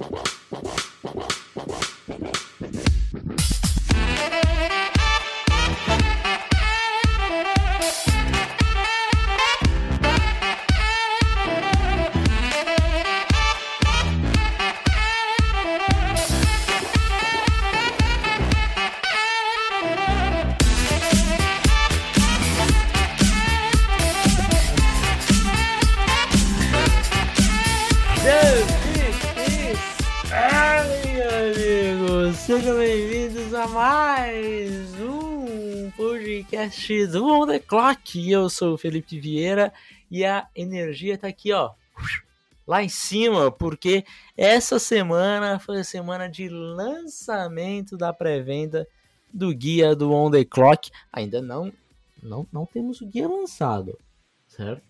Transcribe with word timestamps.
Wow. 0.00 0.39
Do 37.06 37.26
On 37.26 37.46
The 37.46 37.58
Clock. 37.58 38.30
Eu 38.30 38.50
sou 38.50 38.74
o 38.74 38.78
Felipe 38.78 39.18
Vieira 39.18 39.72
e 40.10 40.24
a 40.24 40.48
energia 40.54 41.16
tá 41.16 41.28
aqui, 41.28 41.52
ó, 41.52 41.72
lá 42.66 42.82
em 42.82 42.88
cima, 42.88 43.50
porque 43.50 44.04
essa 44.36 44.78
semana 44.78 45.58
foi 45.58 45.80
a 45.80 45.84
semana 45.84 46.28
de 46.28 46.48
lançamento 46.48 47.96
da 47.96 48.12
pré-venda 48.12 48.86
do 49.32 49.54
guia 49.54 49.94
do 49.94 50.12
On 50.12 50.30
The 50.30 50.44
Clock. 50.44 50.90
Ainda 51.12 51.40
não, 51.40 51.72
não, 52.22 52.46
não 52.52 52.66
temos 52.66 53.00
o 53.00 53.06
guia 53.06 53.28
lançado, 53.28 53.98
certo? 54.48 54.82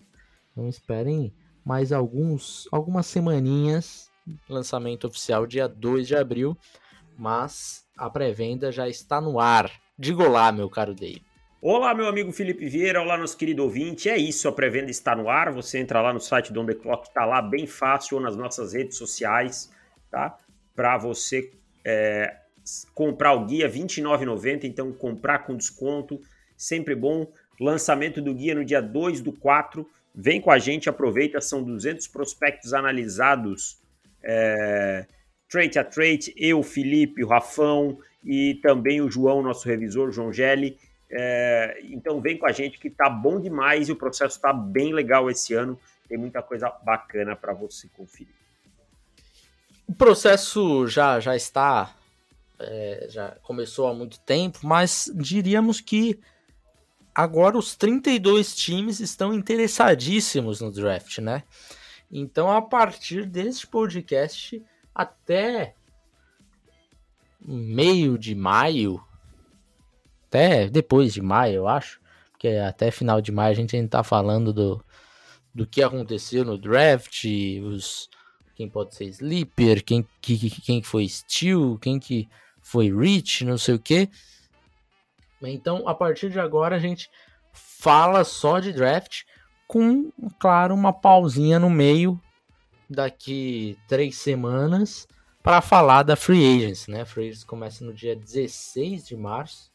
Então 0.53 0.69
esperem 0.69 1.33
mais 1.65 1.93
alguns, 1.93 2.67
algumas 2.73 3.07
semaninhas. 3.07 4.11
Lançamento 4.49 5.07
oficial 5.07 5.47
dia 5.47 5.69
2 5.69 6.07
de 6.07 6.17
abril 6.17 6.57
mas 7.21 7.85
a 7.99 8.09
pré-venda 8.09 8.73
já 8.73 8.89
está 8.89 9.21
no 9.21 9.39
ar. 9.39 9.71
Diga 9.99 10.23
olá, 10.23 10.51
meu 10.51 10.71
caro 10.71 10.95
Dave. 10.95 11.23
Olá, 11.63 11.95
meu 11.95 12.07
amigo 12.07 12.33
Felipe 12.33 12.67
Vieira, 12.67 13.03
olá, 13.03 13.19
nosso 13.19 13.37
querido 13.37 13.63
ouvinte. 13.63 14.09
É 14.09 14.17
isso, 14.17 14.49
a 14.49 14.53
pré-venda 14.53 14.91
está 14.91 15.15
no 15.15 15.29
ar. 15.29 15.53
Você 15.53 15.79
entra 15.79 16.01
lá 16.01 16.11
no 16.11 16.19
site 16.19 16.51
do 16.55 16.63
On 16.63 16.65
The 16.65 16.73
Clock, 16.73 17.09
está 17.09 17.27
lá 17.27 17.43
bem 17.43 17.67
fácil, 17.67 18.17
ou 18.17 18.23
nas 18.23 18.35
nossas 18.35 18.73
redes 18.73 18.97
sociais, 18.97 19.71
tá? 20.11 20.39
Para 20.75 20.97
você 20.97 21.53
é, 21.85 22.35
comprar 22.95 23.35
o 23.35 23.45
guia 23.45 23.69
R$ 23.69 23.79
29,90, 23.79 24.65
então 24.65 24.91
comprar 24.91 25.41
com 25.41 25.55
desconto, 25.55 26.19
sempre 26.57 26.95
bom. 26.95 27.31
Lançamento 27.61 28.23
do 28.23 28.33
guia 28.33 28.55
no 28.55 28.65
dia 28.65 28.81
2 28.81 29.21
do 29.21 29.31
4. 29.31 29.87
Vem 30.15 30.41
com 30.41 30.51
a 30.51 30.59
gente, 30.59 30.89
aproveita, 30.89 31.43
são 31.43 31.63
200 31.63 32.09
prospectos 32.09 32.73
analisados. 32.73 33.79
É, 34.25 35.05
Trade 35.47 35.79
a 35.79 35.85
Trade, 35.85 36.33
eu, 36.39 36.63
Felipe, 36.63 37.23
o 37.23 37.29
Rafão 37.29 37.99
e 38.25 38.55
também 38.63 39.03
o 39.03 39.11
João, 39.11 39.43
nosso 39.43 39.69
revisor, 39.69 40.11
João 40.11 40.33
Gelli. 40.33 40.79
É, 41.11 41.81
então 41.85 42.21
vem 42.21 42.39
com 42.39 42.47
a 42.47 42.53
gente 42.53 42.79
que 42.79 42.89
tá 42.89 43.11
bom 43.11 43.41
demais 43.41 43.89
e 43.89 43.93
o 43.93 43.97
processo 43.97 44.41
tá 44.41 44.53
bem 44.53 44.93
legal 44.93 45.29
esse 45.31 45.55
ano. 45.55 45.79
Tem 46.09 46.17
muita 46.17 46.43
coisa 46.43 46.71
bacana 46.85 47.35
para 47.35 47.53
você 47.53 47.89
conferir. 47.89 48.35
O 49.87 49.95
processo 49.95 50.87
já, 50.87 51.19
já 51.19 51.35
está, 51.35 51.95
é, 52.59 53.07
já 53.11 53.37
começou 53.43 53.89
há 53.89 53.95
muito 53.95 54.21
tempo, 54.21 54.61
mas 54.63 55.11
diríamos 55.15 55.81
que 55.81 56.21
agora 57.15 57.59
os 57.59 57.75
32 57.75 58.55
times 58.55 59.01
estão 59.01 59.35
interessadíssimos 59.35 60.61
no 60.61 60.71
draft, 60.71 61.19
né? 61.19 61.43
Então, 62.11 62.51
a 62.51 62.63
partir 62.63 63.27
deste 63.27 63.67
podcast, 63.67 64.63
até 64.95 65.75
meio 67.41 68.19
de 68.19 68.35
maio, 68.35 69.03
até 70.31 70.69
depois 70.69 71.13
de 71.13 71.21
maio, 71.21 71.57
eu 71.57 71.69
acho, 71.69 72.01
porque 72.31 72.49
até 72.49 72.93
final 72.93 73.21
de 73.21 73.33
maio 73.33 73.51
a 73.51 73.55
gente 73.55 73.75
ainda 73.75 73.89
tá 73.89 74.05
falando 74.05 74.53
do, 74.53 74.83
do 75.53 75.67
que 75.67 75.83
aconteceu 75.83 76.45
no 76.45 76.57
draft, 76.57 77.25
os 77.65 78.09
quem 78.55 78.69
pode 78.69 78.95
ser 78.95 79.07
sleeper, 79.07 79.85
quem 79.85 80.07
que 80.21 80.51
quem 80.61 80.83
foi 80.83 81.09
steal, 81.09 81.79
quem 81.79 81.99
que 81.99 82.29
foi 82.61 82.91
rich, 82.91 83.45
não 83.45 83.59
sei 83.59 83.75
o 83.75 83.79
que. 83.79 84.09
Então, 85.43 85.89
a 85.89 85.95
partir 85.95 86.31
de 86.31 86.39
agora 86.39 86.77
a 86.77 86.79
gente 86.79 87.11
fala 87.53 88.23
só 88.23 88.61
de 88.61 88.73
draft 88.73 89.23
com, 89.67 90.13
claro, 90.39 90.75
uma 90.75 90.93
pausinha 90.93 91.59
no 91.59 91.71
meio 91.71 92.21
daqui 92.89 93.79
três 93.89 94.17
semanas 94.17 95.09
para 95.43 95.61
falar 95.61 96.03
da 96.03 96.17
Free 96.17 96.57
Agents, 96.57 96.87
né? 96.87 97.05
Free 97.05 97.29
Agents 97.29 97.45
começa 97.45 97.85
no 97.85 97.95
dia 97.95 98.15
16 98.15 99.07
de 99.07 99.17
março, 99.17 99.70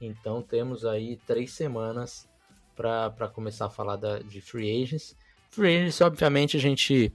então 0.00 0.42
temos 0.42 0.84
aí 0.84 1.16
três 1.26 1.52
semanas 1.52 2.28
para 2.76 3.28
começar 3.28 3.66
a 3.66 3.70
falar 3.70 3.96
da, 3.96 4.20
de 4.20 4.40
Free 4.40 4.82
Agents. 4.82 5.16
Free 5.50 5.76
Agents, 5.76 6.00
obviamente, 6.00 6.56
a 6.56 6.60
gente 6.60 7.12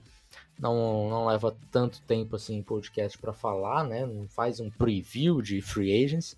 não, 0.58 1.08
não 1.08 1.26
leva 1.26 1.56
tanto 1.70 2.02
tempo 2.02 2.36
assim 2.36 2.56
em 2.56 2.62
podcast 2.62 3.16
para 3.18 3.32
falar, 3.32 3.84
né? 3.84 4.04
Não 4.04 4.28
faz 4.28 4.60
um 4.60 4.70
preview 4.70 5.40
de 5.40 5.62
Free 5.62 6.04
Agents, 6.04 6.36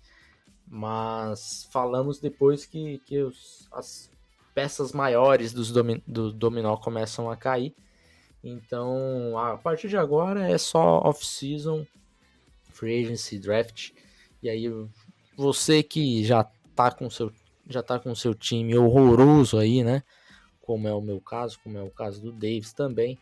mas 0.65 1.67
falamos 1.71 2.19
depois 2.19 2.65
que, 2.65 2.99
que 3.05 3.19
os, 3.19 3.67
as 3.71 4.09
peças 4.53 4.91
maiores 4.91 5.53
dos 5.53 5.71
domi, 5.71 6.01
do 6.07 6.31
dominó 6.31 6.77
começam 6.77 7.29
a 7.29 7.35
cair. 7.35 7.75
Então, 8.43 9.37
a 9.37 9.57
partir 9.57 9.89
de 9.89 9.97
agora 9.97 10.49
é 10.49 10.57
só 10.57 11.01
off-season, 11.03 11.85
free 12.71 13.03
agency, 13.03 13.37
draft. 13.37 13.91
E 14.41 14.49
aí, 14.49 14.67
você 15.37 15.83
que 15.83 16.23
já 16.25 16.43
tá 16.75 16.91
com 16.91 17.09
seu 17.09 17.31
já 17.69 17.83
tá 17.83 17.99
com 17.99 18.15
seu 18.15 18.33
time 18.33 18.75
horroroso 18.77 19.57
aí, 19.57 19.83
né? 19.83 20.01
Como 20.61 20.87
é 20.87 20.93
o 20.93 21.01
meu 21.01 21.19
caso, 21.19 21.59
como 21.63 21.77
é 21.77 21.81
o 21.81 21.89
caso 21.89 22.21
do 22.21 22.31
Davis 22.31 22.73
também, 22.73 23.17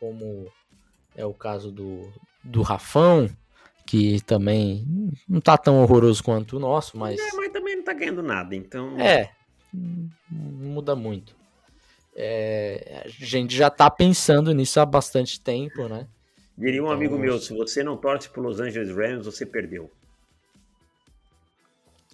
como 0.00 0.50
é 1.14 1.24
o 1.24 1.34
caso 1.34 1.70
do, 1.70 2.10
do 2.42 2.62
Rafão, 2.62 3.28
que 3.86 4.20
também 4.22 4.86
não 5.28 5.40
tá 5.40 5.58
tão 5.58 5.82
horroroso 5.82 6.24
quanto 6.24 6.56
o 6.56 6.60
nosso, 6.60 6.96
mas. 6.96 7.20
É, 7.20 7.36
mas 7.36 7.52
também 7.52 7.76
não 7.76 7.84
tá 7.84 7.92
ganhando 7.92 8.22
nada, 8.22 8.56
então. 8.56 8.98
É, 8.98 9.30
muda 10.30 10.96
muito. 10.96 11.36
É, 12.14 13.02
a 13.04 13.08
gente 13.08 13.54
já 13.54 13.70
tá 13.70 13.90
pensando 13.90 14.52
nisso 14.52 14.80
há 14.80 14.86
bastante 14.86 15.40
tempo, 15.40 15.88
né? 15.88 16.06
Diria 16.56 16.82
um 16.82 16.86
então, 16.86 16.96
amigo 16.96 17.18
meu, 17.18 17.38
se 17.38 17.54
você 17.54 17.82
não 17.82 17.96
torce 17.96 18.28
pro 18.28 18.42
Los 18.42 18.60
Angeles 18.60 18.94
Rams, 18.94 19.26
você 19.26 19.46
perdeu. 19.46 19.90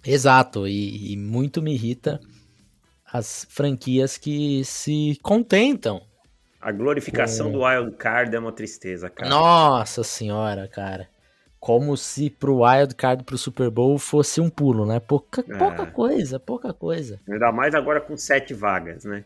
Exato, 0.05 0.67
e, 0.67 1.13
e 1.13 1.17
muito 1.17 1.61
me 1.61 1.73
irrita 1.73 2.19
as 3.11 3.45
franquias 3.49 4.17
que 4.17 4.63
se 4.63 5.17
contentam. 5.21 6.01
A 6.61 6.71
glorificação 6.71 7.47
com... 7.47 7.53
do 7.53 7.65
Wild 7.65 7.95
Card 7.97 8.35
é 8.35 8.39
uma 8.39 8.51
tristeza, 8.51 9.09
cara. 9.09 9.29
Nossa 9.29 10.03
senhora, 10.03 10.67
cara. 10.67 11.07
Como 11.59 11.97
se 11.97 12.29
pro 12.29 12.61
Wild 12.63 12.95
Card 12.95 13.23
pro 13.23 13.37
Super 13.37 13.69
Bowl 13.69 13.97
fosse 13.97 14.39
um 14.39 14.49
pulo, 14.49 14.85
né? 14.85 14.99
Pouca, 14.99 15.41
é. 15.41 15.57
pouca 15.57 15.85
coisa, 15.85 16.39
pouca 16.39 16.73
coisa. 16.73 17.19
Ainda 17.27 17.51
mais 17.51 17.73
agora 17.75 17.99
com 17.99 18.15
sete 18.15 18.53
vagas, 18.53 19.03
né? 19.03 19.25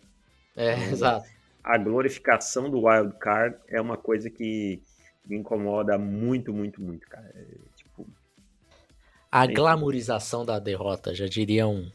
É, 0.56 0.74
então, 0.74 0.92
exato. 0.92 1.30
A 1.64 1.78
glorificação 1.78 2.70
do 2.70 2.86
wild 2.88 3.14
card 3.20 3.56
é 3.68 3.80
uma 3.80 3.98
coisa 3.98 4.30
que 4.30 4.82
me 5.26 5.38
incomoda 5.38 5.98
muito, 5.98 6.54
muito, 6.54 6.82
muito, 6.82 7.08
cara. 7.08 7.34
A 9.36 9.48
glamorização 9.48 10.46
da 10.46 10.60
derrota, 10.60 11.16
já 11.16 11.26
diria 11.26 11.68
um, 11.68 11.90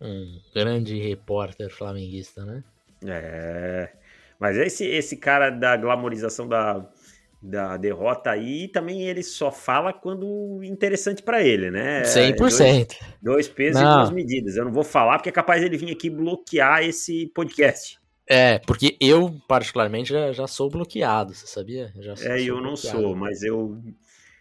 um 0.00 0.40
grande 0.54 0.96
repórter 1.00 1.68
flamenguista, 1.68 2.44
né? 2.44 2.62
É. 3.04 3.90
Mas 4.38 4.56
esse, 4.56 4.86
esse 4.86 5.16
cara 5.16 5.50
da 5.50 5.76
glamorização 5.76 6.46
da, 6.46 6.86
da 7.42 7.76
derrota 7.76 8.30
aí, 8.30 8.68
também 8.68 9.02
ele 9.02 9.22
só 9.22 9.50
fala 9.50 9.92
quando 9.92 10.62
interessante 10.62 11.22
para 11.22 11.42
ele, 11.42 11.70
né? 11.70 12.02
100%. 12.02 12.36
Dois, 12.38 12.88
dois 13.20 13.48
pesos 13.48 13.82
não. 13.82 13.90
e 13.90 13.94
duas 13.96 14.10
medidas. 14.10 14.56
Eu 14.56 14.66
não 14.66 14.72
vou 14.72 14.84
falar 14.84 15.18
porque 15.18 15.30
é 15.30 15.32
capaz 15.32 15.62
ele 15.62 15.76
vir 15.76 15.90
aqui 15.90 16.08
bloquear 16.08 16.84
esse 16.84 17.26
podcast. 17.34 17.98
É, 18.26 18.58
porque 18.60 18.96
eu, 19.00 19.34
particularmente, 19.46 20.12
já, 20.12 20.32
já 20.32 20.46
sou 20.46 20.70
bloqueado, 20.70 21.34
você 21.34 21.46
sabia? 21.46 21.92
Já 21.98 22.14
é, 22.32 22.42
eu 22.42 22.60
não 22.60 22.76
sou, 22.76 23.14
mas 23.14 23.42
eu. 23.42 23.76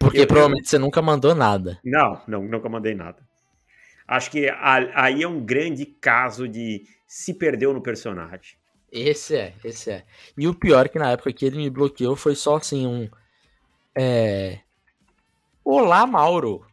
Porque 0.03 0.19
eu, 0.19 0.27
provavelmente 0.27 0.65
eu... 0.65 0.69
você 0.69 0.77
nunca 0.77 1.01
mandou 1.01 1.33
nada. 1.33 1.79
Não, 1.83 2.21
não, 2.27 2.43
nunca 2.43 2.67
mandei 2.67 2.93
nada. 2.93 3.25
Acho 4.05 4.29
que 4.29 4.49
aí 4.93 5.23
é 5.23 5.27
um 5.27 5.43
grande 5.43 5.85
caso 5.85 6.47
de 6.47 6.85
se 7.07 7.33
perdeu 7.33 7.73
no 7.73 7.81
personagem. 7.81 8.57
Esse 8.91 9.35
é, 9.35 9.53
esse 9.63 9.91
é. 9.91 10.03
E 10.37 10.47
o 10.47 10.53
pior 10.53 10.85
é 10.85 10.89
que 10.89 10.99
na 10.99 11.11
época 11.11 11.31
que 11.33 11.45
ele 11.45 11.57
me 11.57 11.69
bloqueou 11.69 12.15
foi 12.15 12.35
só 12.35 12.57
assim 12.57 12.85
um. 12.85 13.09
É... 13.97 14.59
Olá, 15.63 16.05
Mauro. 16.05 16.65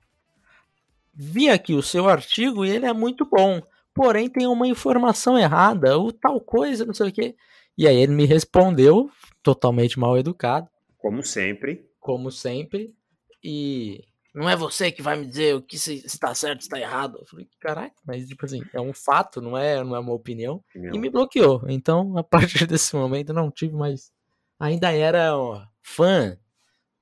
Vi 1.15 1.49
aqui 1.49 1.75
o 1.75 1.83
seu 1.83 2.09
artigo 2.09 2.65
e 2.65 2.71
ele 2.71 2.87
é 2.87 2.93
muito 2.93 3.25
bom. 3.25 3.63
Porém, 3.95 4.29
tem 4.29 4.47
uma 4.47 4.67
informação 4.67 5.39
errada, 5.39 5.97
ou 5.97 6.13
tal 6.13 6.41
coisa, 6.41 6.85
não 6.85 6.95
sei 6.95 7.09
o 7.09 7.13
quê. 7.13 7.37
E 7.77 7.87
aí 7.87 7.97
ele 7.97 8.13
me 8.13 8.25
respondeu, 8.25 9.11
totalmente 9.43 9.99
mal 9.99 10.19
educado. 10.19 10.69
Como 10.99 11.23
sempre. 11.23 11.89
como 12.01 12.31
sempre, 12.31 12.95
e 13.43 14.05
não 14.35 14.49
é 14.49 14.55
você 14.55 14.93
que 14.93 15.03
vai 15.03 15.17
me 15.17 15.27
dizer 15.27 15.57
o 15.57 15.63
que 15.63 15.79
se 15.79 16.07
está 16.07 16.35
certo, 16.35 16.61
está 16.61 16.79
errado. 16.79 17.19
Eu 17.19 17.27
falei, 17.27 17.49
caraca, 17.59 17.97
mas 18.05 18.29
tipo 18.29 18.45
assim, 18.45 18.63
é 18.73 18.81
um 18.81 18.93
fato, 18.93 19.41
não 19.41 19.59
é, 19.59 19.83
não 19.83 19.97
é 19.97 19.99
uma 19.99 20.13
opinião. 20.13 20.63
E 20.75 20.99
me 20.99 21.11
bloqueou. 21.11 21.63
Então, 21.69 22.17
a 22.17 22.23
partir 22.23 22.67
desse 22.67 22.95
momento, 22.95 23.33
não 23.33 23.51
tive 23.51 23.75
mais. 23.75 24.13
Ainda 24.59 24.93
era 24.93 25.37
ó, 25.37 25.63
fã 25.83 26.39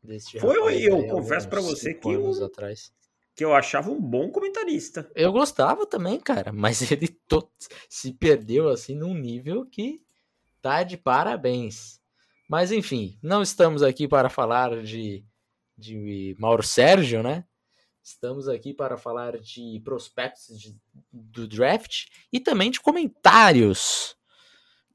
desse 0.03 0.39
Foi, 0.39 0.57
rapaz, 0.57 0.83
eu 0.83 0.97
aí, 0.97 1.09
confesso 1.09 1.49
para 1.49 1.61
você 1.61 1.93
que 1.93 2.09
eu, 2.09 2.45
atrás. 2.45 2.93
que 3.37 3.45
eu 3.45 3.55
achava 3.55 3.91
um 3.91 4.01
bom 4.01 4.31
comentarista. 4.31 5.11
Eu 5.15 5.31
gostava 5.31 5.85
também, 5.85 6.19
cara, 6.19 6.51
mas 6.55 6.91
ele 6.91 7.09
todo, 7.09 7.51
se 7.89 8.13
perdeu 8.15 8.69
assim 8.69 8.95
num 8.95 9.15
nível 9.15 9.67
que 9.67 10.01
tá 10.63 10.83
de 10.83 10.97
parabéns. 10.97 12.01
Mas 12.49 12.73
enfim, 12.73 13.19
não 13.23 13.43
estamos 13.43 13.83
aqui 13.83 14.09
para 14.09 14.31
falar 14.31 14.83
de 14.83 15.23
de 15.79 16.35
Mauro 16.39 16.63
Sérgio, 16.63 17.23
né? 17.23 17.45
Estamos 18.03 18.49
aqui 18.49 18.75
para 18.75 18.97
falar 18.97 19.39
de 19.39 19.81
prospectos 19.85 20.59
de, 20.59 20.77
do 21.13 21.47
draft 21.47 22.07
e 22.33 22.41
também 22.41 22.71
de 22.71 22.81
comentários 22.81 24.17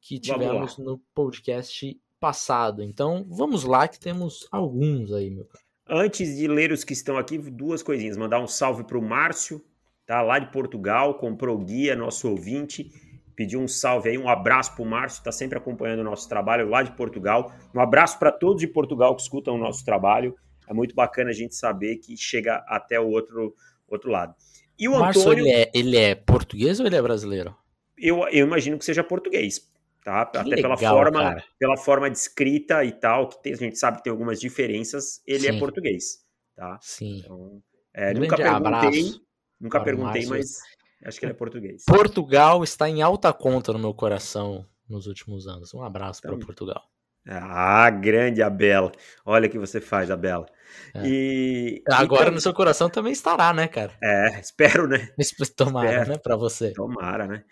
que 0.02 0.20
tivemos 0.20 0.78
no 0.78 1.00
podcast 1.14 1.98
passado. 2.20 2.84
Então, 2.84 3.26
vamos 3.30 3.64
lá 3.64 3.88
que 3.88 4.00
temos 4.00 4.48
alguns 4.52 5.14
aí, 5.14 5.30
meu 5.30 5.46
cara. 5.46 5.64
Antes 5.88 6.36
de 6.36 6.48
ler 6.48 6.72
os 6.72 6.84
que 6.84 6.94
estão 6.94 7.18
aqui, 7.18 7.38
duas 7.38 7.84
coisinhas. 7.84 8.18
Mandar 8.18 8.40
um 8.40 8.48
salve 8.48 8.84
para 8.84 8.98
o 8.98 9.02
Márcio, 9.02 9.64
tá 10.06 10.22
lá 10.22 10.40
de 10.40 10.52
Portugal, 10.52 11.16
comprou 11.16 11.58
o 11.58 11.64
guia, 11.64 11.96
nosso 11.96 12.30
ouvinte. 12.30 12.92
Pedir 13.36 13.58
um 13.58 13.68
salve 13.68 14.10
aí, 14.10 14.18
um 14.18 14.30
abraço 14.30 14.74
para 14.74 14.84
o 14.84 14.86
Márcio, 14.86 15.20
está 15.20 15.32
sempre 15.32 15.58
acompanhando 15.58 16.00
o 16.00 16.04
nosso 16.04 16.28
trabalho 16.28 16.70
lá 16.70 16.84
de 16.84 16.92
Portugal. 16.92 17.54
Um 17.74 17.80
abraço 17.80 18.18
para 18.20 18.32
todos 18.32 18.60
de 18.60 18.68
Portugal 18.68 19.16
que 19.16 19.22
escutam 19.22 19.56
o 19.56 19.58
nosso 19.58 19.84
trabalho 19.86 20.36
é 20.68 20.74
muito 20.74 20.96
bacana 20.96 21.30
a 21.30 21.34
gente 21.34 21.56
saber 21.56 21.98
que 21.98 22.16
chega 22.18 22.64
até 22.68 23.00
o 23.00 23.08
outro, 23.08 23.56
outro 23.88 24.10
lado. 24.10 24.36
E 24.78 24.88
o 24.88 25.00
Márcio, 25.00 25.22
Antônio. 25.22 25.46
Ele 25.46 25.52
é, 25.52 25.72
ele 25.74 25.98
é 25.98 26.16
português 26.16 26.80
ou 26.80 26.86
ele 26.86 26.96
é 26.96 27.02
brasileiro? 27.02 27.56
Eu, 27.98 28.28
eu 28.30 28.46
imagino 28.46 28.78
que 28.78 28.86
seja 28.86 29.04
português. 29.04 29.72
Tá? 30.04 30.26
Que 30.26 30.38
Até 30.38 30.50
legal, 30.50 30.78
pela 30.78 30.92
forma, 30.92 31.44
pela 31.58 31.78
forma 31.78 32.12
de 32.12 32.18
escrita 32.18 32.84
e 32.84 32.92
tal, 32.92 33.30
que 33.30 33.42
tem, 33.42 33.54
a 33.54 33.56
gente 33.56 33.80
sabe 33.80 33.98
que 33.98 34.04
tem 34.04 34.12
algumas 34.12 34.40
diferenças, 34.40 35.22
ele 35.26 35.48
é 35.48 35.52
Sim. 35.52 35.58
é 35.58 35.60
português. 35.60 36.26
Tá? 36.56 36.78
Sim. 36.82 37.20
Então, 37.20 37.64
é, 37.94 38.14
nunca 38.14 38.36
perguntei, 38.36 39.14
nunca 39.60 39.80
perguntei, 39.82 40.26
mas 40.26 40.60
acho 41.06 41.20
que 41.20 41.26
ele 41.26 41.32
é 41.32 41.36
português. 41.36 41.86
Portugal 41.86 42.64
está 42.64 42.90
em 42.90 43.02
alta 43.02 43.32
conta 43.32 43.72
no 43.72 43.80
meu 43.80 43.94
coração 43.94 44.66
nos 44.90 45.08
últimos 45.08 45.48
anos. 45.48 45.74
Um 45.74 45.82
abraço 45.82 46.22
para 46.22 46.38
Portugal. 46.38 46.84
Ah, 47.28 47.90
grande 47.90 48.42
Abela. 48.42 48.92
Olha 49.26 49.48
o 49.48 49.52
que 49.52 49.58
você 49.58 49.80
faz, 49.80 50.12
Abela. 50.12 50.46
É. 50.94 51.08
E 51.08 51.84
agora 51.88 52.24
então, 52.24 52.34
no 52.34 52.42
seu 52.42 52.54
coração 52.54 52.90
também 52.90 53.14
estará, 53.14 53.54
né, 53.54 53.68
cara? 53.68 53.94
É, 54.02 54.40
espero, 54.40 54.88
né? 54.88 55.10
Tomara, 55.56 55.90
espero. 55.90 56.10
né, 56.10 56.18
para 56.22 56.36
você. 56.36 56.74
Tomara, 56.74 57.28
né? 57.28 57.44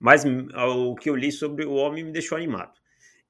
Mas 0.00 0.24
hum, 0.24 0.48
o 0.54 0.94
que 0.94 1.10
eu 1.10 1.16
li 1.16 1.30
sobre 1.30 1.64
o 1.64 1.74
homem 1.74 2.04
me 2.04 2.12
deixou 2.12 2.38
animado. 2.38 2.72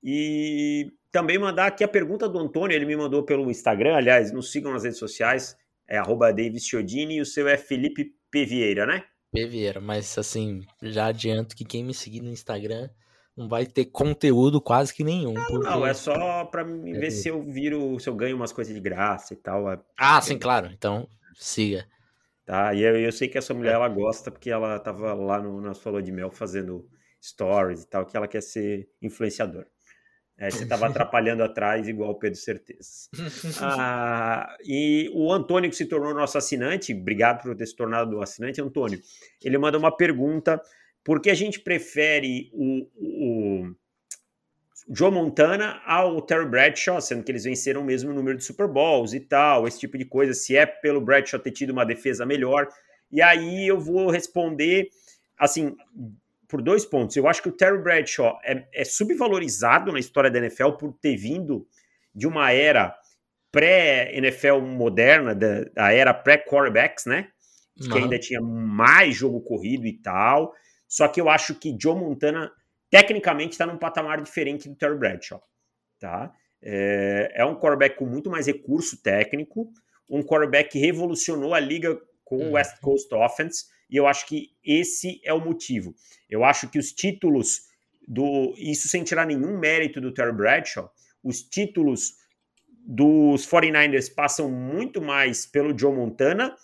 E 0.03 0.93
também 1.11 1.39
mandar 1.39 1.67
aqui 1.67 1.83
a 1.83 1.89
pergunta 1.89 2.29
do 2.29 2.39
Antônio, 2.39 2.75
ele 2.75 2.85
me 2.85 2.97
mandou 2.97 3.25
pelo 3.25 3.51
Instagram, 3.51 3.97
aliás, 3.97 4.33
nos 4.33 4.53
sigam 4.53 4.73
nas 4.73 4.85
redes 4.85 4.99
sociais, 4.99 5.57
é 5.89 5.99
arroba 5.99 6.33
Davis 6.33 6.65
Chiodini 6.65 7.17
e 7.17 7.21
o 7.21 7.27
seu 7.27 7.49
é 7.49 7.57
Felipe 7.57 8.13
P. 8.31 8.45
Vieira, 8.45 8.87
né? 8.87 9.05
P. 9.33 9.47
Vieira, 9.47 9.81
mas 9.81 10.17
assim, 10.19 10.61
já 10.83 11.07
adianto 11.07 11.57
que 11.57 11.65
quem 11.65 11.85
me 11.85 11.95
seguir 11.95 12.21
no 12.21 12.31
Instagram 12.31 12.89
não 13.39 13.49
vai 13.49 13.65
ter 13.65 13.85
conteúdo 13.85 14.61
quase 14.61 14.93
que 14.93 15.05
nenhum. 15.05 15.33
Não, 15.33 15.47
porque... 15.47 15.69
não 15.69 15.87
é 15.87 15.95
só 15.95 16.45
para 16.45 16.63
é 16.63 16.65
ver 16.65 17.13
se 17.13 17.29
eu 17.29 17.41
viro, 17.41 17.99
se 18.01 18.09
eu 18.09 18.15
ganho 18.17 18.35
umas 18.35 18.51
coisas 18.51 18.75
de 18.75 18.81
graça 18.81 19.33
e 19.33 19.37
tal. 19.37 19.73
É 19.73 19.79
ah, 19.97 20.21
sim, 20.21 20.37
claro. 20.37 20.69
Então, 20.73 21.09
siga. 21.37 21.87
Tá, 22.45 22.75
e 22.75 22.83
eu, 22.83 22.99
eu 22.99 23.13
sei 23.13 23.29
que 23.29 23.39
essa 23.39 23.55
mulher 23.55 23.75
ela 23.75 23.89
gosta 23.89 24.31
porque 24.31 24.51
ela 24.51 24.77
tava 24.81 25.15
lá 25.15 25.41
no 25.41 25.61
nosso 25.61 25.83
Falou 25.83 26.03
de 26.03 26.11
Mel 26.11 26.33
fazendo 26.33 26.89
stories 27.23 27.85
e 27.85 27.89
tal, 27.89 28.05
que 28.05 28.17
ela 28.17 28.27
quer 28.27 28.43
ser 28.43 28.89
influenciador. 29.01 29.67
É, 30.37 30.51
você 30.51 30.65
estava 30.65 30.87
atrapalhando 30.89 31.45
atrás, 31.45 31.87
igual 31.87 32.11
o 32.11 32.19
Pedro 32.19 32.41
Certeza. 32.41 33.09
Ah, 33.63 34.57
e 34.65 35.09
o 35.15 35.33
Antônio, 35.33 35.71
que 35.71 35.77
se 35.77 35.87
tornou 35.87 36.13
nosso 36.13 36.37
assinante, 36.37 36.93
obrigado 36.93 37.43
por 37.43 37.55
ter 37.55 37.67
se 37.67 37.77
tornado 37.77 38.21
assinante, 38.21 38.61
Antônio. 38.61 39.01
Ele 39.45 39.59
manda 39.59 39.79
uma 39.79 39.97
pergunta 39.97 40.61
porque 41.09 41.31
a 41.31 41.35
gente 41.35 41.61
prefere 41.61 42.51
o, 42.53 42.87
o 42.95 43.75
Joe 44.91 45.11
Montana 45.11 45.81
ao 45.87 46.21
Terry 46.21 46.45
Bradshaw, 46.45 47.01
sendo 47.01 47.25
que 47.25 47.33
eles 47.33 47.45
venceram 47.45 47.81
o 47.81 47.85
mesmo 47.85 48.13
número 48.13 48.37
de 48.37 48.45
Super 48.45 48.69
Bowls 48.69 49.15
e 49.15 49.21
tal, 49.21 49.67
esse 49.67 49.81
tipo 49.81 49.97
de 49.97 50.05
coisa, 50.05 50.35
se 50.35 50.55
é 50.55 50.67
pelo 50.67 51.01
Bradshaw 51.01 51.41
ter 51.41 51.53
tido 51.53 51.71
uma 51.71 51.87
defesa 51.87 52.27
melhor. 52.27 52.69
E 53.11 53.23
aí 53.23 53.67
eu 53.67 53.81
vou 53.81 54.11
responder, 54.11 54.91
assim, 55.39 55.75
por 56.47 56.61
dois 56.61 56.85
pontos. 56.85 57.17
Eu 57.17 57.27
acho 57.27 57.43
que 57.43 57.49
o 57.49 57.57
Terry 57.57 57.79
Bradshaw 57.79 58.39
é, 58.45 58.69
é 58.75 58.85
subvalorizado 58.85 59.91
na 59.91 59.99
história 59.99 60.31
da 60.31 60.39
NFL 60.39 60.73
por 60.73 60.93
ter 60.93 61.17
vindo 61.17 61.67
de 62.15 62.27
uma 62.27 62.53
era 62.53 62.95
pré-NFL 63.51 64.61
moderna, 64.61 65.35
da, 65.35 65.65
da 65.73 65.91
era 65.91 66.13
pré-quarterbacks, 66.13 67.07
né? 67.07 67.29
Que 67.81 67.97
ainda 67.97 68.19
tinha 68.19 68.43
mais 68.43 69.17
jogo 69.17 69.41
corrido 69.41 69.87
e 69.87 69.95
tal. 69.95 70.53
Só 70.89 71.07
que 71.07 71.21
eu 71.21 71.29
acho 71.29 71.55
que 71.55 71.77
Joe 71.79 71.95
Montana, 71.95 72.51
tecnicamente, 72.91 73.53
está 73.53 73.67
num 73.67 73.77
patamar 73.77 74.23
diferente 74.23 74.69
do 74.69 74.75
Terry 74.75 74.97
Bradshaw. 74.97 75.43
Tá? 76.01 76.33
É, 76.63 77.33
é 77.35 77.45
um 77.45 77.55
quarterback 77.55 77.97
com 77.97 78.07
muito 78.07 78.31
mais 78.31 78.47
recurso 78.47 79.01
técnico, 79.03 79.71
um 80.09 80.23
quarterback 80.23 80.71
que 80.71 80.79
revolucionou 80.79 81.55
a 81.55 81.61
liga 81.61 82.01
com 82.25 82.39
o 82.39 82.45
uhum. 82.45 82.53
West 82.53 82.81
Coast 82.81 83.15
Offense, 83.15 83.67
e 83.91 83.97
eu 83.97 84.07
acho 84.07 84.27
que 84.27 84.51
esse 84.65 85.21
é 85.25 85.33
o 85.33 85.41
motivo. 85.41 85.95
Eu 86.29 86.45
acho 86.45 86.69
que 86.69 86.79
os 86.79 86.93
títulos 86.93 87.69
do. 88.07 88.55
Isso 88.57 88.89
sem 88.89 89.05
tirar 89.05 89.27
nenhum 89.27 89.59
mérito 89.59 90.01
do 90.01 90.13
Terry 90.13 90.33
Bradshaw, 90.33 90.91
os 91.23 91.43
títulos 91.43 92.17
dos 92.87 93.47
49ers 93.47 94.13
passam 94.15 94.51
muito 94.51 95.01
mais 95.03 95.45
pelo 95.45 95.79
Joe 95.79 95.95
Montana 95.95 96.57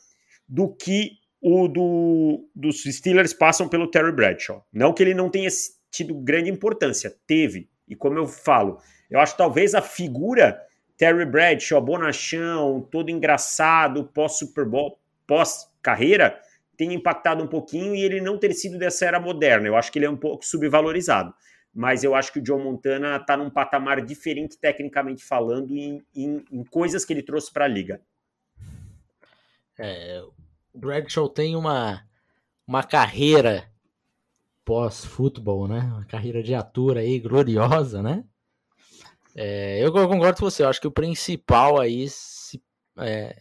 do 0.49 0.75
que 0.75 1.19
o 1.47 1.69
do, 1.69 2.49
dos 2.55 2.85
Steelers 2.85 3.35
passam 3.35 3.69
pelo 3.69 3.91
Terry 3.91 4.11
Bradshaw. 4.11 4.67
Não 4.73 4.95
que 4.95 5.03
ele 5.03 5.13
não 5.13 5.29
tenha 5.29 5.51
tido 5.91 6.15
grande 6.15 6.49
importância, 6.49 7.15
teve. 7.27 7.69
E 7.87 7.95
como 7.95 8.19
eu 8.19 8.27
falo, 8.27 8.79
eu 9.11 9.21
acho 9.21 9.37
talvez 9.37 9.75
a 9.75 9.83
figura 9.83 10.59
Terry 10.97 11.27
Bradshaw, 11.27 11.83
bonachão, 11.83 12.81
todo 12.91 13.11
engraçado, 13.11 14.05
pós-Super 14.07 14.65
Bowl, 14.65 14.99
pós-carreira, 15.27 16.41
tenha 16.79 16.95
impactado 16.95 17.45
um 17.45 17.47
pouquinho 17.47 17.95
e 17.95 18.01
ele 18.03 18.23
não 18.23 18.39
ter 18.39 18.55
sido 18.55 18.79
dessa 18.79 19.05
era 19.05 19.21
moderna. 19.21 19.69
Eu 19.69 19.77
acho 19.77 19.93
que 19.93 19.99
ele 19.99 20.07
é 20.07 20.11
um 20.11 20.17
pouco 20.17 20.47
subvalorizado. 20.47 21.35
Mas 21.75 22.03
eu 22.03 22.15
acho 22.15 22.33
que 22.33 22.39
o 22.39 22.43
John 22.43 22.61
Montana 22.61 23.17
está 23.17 23.37
num 23.37 23.51
patamar 23.51 24.01
diferente, 24.01 24.57
tecnicamente 24.59 25.23
falando, 25.23 25.77
em, 25.77 26.03
em, 26.17 26.43
em 26.51 26.65
coisas 26.65 27.05
que 27.05 27.13
ele 27.13 27.23
trouxe 27.23 27.53
para 27.53 27.67
a 27.67 27.69
liga. 27.69 28.01
É, 29.79 30.23
Bradshaw 30.75 31.29
tem 31.29 31.55
uma, 31.55 32.07
uma 32.67 32.83
carreira 32.83 33.71
pós-futebol, 34.65 35.69
né? 35.69 35.81
Uma 35.81 36.05
carreira 36.05 36.43
de 36.43 36.55
ator 36.55 36.97
aí 36.97 37.19
gloriosa, 37.21 38.03
né? 38.03 38.25
É, 39.37 39.85
eu 39.85 39.93
concordo 39.93 40.39
com 40.39 40.51
você, 40.51 40.63
eu 40.63 40.69
acho 40.69 40.81
que 40.81 40.87
o 40.87 40.93
principal 40.93 41.81
aí 41.81 42.09
se, 42.09 42.63
é, 42.99 43.37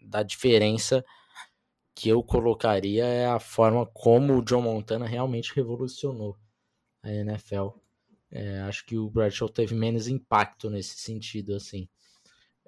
da 0.00 0.22
diferença 0.22 1.04
que 1.94 2.08
eu 2.08 2.22
colocaria 2.22 3.04
é 3.04 3.26
a 3.26 3.38
forma 3.38 3.84
como 3.86 4.38
o 4.38 4.44
John 4.44 4.62
Montana 4.62 5.06
realmente 5.06 5.54
revolucionou 5.54 6.36
a 7.02 7.10
NFL. 7.12 7.68
É, 8.30 8.60
acho 8.60 8.86
que 8.86 8.96
o 8.96 9.10
Bradshaw 9.10 9.48
teve 9.48 9.74
menos 9.74 10.08
impacto 10.08 10.70
nesse 10.70 10.98
sentido, 10.98 11.54
assim. 11.54 11.88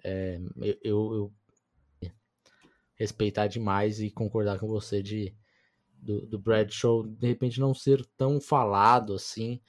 É, 0.04 0.38
eu, 0.82 1.14
eu, 1.14 1.32
respeitar 2.96 3.46
demais 3.46 4.00
e 4.00 4.10
concordar 4.10 4.58
com 4.58 4.66
você 4.66 5.02
de 5.02 5.34
do, 5.90 6.26
do 6.26 6.38
Bradshaw 6.38 7.02
de 7.06 7.26
repente 7.26 7.58
não 7.58 7.72
ser 7.74 8.04
tão 8.16 8.40
falado 8.40 9.14
assim 9.14 9.60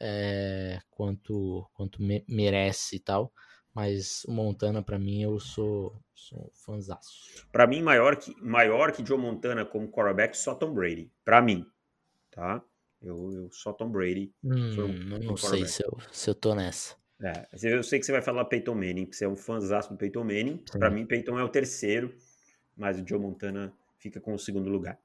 é, 0.00 0.80
quanto 0.90 1.68
quanto 1.74 2.02
me, 2.02 2.24
merece 2.28 2.96
e 2.96 3.00
tal. 3.00 3.32
Mas 3.74 4.24
o 4.24 4.32
Montana, 4.32 4.82
para 4.82 4.98
mim, 4.98 5.20
eu 5.20 5.38
sou, 5.38 6.02
sou 6.14 6.50
fãzaço. 6.54 7.46
Para 7.52 7.66
mim, 7.66 7.82
maior 7.82 8.16
que, 8.16 8.34
maior 8.40 8.90
que 8.90 9.04
Joe 9.04 9.18
Montana 9.18 9.66
como 9.66 9.90
quarterback, 9.90 10.34
só 10.34 10.54
Tom 10.54 10.72
Brady. 10.72 11.12
Para 11.22 11.42
mim, 11.42 11.66
tá? 12.30 12.64
Eu, 13.02 13.30
eu 13.34 13.50
só 13.52 13.74
Tom 13.74 13.90
Brady. 13.90 14.32
Hum, 14.42 14.72
sou, 14.72 14.88
não 14.88 15.36
sei 15.36 15.66
se 15.66 15.84
eu, 15.84 15.98
se 16.10 16.30
eu 16.30 16.34
tô 16.34 16.54
nessa. 16.54 16.96
É, 17.22 17.46
eu 17.62 17.82
sei 17.82 17.98
que 17.98 18.06
você 18.06 18.12
vai 18.12 18.22
falar 18.22 18.46
Peyton 18.46 18.74
Manning, 18.74 19.04
porque 19.04 19.16
você 19.16 19.26
é 19.26 19.28
um 19.28 19.36
fãzaço 19.36 19.90
do 19.90 19.98
Peyton 19.98 20.24
Manning. 20.24 20.64
Para 20.72 20.90
mim, 20.90 21.04
Peyton 21.04 21.38
é 21.38 21.44
o 21.44 21.48
terceiro 21.50 22.14
mas 22.76 23.00
o 23.00 23.06
Joe 23.06 23.18
Montana 23.18 23.72
fica 23.98 24.20
com 24.20 24.34
o 24.34 24.38
segundo 24.38 24.68
lugar. 24.68 24.98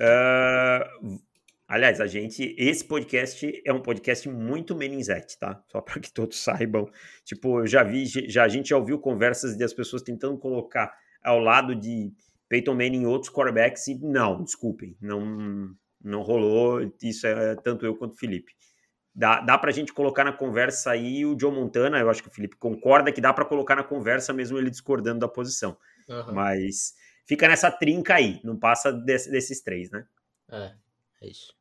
Uh, 0.00 1.18
Aliás, 1.66 1.98
a 1.98 2.06
gente, 2.06 2.54
esse 2.58 2.84
podcast 2.84 3.62
é 3.64 3.72
um 3.72 3.80
podcast 3.80 4.28
muito 4.28 4.76
meningete, 4.76 5.38
tá? 5.38 5.62
Só 5.72 5.80
para 5.80 5.98
que 5.98 6.12
todos 6.12 6.38
saibam. 6.38 6.90
Tipo, 7.24 7.60
eu 7.60 7.66
já 7.66 7.82
vi, 7.82 8.04
já 8.04 8.44
a 8.44 8.48
gente 8.48 8.68
já 8.68 8.76
ouviu 8.76 8.98
conversas 8.98 9.56
das 9.56 9.72
pessoas 9.72 10.02
tentando 10.02 10.36
colocar 10.36 10.94
ao 11.22 11.38
lado 11.38 11.74
de 11.74 12.12
Peyton 12.50 12.74
Manning 12.74 13.06
outros 13.06 13.32
quarterbacks 13.32 13.88
e 13.88 13.98
não, 13.98 14.44
desculpem, 14.44 14.94
não 15.00 15.74
não 16.02 16.20
rolou. 16.20 16.92
Isso 17.02 17.26
é 17.26 17.56
tanto 17.56 17.86
eu 17.86 17.96
quanto 17.96 18.12
o 18.12 18.18
Felipe. 18.18 18.52
Dá, 19.14 19.40
dá 19.40 19.56
para 19.56 19.70
a 19.70 19.72
gente 19.72 19.92
colocar 19.92 20.24
na 20.24 20.32
conversa 20.32 20.90
aí 20.90 21.24
o 21.24 21.38
Joe 21.38 21.52
Montana, 21.52 22.00
eu 22.00 22.10
acho 22.10 22.20
que 22.20 22.28
o 22.28 22.32
Felipe 22.32 22.56
concorda 22.56 23.12
que 23.12 23.20
dá 23.20 23.32
para 23.32 23.44
colocar 23.44 23.76
na 23.76 23.84
conversa 23.84 24.32
mesmo 24.32 24.58
ele 24.58 24.70
discordando 24.70 25.20
da 25.20 25.28
posição. 25.28 25.76
Uhum. 26.08 26.34
Mas 26.34 26.94
fica 27.24 27.46
nessa 27.46 27.70
trinca 27.70 28.14
aí, 28.14 28.40
não 28.42 28.58
passa 28.58 28.92
desse, 28.92 29.30
desses 29.30 29.62
três, 29.62 29.88
né? 29.90 30.04
É, 30.50 30.72
é 31.22 31.28
isso. 31.28 31.54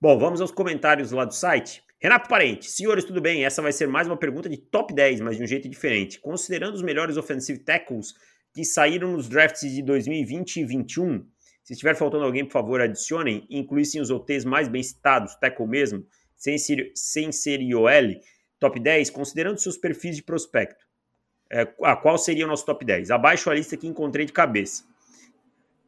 Bom, 0.00 0.16
vamos 0.16 0.40
aos 0.40 0.52
comentários 0.52 1.10
lá 1.10 1.24
do 1.24 1.34
site. 1.34 1.82
Renato 1.98 2.28
Parente, 2.28 2.70
senhores, 2.70 3.04
tudo 3.04 3.20
bem? 3.20 3.44
Essa 3.44 3.60
vai 3.60 3.72
ser 3.72 3.86
mais 3.86 4.06
uma 4.06 4.16
pergunta 4.16 4.48
de 4.48 4.56
top 4.56 4.94
10, 4.94 5.20
mas 5.20 5.36
de 5.36 5.42
um 5.42 5.46
jeito 5.46 5.68
diferente. 5.68 6.20
Considerando 6.20 6.74
os 6.74 6.82
melhores 6.82 7.16
offensive 7.16 7.58
tackles 7.58 8.14
que 8.54 8.64
saíram 8.64 9.12
nos 9.12 9.28
drafts 9.28 9.70
de 9.70 9.82
2020 9.82 10.56
e 10.56 10.64
2021, 10.64 11.26
se 11.62 11.74
estiver 11.74 11.94
faltando 11.94 12.24
alguém, 12.24 12.44
por 12.44 12.52
favor, 12.52 12.80
adicionem. 12.80 13.46
Incluíssem 13.50 14.00
os 14.00 14.10
OTs 14.10 14.44
mais 14.44 14.66
bem 14.66 14.82
citados, 14.82 15.34
tackle 15.34 15.66
mesmo, 15.66 16.06
sem 16.40 17.30
ser, 17.30 17.60
IOL, 17.60 18.18
top 18.58 18.80
10, 18.80 19.10
considerando 19.10 19.58
seus 19.58 19.76
perfis 19.76 20.16
de 20.16 20.22
prospecto. 20.22 20.86
É, 21.50 21.66
qual 21.66 22.16
seria 22.16 22.46
o 22.46 22.48
nosso 22.48 22.64
top 22.64 22.84
10? 22.84 23.10
Abaixo 23.10 23.50
a 23.50 23.54
lista 23.54 23.76
que 23.76 23.86
encontrei 23.86 24.24
de 24.24 24.32
cabeça. 24.32 24.84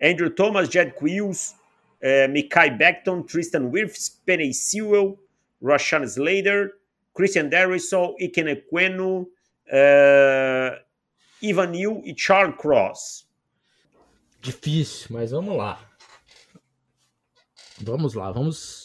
Andrew 0.02 0.28
Thomas, 0.28 0.68
Jed 0.68 0.92
Quills, 0.92 1.54
é, 2.00 2.28
Mikai 2.28 2.70
Beckton, 2.70 3.22
Tristan 3.22 3.70
Wirfs, 3.72 4.20
Penny 4.26 4.52
Sewell, 4.52 5.18
Rashan 5.62 6.02
Slater, 6.02 6.74
Christian 7.14 7.48
Darrisol, 7.48 8.16
Iken 8.18 8.48
Equeno, 8.48 9.28
é, 9.66 10.82
Ivan 11.40 11.68
New 11.68 12.02
e 12.04 12.14
Charles 12.16 12.56
Cross. 12.60 13.26
Difícil, 14.40 15.06
mas 15.10 15.30
vamos 15.30 15.56
lá. 15.56 15.88
Vamos 17.80 18.14
lá, 18.14 18.30
vamos 18.32 18.81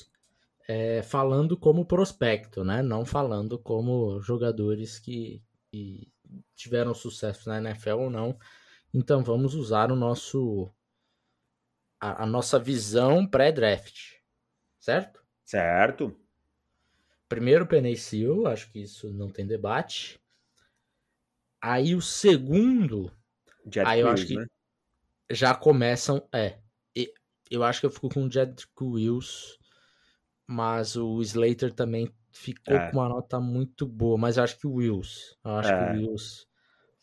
é, 0.67 1.01
falando 1.01 1.55
como 1.57 1.85
prospecto, 1.85 2.63
né? 2.63 2.81
Não 2.81 3.05
falando 3.05 3.57
como 3.57 4.21
jogadores 4.21 4.99
que, 4.99 5.41
que 5.71 6.11
tiveram 6.55 6.93
sucesso 6.93 7.47
na 7.47 7.57
NFL 7.57 7.99
ou 7.99 8.09
não. 8.09 8.37
Então 8.93 9.23
vamos 9.23 9.55
usar 9.55 9.91
o 9.91 9.95
nosso 9.95 10.69
a, 11.99 12.23
a 12.23 12.25
nossa 12.25 12.59
visão 12.59 13.25
pré-draft, 13.25 14.15
certo? 14.79 15.23
Certo. 15.43 16.15
Primeiro 17.29 17.65
Penicil, 17.65 18.47
acho 18.47 18.71
que 18.71 18.79
isso 18.79 19.11
não 19.11 19.29
tem 19.29 19.45
debate. 19.45 20.19
Aí 21.61 21.95
o 21.95 22.01
segundo, 22.01 23.11
Jet 23.65 23.87
aí 23.87 24.01
eu 24.01 24.09
acho 24.09 24.27
que 24.27 24.35
né? 24.35 24.45
já 25.31 25.55
começam, 25.55 26.27
é, 26.31 26.59
eu 27.49 27.63
acho 27.63 27.79
que 27.79 27.85
eu 27.85 27.91
fico 27.91 28.09
com 28.09 28.25
o 28.25 28.31
Jedrick 28.31 28.71
Wills, 28.79 29.56
mas 30.47 30.95
o 30.95 31.21
Slater 31.21 31.73
também 31.73 32.11
ficou 32.31 32.75
é. 32.75 32.89
com 32.89 32.97
uma 32.97 33.09
nota 33.09 33.39
muito 33.39 33.85
boa, 33.85 34.17
mas 34.17 34.37
eu 34.37 34.43
acho 34.43 34.57
que 34.57 34.65
o 34.65 34.75
Wills, 34.75 35.37
eu 35.43 35.51
acho 35.51 35.69
é. 35.69 35.77
que 35.77 35.97
o 35.97 36.01
Wills 36.01 36.47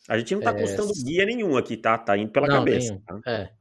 a 0.09 0.19
gente 0.19 0.35
não 0.35 0.43
tá 0.43 0.51
é... 0.51 0.65
guia 1.05 1.25
nenhum 1.25 1.57
aqui, 1.57 1.77
tá? 1.77 1.97
Tá 1.97 2.17
indo 2.17 2.31
pela 2.31 2.47
não, 2.47 2.57
cabeça. 2.57 3.01
Tá? 3.07 3.21
É. 3.27 3.55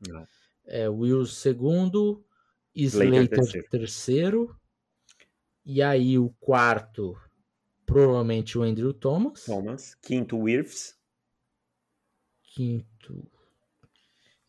é. 0.65 0.89
Wills 0.89 1.35
segundo, 1.37 2.25
Slater 2.75 3.29
terceiro. 3.29 3.69
terceiro. 3.69 4.59
E 5.65 5.81
aí 5.81 6.19
o 6.19 6.29
quarto, 6.41 7.17
provavelmente 7.85 8.57
o 8.57 8.63
Andrew 8.63 8.93
Thomas. 8.93 9.45
Thomas. 9.45 9.95
Quinto, 9.95 10.37
Wirfs. 10.37 10.99
Quinto. 12.43 13.31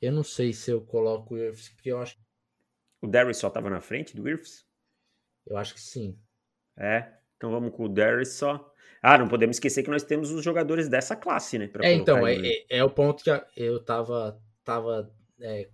Eu 0.03 0.13
não 0.13 0.25
sei 0.25 0.53
se 0.53 0.73
eu 0.73 0.81
coloco 0.81 1.35
o 1.35 1.37
Wirfs, 1.39 1.69
porque 1.69 1.93
eu 1.93 1.99
acho. 1.99 2.19
O 3.01 3.07
Darius 3.07 3.37
só 3.37 3.49
tava 3.49 3.71
na 3.71 3.81
frente 3.81 4.17
do 4.17 4.25
Wirfs? 4.25 4.67
Eu 5.47 5.57
acho 5.57 5.75
que 5.75 5.81
sim. 5.81 6.19
É. 6.77 7.13
Então 7.37 7.51
vamos 7.51 7.75
com 7.75 7.85
o 7.85 7.89
Darius 7.89 8.35
só. 8.35 8.73
Ah, 9.03 9.19
não 9.19 9.29
podemos 9.29 9.57
esquecer 9.57 9.83
que 9.83 9.91
nós 9.91 10.03
temos 10.03 10.31
os 10.31 10.43
jogadores 10.43 10.89
dessa 10.89 11.15
classe, 11.15 11.59
né? 11.59 11.71
É, 11.83 11.93
então, 11.93 12.27
é, 12.27 12.37
é, 12.37 12.65
é, 12.71 12.85
o 12.85 12.89
ponto 12.89 13.23
que 13.23 13.31
eu 13.55 13.79
tava, 13.79 14.41
tava 14.65 15.13
é, 15.39 15.69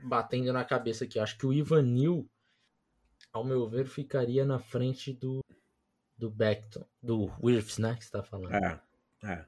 batendo 0.00 0.52
na 0.52 0.64
cabeça 0.64 1.04
aqui. 1.04 1.18
Acho 1.18 1.36
que 1.36 1.44
o 1.44 1.52
Ivanil, 1.52 2.28
ao 3.32 3.42
meu 3.42 3.68
ver, 3.68 3.86
ficaria 3.86 4.44
na 4.44 4.60
frente 4.60 5.12
do, 5.12 5.40
do 6.16 6.30
Beckton, 6.30 6.86
do 7.02 7.32
Wirfs, 7.42 7.78
né? 7.78 7.96
Que 7.96 8.04
você 8.04 8.12
tá 8.12 8.22
falando. 8.22 8.54
É, 8.54 8.80
é. 9.24 9.44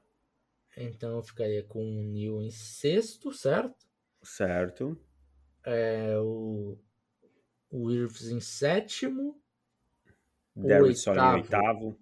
Então 0.75 1.15
eu 1.15 1.23
ficaria 1.23 1.63
com 1.63 1.81
o 1.81 2.03
Neil 2.03 2.41
em 2.41 2.51
sexto, 2.51 3.31
certo? 3.31 3.87
Certo. 4.21 4.99
É, 5.63 6.17
o, 6.19 6.77
o 7.71 7.83
Wirfs 7.85 8.27
em 8.27 8.41
sétimo. 8.41 9.41
Derrisson 10.55 11.13
em 11.13 11.33
oitavo. 11.33 11.97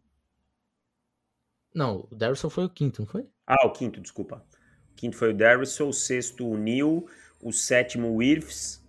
Não, 1.73 2.07
o 2.11 2.15
Darrison 2.15 2.49
foi 2.49 2.65
o 2.65 2.69
quinto, 2.69 3.01
não 3.01 3.07
foi? 3.07 3.27
Ah, 3.47 3.65
o 3.65 3.71
quinto, 3.71 3.99
desculpa. 3.99 4.45
O 4.91 4.95
quinto 4.95 5.17
foi 5.17 5.31
o 5.31 5.37
Darrison, 5.37 5.89
o 5.89 5.93
sexto 5.93 6.47
o 6.47 6.57
Neil, 6.57 7.07
o 7.41 7.51
sétimo 7.51 8.09
o 8.09 8.15
Wirfs. 8.17 8.83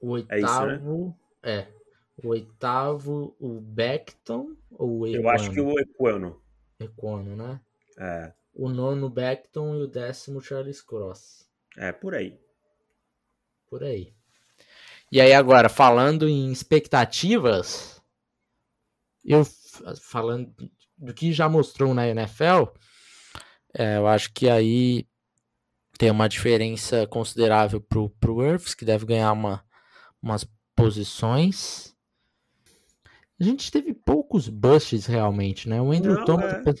O 0.00 0.10
oitavo. 0.10 0.34
É, 0.34 0.44
isso, 0.44 0.66
né? 0.66 1.14
é. 1.42 1.68
O 2.22 2.28
oitavo, 2.28 3.36
o 3.38 3.60
Beckton 3.60 4.56
ou 4.72 5.00
o 5.00 5.06
Equano? 5.06 5.24
Eu 5.24 5.30
acho 5.30 5.50
que 5.50 5.60
o 5.60 5.78
Equano. 5.78 6.42
Equano, 6.78 7.36
né? 7.36 7.60
É. 7.98 8.32
O 8.54 8.68
nono 8.68 9.08
Beckton 9.08 9.76
e 9.76 9.82
o 9.82 9.86
décimo 9.86 10.40
Charles 10.40 10.82
Cross. 10.82 11.48
É, 11.76 11.92
por 11.92 12.14
aí. 12.14 12.38
Por 13.70 13.82
aí. 13.82 14.12
E 15.10 15.20
aí 15.20 15.32
agora, 15.32 15.68
falando 15.68 16.28
em 16.28 16.50
expectativas, 16.50 18.01
eu 19.24 19.46
falando 20.00 20.52
do 20.98 21.14
que 21.14 21.32
já 21.32 21.48
mostrou 21.48 21.94
na 21.94 22.08
NFL, 22.08 22.64
é, 23.74 23.96
eu 23.96 24.06
acho 24.06 24.32
que 24.32 24.48
aí 24.48 25.06
tem 25.98 26.10
uma 26.10 26.28
diferença 26.28 27.06
considerável 27.06 27.80
pro, 27.80 28.10
pro 28.10 28.42
Earths, 28.42 28.74
que 28.74 28.84
deve 28.84 29.06
ganhar 29.06 29.32
uma, 29.32 29.64
umas 30.22 30.46
posições. 30.74 31.94
A 33.40 33.44
gente 33.44 33.70
teve 33.70 33.92
poucos 33.92 34.48
busts 34.48 35.06
realmente, 35.06 35.68
né? 35.68 35.80
O 35.80 35.92
Andrew 35.92 36.14
Não, 36.14 36.24
Thomas, 36.24 36.66
é. 36.66 36.74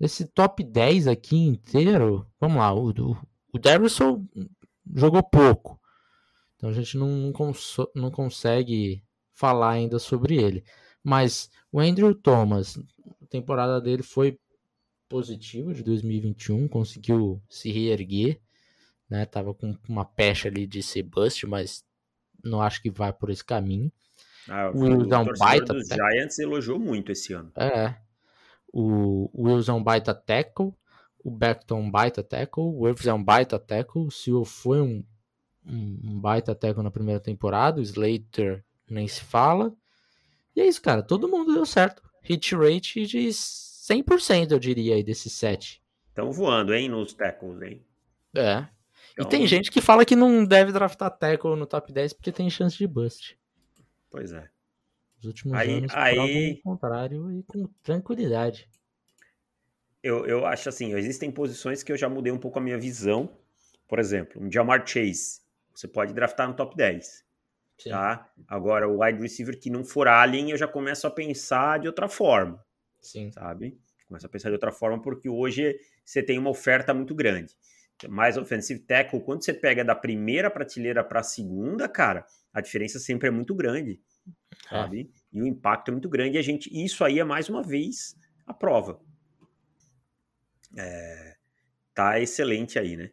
esse 0.00 0.26
top 0.26 0.62
10 0.64 1.06
aqui 1.06 1.36
inteiro, 1.36 2.26
vamos 2.40 2.58
lá, 2.58 2.72
o, 2.72 2.90
o, 2.90 3.16
o 3.52 3.58
Darrison 3.58 4.26
jogou 4.94 5.22
pouco. 5.22 5.80
Então 6.56 6.70
a 6.70 6.72
gente 6.72 6.96
não, 6.96 7.08
não, 7.08 7.32
cons 7.32 7.76
não 7.94 8.10
consegue 8.10 9.02
falar 9.32 9.70
ainda 9.70 9.98
sobre 9.98 10.36
ele. 10.36 10.64
Mas 11.08 11.50
o 11.72 11.80
Andrew 11.80 12.14
Thomas, 12.14 12.76
a 13.22 13.26
temporada 13.30 13.80
dele 13.80 14.02
foi 14.02 14.38
positiva 15.08 15.72
de 15.72 15.82
2021, 15.82 16.68
conseguiu 16.68 17.42
se 17.48 17.72
reerguer, 17.72 18.38
né? 19.08 19.24
Tava 19.24 19.54
com 19.54 19.74
uma 19.88 20.04
pecha 20.04 20.48
ali 20.48 20.66
de 20.66 20.82
ser 20.82 21.04
bust, 21.04 21.46
mas 21.46 21.82
não 22.44 22.60
acho 22.60 22.82
que 22.82 22.90
vai 22.90 23.10
por 23.10 23.30
esse 23.30 23.42
caminho. 23.42 23.90
Ah, 24.46 24.70
o 24.70 24.84
é 24.86 25.18
um 25.18 25.32
baita 25.38 25.72
dos 25.72 25.88
Giants 25.88 26.38
elogiou 26.38 26.78
muito 26.78 27.10
esse 27.10 27.32
ano. 27.32 27.50
É. 27.56 27.94
O, 28.70 29.30
Wills 29.34 29.70
é 29.70 29.72
um 29.72 29.82
baita 29.82 30.12
tackle, 30.12 30.74
o 31.24 31.30
Beckton 31.30 31.80
um 31.80 31.90
baita 31.90 32.22
tackle, 32.22 32.64
o 32.64 32.80
Wirfs 32.80 33.06
é 33.06 33.14
um 33.14 33.24
baita 33.24 33.58
tackle, 33.58 34.02
o 34.02 34.10
Sewell 34.10 34.44
foi 34.44 34.82
um, 34.82 35.02
um, 35.64 36.00
um 36.04 36.20
baita 36.20 36.54
tackle 36.54 36.82
na 36.82 36.90
primeira 36.90 37.18
temporada, 37.18 37.80
o 37.80 37.82
Slater 37.82 38.62
nem 38.90 39.08
se 39.08 39.22
fala. 39.22 39.74
E 40.58 40.60
é 40.60 40.66
isso, 40.66 40.82
cara. 40.82 41.04
Todo 41.04 41.28
mundo 41.28 41.54
deu 41.54 41.64
certo. 41.64 42.02
Hit 42.20 42.56
rate 42.56 43.06
de 43.06 43.28
100%, 43.28 44.50
eu 44.50 44.58
diria, 44.58 44.96
aí, 44.96 45.04
desses 45.04 45.32
7. 45.34 45.80
Estão 46.08 46.32
voando, 46.32 46.74
hein, 46.74 46.88
nos 46.88 47.12
tackles, 47.14 47.62
hein? 47.62 47.86
É. 48.34 48.66
Então... 49.12 49.24
E 49.24 49.28
tem 49.28 49.46
gente 49.46 49.70
que 49.70 49.80
fala 49.80 50.04
que 50.04 50.16
não 50.16 50.44
deve 50.44 50.72
draftar 50.72 51.16
tackle 51.16 51.54
no 51.54 51.64
top 51.64 51.92
10 51.92 52.12
porque 52.14 52.32
tem 52.32 52.50
chance 52.50 52.76
de 52.76 52.88
bust. 52.88 53.38
Pois 54.10 54.32
é. 54.32 54.50
Os 55.20 55.26
últimos 55.26 55.56
aí, 55.56 55.74
anos 55.74 55.92
aí... 55.94 56.54
o 56.54 56.62
contrário 56.62 57.30
e 57.30 57.44
com 57.44 57.68
tranquilidade. 57.80 58.68
Eu, 60.02 60.26
eu 60.26 60.44
acho 60.44 60.68
assim, 60.68 60.92
existem 60.94 61.30
posições 61.30 61.84
que 61.84 61.92
eu 61.92 61.96
já 61.96 62.08
mudei 62.08 62.32
um 62.32 62.38
pouco 62.38 62.58
a 62.58 62.62
minha 62.62 62.78
visão. 62.78 63.30
Por 63.86 64.00
exemplo, 64.00 64.42
um 64.42 64.50
Jamar 64.50 64.84
Chase. 64.84 65.40
Você 65.72 65.86
pode 65.86 66.12
draftar 66.12 66.48
no 66.48 66.54
top 66.54 66.76
10. 66.76 67.27
Sim. 67.78 67.90
Tá? 67.90 68.28
Agora, 68.46 68.88
o 68.88 69.02
wide 69.02 69.20
receiver 69.20 69.58
que 69.58 69.70
não 69.70 69.84
for 69.84 70.08
alien, 70.08 70.50
eu 70.50 70.56
já 70.56 70.66
começo 70.66 71.06
a 71.06 71.10
pensar 71.10 71.78
de 71.78 71.86
outra 71.86 72.08
forma. 72.08 72.62
Sim. 73.00 73.30
Sabe? 73.30 73.78
Começo 74.06 74.26
a 74.26 74.28
pensar 74.28 74.48
de 74.48 74.54
outra 74.54 74.72
forma 74.72 75.00
porque 75.00 75.28
hoje 75.28 75.78
você 76.04 76.22
tem 76.22 76.38
uma 76.38 76.50
oferta 76.50 76.92
muito 76.92 77.14
grande. 77.14 77.54
mais 78.08 78.36
offensive 78.36 78.80
tackle, 78.80 79.20
quando 79.20 79.44
você 79.44 79.52
pega 79.52 79.84
da 79.84 79.94
primeira 79.94 80.50
prateleira 80.50 81.02
para 81.02 81.20
a 81.20 81.24
segunda, 81.24 81.88
cara, 81.88 82.24
a 82.52 82.60
diferença 82.60 82.98
sempre 82.98 83.28
é 83.28 83.30
muito 83.30 83.54
grande, 83.54 84.00
é. 84.26 84.68
sabe? 84.68 85.10
E 85.32 85.42
o 85.42 85.46
impacto 85.46 85.88
é 85.88 85.92
muito 85.92 86.08
grande. 86.08 86.36
E 86.36 86.38
a 86.38 86.42
gente, 86.42 86.70
isso 86.72 87.04
aí 87.04 87.18
é 87.18 87.24
mais 87.24 87.48
uma 87.48 87.62
vez 87.62 88.16
a 88.46 88.54
prova. 88.54 89.00
É, 90.76 91.36
tá 91.94 92.20
excelente 92.20 92.78
aí, 92.78 92.96
né? 92.96 93.10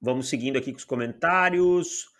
Vamos 0.00 0.28
seguindo 0.28 0.56
aqui 0.56 0.72
com 0.72 0.78
os 0.78 0.84
comentários. 0.84 2.12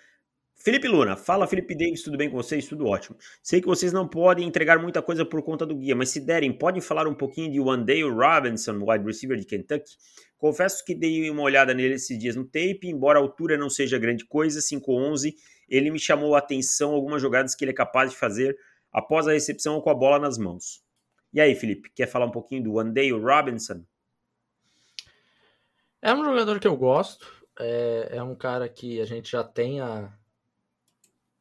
Felipe 0.68 0.87
Luna, 0.87 1.16
fala 1.16 1.46
Felipe 1.46 1.75
Davis, 1.75 2.02
tudo 2.02 2.18
bem 2.18 2.28
com 2.28 2.37
vocês? 2.37 2.68
Tudo 2.68 2.84
ótimo. 2.84 3.16
Sei 3.42 3.58
que 3.58 3.66
vocês 3.66 3.90
não 3.90 4.06
podem 4.06 4.46
entregar 4.46 4.78
muita 4.78 5.00
coisa 5.00 5.25
por 5.25 5.42
conta 5.42 5.64
do 5.64 5.75
guia, 5.75 5.96
mas 5.96 6.10
se 6.10 6.20
derem, 6.20 6.52
podem 6.52 6.78
falar 6.78 7.08
um 7.08 7.14
pouquinho 7.14 7.50
de 7.50 7.58
Wandale 7.58 8.02
Robinson, 8.02 8.78
wide 8.82 9.02
receiver 9.02 9.38
de 9.38 9.46
Kentucky? 9.46 9.96
Confesso 10.37 10.84
que 10.84 10.94
dei 10.94 11.30
uma 11.30 11.40
olhada 11.40 11.72
nele 11.72 11.94
esses 11.94 12.18
dias 12.18 12.37
no 12.37 12.44
tape, 12.44 12.80
embora 12.84 13.18
a 13.18 13.22
altura 13.22 13.56
não 13.56 13.70
seja 13.70 13.98
grande 13.98 14.26
coisa, 14.26 14.60
5'11", 14.60 15.32
ele 15.70 15.90
me 15.90 15.98
chamou 15.98 16.34
a 16.34 16.38
atenção 16.38 16.92
algumas 16.92 17.22
jogadas 17.22 17.54
que 17.54 17.64
ele 17.64 17.70
é 17.70 17.75
capaz 17.75 18.10
de 18.10 18.18
fazer 18.18 18.54
após 18.92 19.26
a 19.26 19.32
recepção 19.32 19.76
ou 19.76 19.80
com 19.80 19.88
a 19.88 19.94
bola 19.94 20.18
nas 20.18 20.37
mãos. 20.37 20.82
E 21.32 21.40
aí, 21.40 21.54
Felipe, 21.54 21.90
quer 21.94 22.08
falar 22.08 22.26
um 22.26 22.30
pouquinho 22.30 22.62
do 22.62 22.75
Wandale 22.75 23.12
Robinson? 23.12 23.82
É 26.02 26.12
um 26.12 26.22
jogador 26.22 26.60
que 26.60 26.68
eu 26.68 26.76
gosto, 26.76 27.26
é, 27.58 28.08
é 28.18 28.22
um 28.22 28.34
cara 28.34 28.68
que 28.68 29.00
a 29.00 29.06
gente 29.06 29.30
já 29.30 29.42
tem 29.42 29.80
a, 29.80 30.12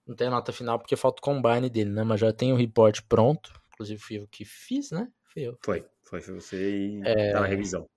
não 0.07 0.15
tem 0.15 0.27
a 0.27 0.31
nota 0.31 0.53
final 0.53 0.79
porque 0.79 0.95
falta 0.95 1.19
o 1.19 1.23
combine 1.23 1.69
dele, 1.69 1.89
né? 1.89 2.03
Mas 2.03 2.21
já 2.21 2.31
tem 2.31 2.53
o 2.53 2.55
report 2.55 3.01
pronto. 3.09 3.51
Inclusive 3.73 4.01
fui 4.01 4.17
eu 4.17 4.27
que 4.27 4.45
fiz, 4.45 4.91
né? 4.91 5.11
Fui 5.25 5.43
eu. 5.43 5.57
Foi, 5.63 5.85
foi, 6.03 6.21
foi 6.21 6.33
você 6.33 6.77
e 6.77 7.01
é, 7.03 7.31
tá 7.33 7.41
na 7.41 7.47
revisão. 7.47 7.89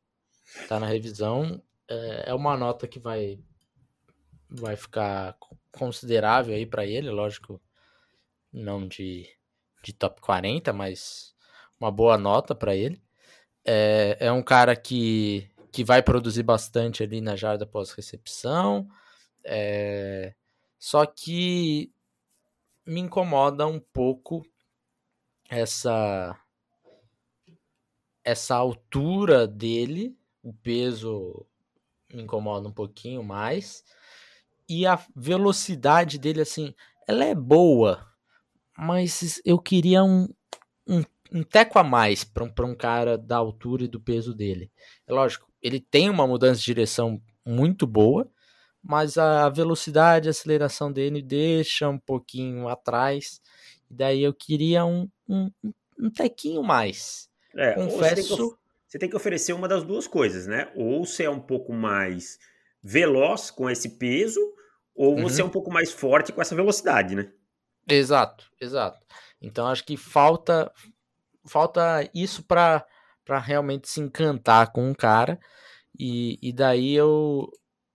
Tá 0.68 0.80
na 0.80 0.86
revisão. 0.86 1.62
É, 1.88 2.30
é 2.30 2.34
uma 2.34 2.56
nota 2.56 2.88
que 2.88 2.98
vai 2.98 3.38
vai 4.48 4.74
ficar 4.74 5.36
considerável 5.70 6.54
aí 6.54 6.66
para 6.66 6.84
ele, 6.84 7.08
lógico, 7.08 7.62
não 8.52 8.88
de, 8.88 9.28
de 9.84 9.92
top 9.92 10.20
40, 10.20 10.72
mas 10.72 11.34
uma 11.78 11.90
boa 11.90 12.18
nota 12.18 12.52
para 12.52 12.74
ele. 12.74 13.00
É, 13.64 14.16
é 14.18 14.32
um 14.32 14.42
cara 14.42 14.74
que, 14.74 15.48
que 15.70 15.84
vai 15.84 16.02
produzir 16.02 16.42
bastante 16.42 17.04
ali 17.04 17.20
na 17.20 17.36
jarda 17.36 17.64
pós-recepção. 17.64 18.88
É, 19.44 20.34
só 20.80 21.06
que 21.06 21.92
me 22.90 23.00
incomoda 23.00 23.68
um 23.68 23.78
pouco 23.78 24.44
essa 25.48 26.36
essa 28.24 28.56
altura 28.56 29.46
dele, 29.46 30.18
o 30.42 30.52
peso 30.52 31.46
me 32.12 32.22
incomoda 32.22 32.68
um 32.68 32.72
pouquinho 32.72 33.22
mais 33.22 33.84
e 34.68 34.88
a 34.88 35.00
velocidade 35.14 36.18
dele 36.18 36.40
assim, 36.40 36.74
ela 37.06 37.24
é 37.24 37.34
boa, 37.34 38.04
mas 38.76 39.40
eu 39.44 39.58
queria 39.60 40.02
um, 40.02 40.28
um, 40.86 41.02
um 41.32 41.44
teco 41.44 41.78
a 41.78 41.84
mais 41.84 42.24
para 42.24 42.42
um, 42.42 42.52
um 42.70 42.74
cara 42.74 43.16
da 43.16 43.36
altura 43.36 43.84
e 43.84 43.88
do 43.88 44.00
peso 44.00 44.34
dele. 44.34 44.70
É 45.06 45.12
lógico, 45.12 45.48
ele 45.62 45.78
tem 45.78 46.10
uma 46.10 46.26
mudança 46.26 46.58
de 46.58 46.66
direção 46.66 47.22
muito 47.46 47.86
boa, 47.86 48.28
mas 48.82 49.18
a 49.18 49.48
velocidade, 49.48 50.28
a 50.28 50.30
aceleração 50.30 50.90
dele 50.90 51.22
deixa 51.22 51.88
um 51.88 51.98
pouquinho 51.98 52.68
atrás. 52.68 53.40
E 53.90 53.94
daí 53.94 54.22
eu 54.22 54.32
queria 54.32 54.84
um, 54.84 55.08
um, 55.28 55.50
um 55.98 56.10
tequinho 56.10 56.62
mais. 56.62 57.28
É, 57.54 57.74
Confesso. 57.74 57.98
Você 57.98 58.14
tem, 58.14 58.24
que, 58.24 58.56
você 58.86 58.98
tem 58.98 59.10
que 59.10 59.16
oferecer 59.16 59.52
uma 59.52 59.68
das 59.68 59.84
duas 59.84 60.06
coisas, 60.06 60.46
né? 60.46 60.72
Ou 60.74 61.04
você 61.04 61.24
é 61.24 61.30
um 61.30 61.40
pouco 61.40 61.72
mais 61.72 62.38
veloz 62.82 63.50
com 63.50 63.68
esse 63.68 63.98
peso, 63.98 64.40
ou 64.94 65.16
uhum. 65.16 65.22
você 65.22 65.42
é 65.42 65.44
um 65.44 65.50
pouco 65.50 65.70
mais 65.70 65.92
forte 65.92 66.32
com 66.32 66.40
essa 66.40 66.54
velocidade, 66.54 67.14
né? 67.14 67.30
Exato, 67.88 68.50
exato. 68.60 68.98
Então 69.40 69.66
acho 69.66 69.84
que 69.84 69.96
falta 69.96 70.70
falta 71.44 72.08
isso 72.14 72.42
para 72.44 72.86
realmente 73.42 73.88
se 73.88 74.00
encantar 74.00 74.72
com 74.72 74.88
um 74.88 74.94
cara. 74.94 75.38
E, 75.98 76.38
e 76.40 76.52
daí 76.52 76.94
eu, 76.94 77.50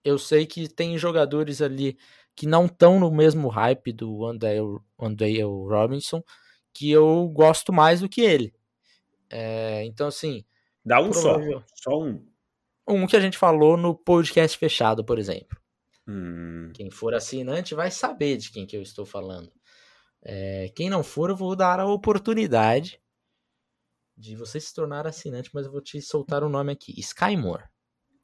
eu 0.05 0.19
sei 0.19 0.45
que 0.45 0.69
tem 0.69 0.97
jogadores 0.97 1.61
ali 1.61 1.97
que 2.35 2.45
não 2.45 2.67
estão 2.67 2.99
no 2.99 3.11
mesmo 3.11 3.47
hype 3.47 3.91
do 3.91 4.19
Wandale 4.19 5.41
Robinson, 5.41 6.21
que 6.71 6.91
eu 6.91 7.27
gosto 7.29 7.73
mais 7.73 8.01
do 8.01 8.09
que 8.09 8.21
ele. 8.21 8.53
É, 9.29 9.83
então, 9.85 10.07
assim. 10.07 10.45
Dá 10.85 11.01
um 11.01 11.11
só. 11.11 11.39
Só 11.75 11.99
um. 11.99 12.23
Um 12.87 13.07
que 13.07 13.15
a 13.15 13.19
gente 13.19 13.37
falou 13.37 13.75
no 13.75 13.95
podcast 13.95 14.55
fechado, 14.57 15.03
por 15.03 15.17
exemplo. 15.17 15.57
Hum. 16.07 16.71
Quem 16.75 16.91
for 16.91 17.15
assinante 17.15 17.73
vai 17.73 17.89
saber 17.89 18.37
de 18.37 18.51
quem 18.51 18.67
que 18.67 18.77
eu 18.77 18.81
estou 18.83 19.07
falando. 19.07 19.51
É, 20.23 20.71
quem 20.75 20.87
não 20.87 21.03
for, 21.03 21.31
eu 21.31 21.35
vou 21.35 21.55
dar 21.55 21.79
a 21.79 21.87
oportunidade 21.87 23.01
de 24.15 24.35
você 24.35 24.59
se 24.59 24.71
tornar 24.73 25.07
assinante, 25.07 25.49
mas 25.51 25.65
eu 25.65 25.71
vou 25.71 25.81
te 25.81 25.99
soltar 25.99 26.43
o 26.43 26.49
nome 26.49 26.71
aqui: 26.73 26.93
Sky 26.99 27.35
Moore. 27.35 27.63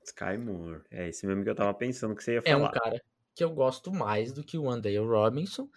Sky 0.03 0.37
Moore. 0.37 0.81
É 0.89 1.09
esse 1.09 1.25
mesmo 1.25 1.43
que 1.43 1.49
eu 1.49 1.55
tava 1.55 1.73
pensando 1.73 2.15
que 2.15 2.23
você 2.23 2.35
ia 2.35 2.41
falar. 2.41 2.53
É 2.53 2.57
um 2.57 2.71
cara 2.71 3.01
que 3.35 3.43
eu 3.43 3.49
gosto 3.51 3.91
mais 3.91 4.31
do 4.31 4.43
que 4.43 4.57
o 4.57 4.63
Wandale 4.63 4.97
Robinson. 4.97 5.69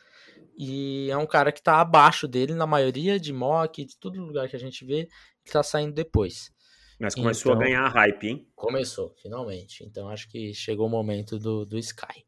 E 0.56 1.08
é 1.10 1.16
um 1.16 1.26
cara 1.26 1.50
que 1.50 1.62
tá 1.62 1.80
abaixo 1.80 2.28
dele 2.28 2.54
na 2.54 2.66
maioria 2.66 3.18
de 3.18 3.32
mock, 3.32 3.84
de 3.84 3.96
todo 3.98 4.20
lugar 4.20 4.48
que 4.48 4.56
a 4.56 4.60
gente 4.60 4.84
vê, 4.84 5.00
ele 5.00 5.52
tá 5.52 5.62
saindo 5.62 5.92
depois. 5.92 6.52
Mas 6.98 7.14
começou 7.14 7.52
então, 7.52 7.62
a 7.62 7.64
ganhar 7.64 7.88
hype, 7.88 8.28
hein? 8.28 8.48
Começou, 8.54 9.14
finalmente. 9.20 9.84
Então 9.84 10.08
acho 10.08 10.28
que 10.28 10.54
chegou 10.54 10.86
o 10.86 10.90
momento 10.90 11.38
do, 11.38 11.66
do 11.66 11.76
Sky. 11.78 12.24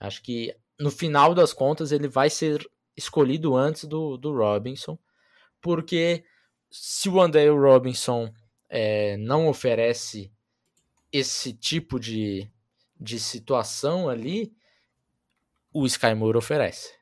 Acho 0.00 0.22
que 0.22 0.54
no 0.78 0.90
final 0.90 1.34
das 1.34 1.52
contas 1.52 1.92
ele 1.92 2.08
vai 2.08 2.30
ser 2.30 2.66
escolhido 2.96 3.54
antes 3.54 3.84
do, 3.84 4.16
do 4.16 4.32
Robinson, 4.32 4.98
porque 5.60 6.24
se 6.70 7.08
o 7.08 7.14
Wandale 7.14 7.50
Robinson 7.50 8.32
é, 8.68 9.16
não 9.16 9.48
oferece 9.48 10.32
esse 11.12 11.52
tipo 11.52 11.98
de, 11.98 12.50
de 12.98 13.18
situação 13.18 14.08
ali, 14.08 14.52
o 15.72 15.86
Sky 15.86 16.14
Moore 16.14 16.38
oferece. 16.38 16.92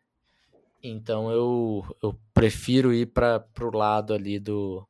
Então 0.82 1.30
eu, 1.30 1.96
eu 2.02 2.18
prefiro 2.32 2.92
ir 2.92 3.06
para 3.06 3.44
o 3.60 3.76
lado 3.76 4.14
ali 4.14 4.38
do, 4.38 4.86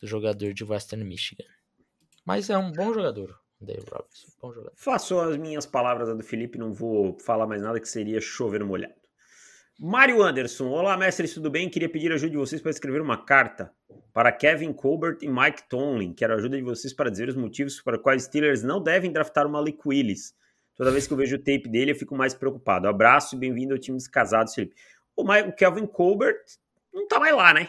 do 0.00 0.06
jogador 0.06 0.52
de 0.52 0.64
Western 0.64 1.04
Michigan. 1.04 1.44
Mas 2.24 2.48
é 2.50 2.56
um 2.56 2.70
bom 2.70 2.94
jogador, 2.94 3.36
Dave 3.60 3.84
Robinson. 3.90 4.28
Bom 4.40 4.52
jogador. 4.52 4.72
Faço 4.76 5.18
as 5.18 5.36
minhas 5.36 5.66
palavras 5.66 6.16
do 6.16 6.22
Felipe, 6.22 6.58
não 6.58 6.72
vou 6.72 7.18
falar 7.18 7.46
mais 7.46 7.62
nada 7.62 7.80
que 7.80 7.88
seria 7.88 8.20
chover 8.20 8.64
molhado. 8.64 9.01
Mário 9.84 10.22
Anderson, 10.22 10.68
olá 10.68 10.96
mestres, 10.96 11.34
tudo 11.34 11.50
bem? 11.50 11.68
Queria 11.68 11.88
pedir 11.88 12.12
ajuda 12.12 12.30
de 12.30 12.36
vocês 12.36 12.62
para 12.62 12.70
escrever 12.70 13.00
uma 13.00 13.16
carta 13.16 13.72
para 14.12 14.30
Kevin 14.30 14.72
Colbert 14.72 15.18
e 15.20 15.28
Mike 15.28 15.68
Tomlin. 15.68 16.12
Quero 16.14 16.34
a 16.34 16.36
ajuda 16.36 16.56
de 16.56 16.62
vocês 16.62 16.92
para 16.94 17.10
dizer 17.10 17.28
os 17.28 17.34
motivos 17.34 17.80
para 17.80 17.98
quais 17.98 18.22
Steelers 18.22 18.62
não 18.62 18.80
devem 18.80 19.10
draftar 19.10 19.44
o 19.44 19.50
Malik 19.50 19.80
Willis. 19.84 20.36
Toda 20.76 20.92
vez 20.92 21.08
que 21.08 21.12
eu 21.12 21.16
vejo 21.16 21.34
o 21.34 21.38
tape 21.40 21.68
dele, 21.68 21.90
eu 21.90 21.96
fico 21.96 22.14
mais 22.14 22.32
preocupado. 22.32 22.86
Abraço 22.86 23.34
e 23.34 23.38
bem-vindo 23.38 23.74
ao 23.74 23.78
time 23.80 23.96
dos 23.96 24.06
casados, 24.06 24.54
Felipe. 24.54 24.76
O, 25.16 25.24
Mike, 25.24 25.48
o 25.48 25.52
Kevin 25.52 25.86
Colbert 25.88 26.44
não 26.94 27.08
tá 27.08 27.18
mais 27.18 27.34
lá, 27.34 27.52
né? 27.52 27.68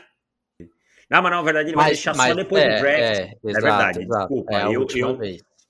Não, 1.09 1.19
mas 1.19 1.31
na 1.31 1.41
verdade 1.41 1.69
ele 1.69 1.75
mas, 1.75 1.85
vai 1.85 1.93
deixar 1.93 2.15
mas, 2.15 2.27
só 2.27 2.35
depois 2.35 2.61
é, 2.61 2.75
do 2.75 2.79
draft. 2.79 2.99
É, 2.99 3.07
é 3.07 3.23
exato, 3.23 3.41
verdade, 3.43 4.01
exato. 4.03 4.19
desculpa. 4.19 4.53
É 4.53 4.65
eu, 4.67 4.85
eu, 4.95 5.19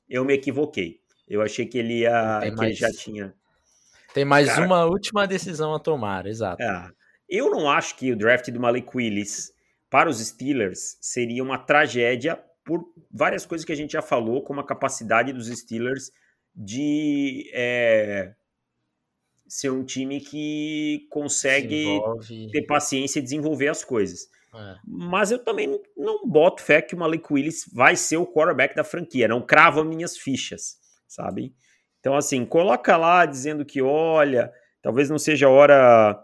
eu, 0.09 0.25
me 0.25 0.33
equivoquei. 0.33 0.99
Eu 1.25 1.41
achei 1.41 1.65
que 1.65 1.77
ele 1.77 1.99
ia. 1.99 2.41
que 2.53 2.65
ele 2.65 2.73
já 2.73 2.91
tinha. 2.91 3.33
Tem 4.13 4.23
mais 4.23 4.47
Cara, 4.47 4.65
uma 4.65 4.85
última 4.85 5.25
decisão 5.25 5.73
a 5.73 5.79
tomar, 5.79 6.25
exato. 6.25 6.61
É, 6.61 6.89
eu 7.27 7.49
não 7.49 7.69
acho 7.69 7.95
que 7.95 8.11
o 8.11 8.15
draft 8.15 8.49
do 8.51 8.59
Malik 8.59 8.95
Willis 8.95 9.51
para 9.89 10.09
os 10.09 10.19
Steelers 10.19 10.97
seria 11.01 11.43
uma 11.43 11.57
tragédia 11.57 12.39
por 12.65 12.83
várias 13.11 13.45
coisas 13.45 13.65
que 13.65 13.71
a 13.71 13.75
gente 13.75 13.93
já 13.93 14.01
falou, 14.01 14.41
como 14.43 14.59
a 14.59 14.65
capacidade 14.65 15.33
dos 15.33 15.47
Steelers 15.47 16.11
de 16.55 17.49
é, 17.53 18.33
ser 19.47 19.71
um 19.71 19.83
time 19.83 20.19
que 20.19 21.07
consegue 21.09 21.99
ter 22.51 22.63
paciência 22.63 23.19
e 23.19 23.23
desenvolver 23.23 23.67
as 23.67 23.83
coisas. 23.83 24.27
É. 24.53 24.75
Mas 24.85 25.31
eu 25.31 25.39
também 25.39 25.79
não 25.97 26.27
boto 26.27 26.61
fé 26.61 26.81
que 26.81 26.95
o 26.95 26.97
Malik 26.97 27.31
Willis 27.31 27.69
vai 27.73 27.95
ser 27.95 28.17
o 28.17 28.27
quarterback 28.27 28.75
da 28.75 28.83
franquia, 28.83 29.27
não 29.27 29.41
crava 29.41 29.83
minhas 29.83 30.17
fichas, 30.17 30.77
sabe? 31.07 31.53
Então, 32.03 32.17
assim, 32.17 32.45
coloca 32.45 32.97
lá 32.97 33.25
dizendo 33.25 33.63
que, 33.63 33.81
olha, 33.81 34.53
talvez 34.81 35.09
não 35.09 35.17
seja 35.17 35.47
hora 35.47 36.21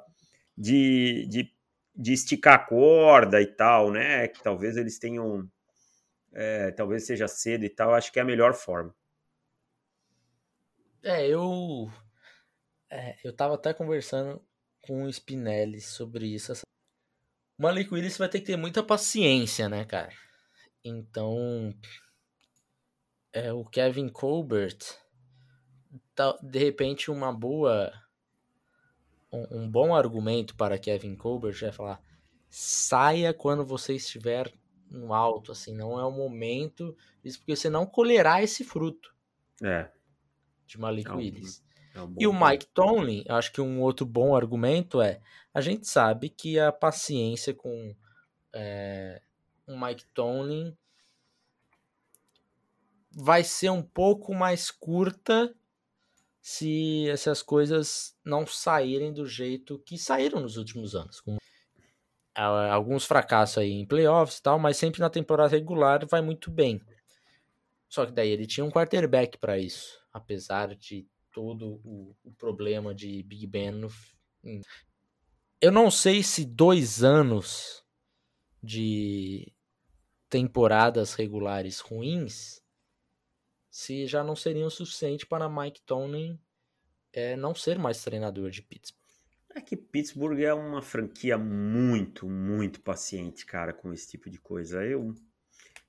de, 0.57 1.25
de, 1.29 1.55
de 1.95 2.11
esticar 2.11 2.55
a 2.55 2.59
corda 2.59 3.41
e 3.41 3.47
tal, 3.47 3.89
né? 3.89 4.27
Que 4.27 4.43
talvez 4.43 4.75
eles 4.75 4.99
tenham. 4.99 5.49
É, 6.33 6.71
talvez 6.71 7.05
seja 7.05 7.29
cedo 7.29 7.63
e 7.63 7.69
tal. 7.69 7.93
Acho 7.93 8.11
que 8.11 8.19
é 8.19 8.21
a 8.21 8.25
melhor 8.25 8.53
forma. 8.53 8.93
É, 11.01 11.25
eu. 11.25 11.89
É, 12.91 13.15
eu 13.23 13.33
tava 13.33 13.55
até 13.55 13.73
conversando 13.73 14.45
com 14.81 15.05
o 15.05 15.09
Spinelli 15.09 15.79
sobre 15.79 16.25
isso. 16.27 16.51
O 17.57 17.63
Malik 17.63 17.93
Willis 17.93 18.17
vai 18.17 18.27
ter 18.27 18.41
que 18.41 18.47
ter 18.47 18.57
muita 18.57 18.83
paciência, 18.83 19.69
né, 19.69 19.85
cara? 19.85 20.11
Então, 20.83 21.73
é, 23.31 23.53
o 23.53 23.63
Kevin 23.63 24.09
Colbert, 24.09 24.79
de 26.41 26.59
repente, 26.59 27.11
uma 27.11 27.33
boa. 27.33 27.91
Um, 29.31 29.61
um 29.61 29.69
bom 29.69 29.93
argumento 29.93 30.55
para 30.55 30.79
Kevin 30.79 31.15
Colbert 31.15 31.63
é 31.63 31.71
falar: 31.71 32.01
saia 32.49 33.33
quando 33.33 33.65
você 33.65 33.95
estiver 33.95 34.51
no 34.89 35.13
alto, 35.13 35.51
assim, 35.51 35.75
não 35.75 35.99
é 35.99 36.05
o 36.05 36.11
momento, 36.11 36.95
isso 37.23 37.39
porque 37.39 37.55
você 37.55 37.69
não 37.69 37.85
colherá 37.85 38.41
esse 38.41 38.63
fruto. 38.63 39.13
É. 39.63 39.89
De 40.65 40.79
Malik 40.79 41.09
é 41.09 41.13
um, 41.13 41.17
Willis. 41.17 41.63
É 41.93 42.01
um 42.01 42.15
e 42.17 42.27
o 42.27 42.33
Mike 42.33 42.67
Tomlin, 42.73 43.23
acho 43.29 43.51
que 43.51 43.61
um 43.61 43.81
outro 43.81 44.05
bom 44.05 44.35
argumento 44.35 45.01
é: 45.01 45.21
a 45.53 45.61
gente 45.61 45.87
sabe 45.87 46.29
que 46.29 46.59
a 46.59 46.71
paciência 46.71 47.53
com 47.53 47.95
é, 48.53 49.21
um 49.67 49.79
Mike 49.79 50.05
Tomlin 50.13 50.75
vai 53.11 53.43
ser 53.43 53.69
um 53.69 53.81
pouco 53.81 54.33
mais 54.33 54.71
curta 54.71 55.53
se 56.41 57.09
essas 57.09 57.41
coisas 57.41 58.15
não 58.23 58.45
saírem 58.45 59.13
do 59.13 59.25
jeito 59.25 59.79
que 59.79 59.97
saíram 59.97 60.39
nos 60.39 60.57
últimos 60.57 60.95
anos. 60.95 61.19
Com 61.19 61.37
alguns 62.35 63.05
fracassos 63.05 63.57
aí 63.57 63.71
em 63.71 63.85
playoffs 63.85 64.37
e 64.37 64.43
tal, 64.43 64.57
mas 64.57 64.77
sempre 64.77 65.01
na 65.01 65.09
temporada 65.09 65.49
regular 65.49 66.05
vai 66.07 66.21
muito 66.21 66.49
bem. 66.49 66.81
Só 67.89 68.05
que 68.05 68.11
daí 68.11 68.29
ele 68.29 68.45
tinha 68.45 68.63
um 68.63 68.71
quarterback 68.71 69.37
para 69.37 69.57
isso, 69.57 69.99
apesar 70.13 70.75
de 70.75 71.07
todo 71.33 71.81
o, 71.83 72.15
o, 72.23 72.31
problema 72.33 72.93
de 72.93 73.23
Big 73.23 73.45
Ben. 73.47 73.71
No... 73.71 73.89
Eu 75.59 75.71
não 75.71 75.89
sei 75.91 76.23
se 76.23 76.45
dois 76.45 77.03
anos 77.03 77.83
de 78.61 79.51
temporadas 80.29 81.13
regulares 81.15 81.79
ruins 81.79 82.61
se 83.69 84.07
já 84.07 84.23
não 84.23 84.35
seriam 84.35 84.67
o 84.67 84.71
suficiente 84.71 85.25
para 85.25 85.49
Mike 85.49 85.81
Tomlin 85.81 86.39
é, 87.13 87.35
não 87.35 87.53
ser 87.55 87.77
mais 87.77 88.03
treinador 88.03 88.49
de 88.49 88.61
Pittsburgh. 88.61 88.99
É 89.55 89.61
que 89.61 89.75
Pittsburgh 89.75 90.39
é 90.41 90.53
uma 90.53 90.81
franquia 90.81 91.37
muito, 91.37 92.29
muito 92.29 92.81
paciente, 92.81 93.45
cara, 93.45 93.73
com 93.73 93.91
esse 93.91 94.07
tipo 94.07 94.29
de 94.29 94.37
coisa. 94.37 94.83
Eu, 94.85 95.15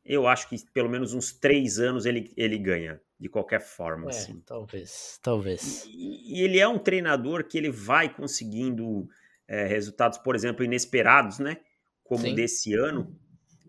eu 0.05 0.27
acho 0.27 0.49
que 0.49 0.57
pelo 0.73 0.89
menos 0.89 1.13
uns 1.13 1.33
três 1.33 1.79
anos 1.79 2.07
ele, 2.07 2.33
ele 2.37 2.59
ganha, 2.59 3.01
de 3.19 3.29
qualquer 3.29 3.61
forma. 3.61 4.07
É, 4.07 4.09
assim. 4.09 4.41
Talvez, 4.47 5.21
talvez. 5.23 5.85
E, 5.87 6.39
e, 6.39 6.43
ele 6.43 6.59
é 6.59 6.67
um 6.67 6.79
treinador 6.79 7.45
que 7.45 7.59
ele 7.59 7.71
vai 7.71 8.13
conseguindo 8.13 9.07
é, 9.47 9.67
resultados, 9.67 10.17
por 10.19 10.35
exemplo, 10.35 10.65
inesperados, 10.65 11.39
né? 11.39 11.59
Como 12.03 12.23
Sim. 12.23 12.35
desse 12.35 12.73
ano. 12.75 13.15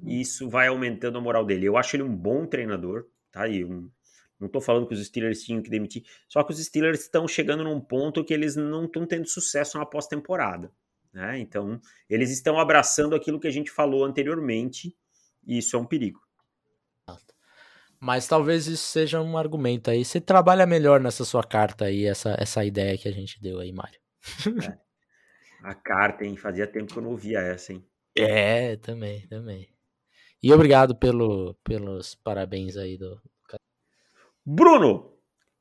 E 0.03 0.21
isso 0.21 0.49
vai 0.49 0.67
aumentando 0.67 1.17
a 1.17 1.21
moral 1.21 1.45
dele. 1.45 1.65
Eu 1.65 1.77
acho 1.77 1.95
ele 1.95 2.03
um 2.03 2.15
bom 2.15 2.47
treinador, 2.47 3.05
tá? 3.29 3.47
E 3.47 3.63
um, 3.63 3.91
não 4.41 4.47
estou 4.47 4.59
falando 4.59 4.87
que 4.87 4.93
os 4.93 5.05
Steelers 5.05 5.43
tinham 5.43 5.61
que 5.61 5.69
demitir, 5.69 6.03
só 6.27 6.43
que 6.43 6.51
os 6.51 6.59
Steelers 6.59 7.01
estão 7.01 7.27
chegando 7.27 7.63
num 7.63 7.79
ponto 7.79 8.25
que 8.25 8.33
eles 8.33 8.55
não 8.55 8.85
estão 8.85 9.05
tendo 9.05 9.27
sucesso 9.27 9.77
na 9.77 9.85
pós-temporada. 9.85 10.71
Né? 11.13 11.39
Então, 11.39 11.79
eles 12.09 12.31
estão 12.31 12.59
abraçando 12.59 13.15
aquilo 13.15 13.39
que 13.39 13.47
a 13.47 13.51
gente 13.51 13.69
falou 13.69 14.03
anteriormente, 14.03 14.95
e 15.45 15.59
isso 15.59 15.75
é 15.75 15.79
um 15.79 15.85
perigo. 15.85 16.19
Mas 18.03 18.27
talvez 18.27 18.65
isso 18.65 18.87
seja 18.87 19.21
um 19.21 19.37
argumento 19.37 19.91
aí. 19.91 20.03
Você 20.03 20.19
trabalha 20.19 20.65
melhor 20.65 20.99
nessa 20.99 21.23
sua 21.23 21.43
carta 21.43 21.85
aí, 21.85 22.05
essa, 22.05 22.35
essa 22.39 22.65
ideia 22.65 22.97
que 22.97 23.07
a 23.07 23.11
gente 23.11 23.39
deu 23.39 23.59
aí, 23.59 23.71
Mário. 23.71 23.99
É. 24.67 24.77
A 25.63 25.75
carta, 25.75 26.25
hein? 26.25 26.35
Fazia 26.35 26.65
tempo 26.65 26.91
que 26.91 26.97
eu 26.97 27.03
não 27.03 27.11
ouvia 27.11 27.37
essa, 27.39 27.71
hein? 27.71 27.85
É, 28.17 28.75
também, 28.77 29.27
também. 29.27 29.69
E 30.41 30.51
obrigado 30.51 30.95
pelo, 30.95 31.53
pelos 31.63 32.15
parabéns 32.15 32.75
aí 32.75 32.97
do, 32.97 33.21
Bruno! 34.45 35.11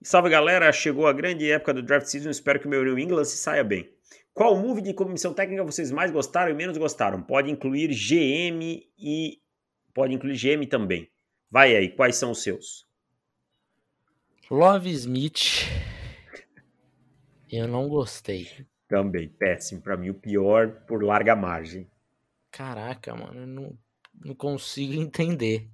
Salve 0.03 0.31
galera, 0.31 0.73
chegou 0.73 1.07
a 1.07 1.12
grande 1.12 1.51
época 1.51 1.75
do 1.75 1.83
draft 1.83 2.07
season, 2.07 2.31
espero 2.31 2.59
que 2.59 2.66
o 2.66 2.71
meu 2.71 2.83
New 2.83 2.99
England 2.99 3.25
se 3.25 3.37
saia 3.37 3.62
bem. 3.62 3.93
Qual 4.33 4.57
move 4.57 4.81
de 4.81 4.95
comissão 4.95 5.35
técnica 5.35 5.62
vocês 5.62 5.90
mais 5.90 6.11
gostaram 6.11 6.51
e 6.51 6.55
menos 6.55 6.79
gostaram? 6.79 7.23
Pode 7.23 7.51
incluir 7.51 7.88
GM 7.88 8.83
e 8.99 9.38
pode 9.93 10.14
incluir 10.14 10.37
GM 10.37 10.66
também. 10.66 11.11
Vai 11.51 11.77
aí, 11.77 11.90
quais 11.90 12.16
são 12.16 12.31
os 12.31 12.43
seus? 12.43 12.88
Love 14.51 14.90
Smith. 14.90 15.69
Eu 17.51 17.69
não 17.69 17.88
gostei. 17.88 18.49
Também, 18.88 19.29
péssimo. 19.29 19.83
Para 19.83 19.97
mim, 19.97 20.09
o 20.09 20.14
pior 20.14 20.87
por 20.87 21.03
larga 21.05 21.37
margem. 21.37 21.90
Caraca, 22.51 23.14
mano, 23.14 23.40
eu 23.40 23.47
não, 23.47 23.79
não 24.25 24.35
consigo 24.35 24.95
entender. 24.95 25.69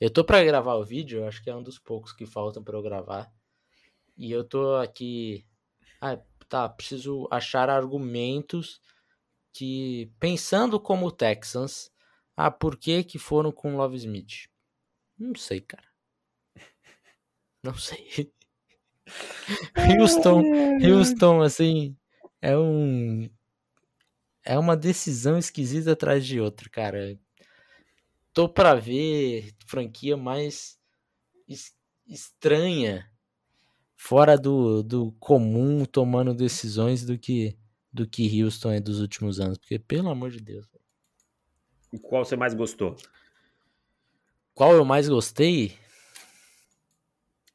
Eu 0.00 0.08
tô 0.10 0.24
para 0.24 0.42
gravar 0.42 0.76
o 0.76 0.84
vídeo, 0.84 1.26
acho 1.26 1.42
que 1.44 1.50
é 1.50 1.54
um 1.54 1.62
dos 1.62 1.78
poucos 1.78 2.10
que 2.10 2.24
faltam 2.24 2.64
para 2.64 2.74
eu 2.74 2.82
gravar. 2.82 3.30
E 4.16 4.32
eu 4.32 4.42
tô 4.42 4.76
aqui. 4.76 5.46
Ah, 6.00 6.18
tá, 6.48 6.66
preciso 6.70 7.28
achar 7.30 7.68
argumentos 7.68 8.80
que, 9.52 10.10
pensando 10.18 10.80
como 10.80 11.12
Texans, 11.12 11.92
ah, 12.34 12.50
por 12.50 12.78
que 12.78 13.04
que 13.04 13.18
foram 13.18 13.52
com 13.52 13.76
Love 13.76 13.96
Smith? 13.98 14.48
Não 15.18 15.34
sei, 15.34 15.60
cara. 15.60 15.86
Não 17.62 17.74
sei. 17.74 18.32
Houston, 19.76 20.42
Houston, 20.82 21.42
assim, 21.42 21.94
é 22.40 22.56
um. 22.56 23.28
É 24.42 24.58
uma 24.58 24.74
decisão 24.74 25.36
esquisita 25.36 25.92
atrás 25.92 26.26
de 26.26 26.40
outra, 26.40 26.70
cara 26.70 27.18
tô 28.32 28.48
para 28.48 28.74
ver 28.74 29.52
franquia 29.66 30.16
mais 30.16 30.78
estranha, 32.06 33.10
fora 33.96 34.36
do, 34.36 34.82
do 34.82 35.12
comum, 35.12 35.84
tomando 35.84 36.34
decisões 36.34 37.04
do 37.04 37.18
que 37.18 37.56
do 37.92 38.06
que 38.06 38.42
Houston 38.42 38.70
é 38.70 38.80
dos 38.80 39.00
últimos 39.00 39.40
anos, 39.40 39.58
porque 39.58 39.76
pelo 39.76 40.10
amor 40.10 40.30
de 40.30 40.40
Deus. 40.40 40.64
E 41.92 41.98
qual 41.98 42.24
você 42.24 42.36
mais 42.36 42.54
gostou? 42.54 42.94
Qual 44.54 44.72
eu 44.74 44.84
mais 44.84 45.08
gostei? 45.08 45.76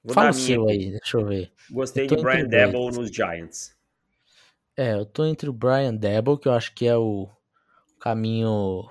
Vou 0.03 0.13
Fala 0.13 0.31
o 0.31 0.33
seu 0.33 0.67
aí, 0.67 0.91
deixa 0.91 1.17
eu 1.17 1.25
ver. 1.25 1.53
Gostei 1.71 2.05
de 2.05 2.17
Brian 2.17 2.45
Debo 2.45 2.91
nos 2.91 3.09
Giants. 3.09 3.75
É, 4.75 4.93
eu 4.93 5.05
tô 5.05 5.25
entre 5.25 5.49
o 5.49 5.53
Brian 5.53 5.95
Debo, 5.95 6.37
que 6.37 6.49
eu 6.49 6.51
acho 6.51 6.73
que 6.73 6.85
é 6.85 6.97
o 6.97 7.29
caminho 7.97 8.89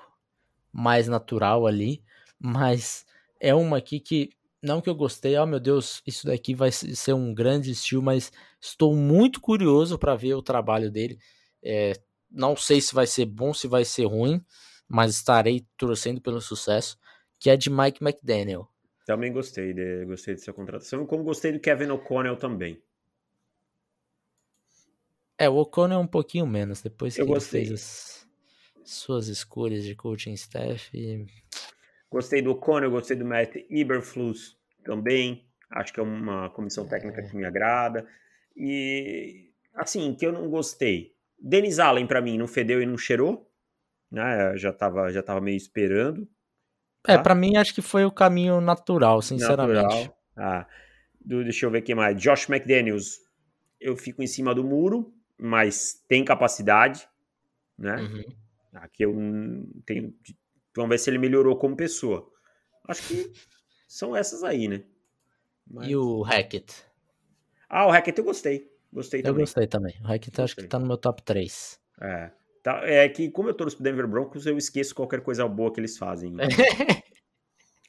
mais 0.75 1.07
natural 1.07 1.65
ali, 1.65 2.03
mas 2.37 3.05
é 3.39 3.55
uma 3.55 3.77
aqui 3.77 3.97
que 3.97 4.29
não 4.61 4.81
que 4.81 4.89
eu 4.89 4.95
gostei, 4.95 5.37
oh 5.37 5.45
meu 5.45 5.59
Deus, 5.59 6.01
isso 6.05 6.25
daqui 6.27 6.53
vai 6.53 6.69
ser 6.71 7.13
um 7.13 7.33
grande 7.33 7.71
estilo, 7.71 8.01
mas 8.01 8.31
estou 8.59 8.93
muito 8.93 9.39
curioso 9.39 9.97
para 9.97 10.15
ver 10.15 10.33
o 10.33 10.41
trabalho 10.41 10.91
dele. 10.91 11.17
É, 11.63 11.93
não 12.29 12.57
sei 12.57 12.81
se 12.81 12.93
vai 12.93 13.07
ser 13.07 13.25
bom, 13.25 13.53
se 13.53 13.67
vai 13.67 13.85
ser 13.85 14.05
ruim, 14.05 14.43
mas 14.87 15.15
estarei 15.15 15.65
torcendo 15.77 16.19
pelo 16.19 16.41
sucesso, 16.41 16.97
que 17.39 17.49
é 17.49 17.55
de 17.55 17.69
Mike 17.69 18.03
McDaniel. 18.03 18.67
Também 19.05 19.31
gostei, 19.31 19.71
de, 19.71 20.03
gostei 20.05 20.33
de 20.33 20.41
sua 20.41 20.53
contratação, 20.53 21.05
como 21.05 21.23
gostei 21.23 21.51
do 21.53 21.59
Kevin 21.59 21.91
O'Connell 21.91 22.35
também. 22.35 22.81
É, 25.37 25.47
o 25.47 25.55
O'Connell 25.55 25.99
é 25.99 26.01
um 26.01 26.07
pouquinho 26.07 26.47
menos, 26.47 26.81
depois 26.81 27.15
que 27.15 27.21
eu 27.21 27.25
ele 27.25 27.33
gostei. 27.33 27.65
fez 27.67 28.24
suas 28.85 29.27
escolhas 29.27 29.83
de 29.83 29.95
coaching 29.95 30.33
staff. 30.33 30.89
E... 30.93 31.25
Gostei 32.09 32.41
do 32.41 32.51
O'Connell, 32.51 32.91
gostei 32.91 33.17
do 33.17 33.25
Matt 33.25 33.55
Eberflus 33.69 34.57
também. 34.83 35.45
Acho 35.69 35.93
que 35.93 35.99
é 35.99 36.03
uma 36.03 36.49
comissão 36.51 36.87
técnica 36.87 37.21
é. 37.21 37.23
que 37.27 37.35
me 37.35 37.43
agrada. 37.43 38.07
E, 38.55 39.49
assim, 39.73 40.13
que 40.13 40.25
eu 40.25 40.31
não 40.31 40.49
gostei. 40.49 41.13
Denis 41.37 41.79
Allen, 41.79 42.07
para 42.07 42.21
mim, 42.21 42.37
não 42.37 42.47
fedeu 42.47 42.81
e 42.81 42.85
não 42.85 42.97
cheirou. 42.97 43.51
Né? 44.09 44.55
Já 44.57 44.71
tava, 44.71 45.11
já 45.11 45.21
tava 45.21 45.41
meio 45.41 45.57
esperando. 45.57 46.27
É, 47.05 47.07
tá? 47.07 47.13
É, 47.13 47.17
para 47.17 47.35
mim, 47.35 47.57
acho 47.57 47.73
que 47.73 47.81
foi 47.81 48.05
o 48.05 48.11
caminho 48.11 48.61
natural, 48.61 49.21
sinceramente. 49.21 49.83
Natural. 49.83 50.17
Ah, 50.37 50.67
do, 51.19 51.43
deixa 51.43 51.65
eu 51.65 51.71
ver 51.71 51.81
quem 51.81 51.95
mais. 51.95 52.19
Josh 52.21 52.49
McDaniels, 52.49 53.19
eu 53.79 53.97
fico 53.97 54.21
em 54.21 54.27
cima 54.27 54.53
do 54.53 54.63
muro, 54.63 55.13
mas 55.37 56.03
tem 56.07 56.23
capacidade, 56.23 57.07
né? 57.77 57.97
Uhum. 57.97 58.23
Aqui 58.75 59.03
eu 59.03 59.13
tenho. 59.85 60.13
Vamos 60.75 60.89
ver 60.89 60.97
se 60.97 61.09
ele 61.09 61.17
melhorou 61.17 61.57
como 61.57 61.75
pessoa. 61.75 62.29
Acho 62.87 63.07
que 63.07 63.31
são 63.87 64.15
essas 64.15 64.43
aí, 64.43 64.67
né? 64.67 64.83
Mas... 65.65 65.87
E 65.87 65.95
o 65.95 66.21
Hackett? 66.21 66.73
Ah, 67.69 67.87
o 67.87 67.91
Hackett 67.91 68.19
eu 68.19 68.25
gostei. 68.25 68.71
Gostei 68.91 69.21
também. 69.21 69.35
Eu 69.35 69.45
gostei 69.45 69.67
também. 69.67 69.95
O 70.01 70.07
Hackett 70.07 70.41
acho 70.41 70.55
que 70.55 70.67
tá 70.67 70.79
no 70.79 70.85
meu 70.85 70.97
top 70.97 71.21
3. 71.23 71.79
É. 72.01 72.31
Tá, 72.61 72.81
é 72.83 73.07
que, 73.07 73.29
como 73.29 73.49
eu 73.49 73.53
torço 73.53 73.75
pro 73.75 73.83
Denver 73.83 74.07
Broncos, 74.07 74.45
eu 74.45 74.57
esqueço 74.57 74.95
qualquer 74.95 75.21
coisa 75.21 75.47
boa 75.47 75.71
que 75.71 75.79
eles 75.79 75.97
fazem. 75.97 76.31
Né? 76.31 76.45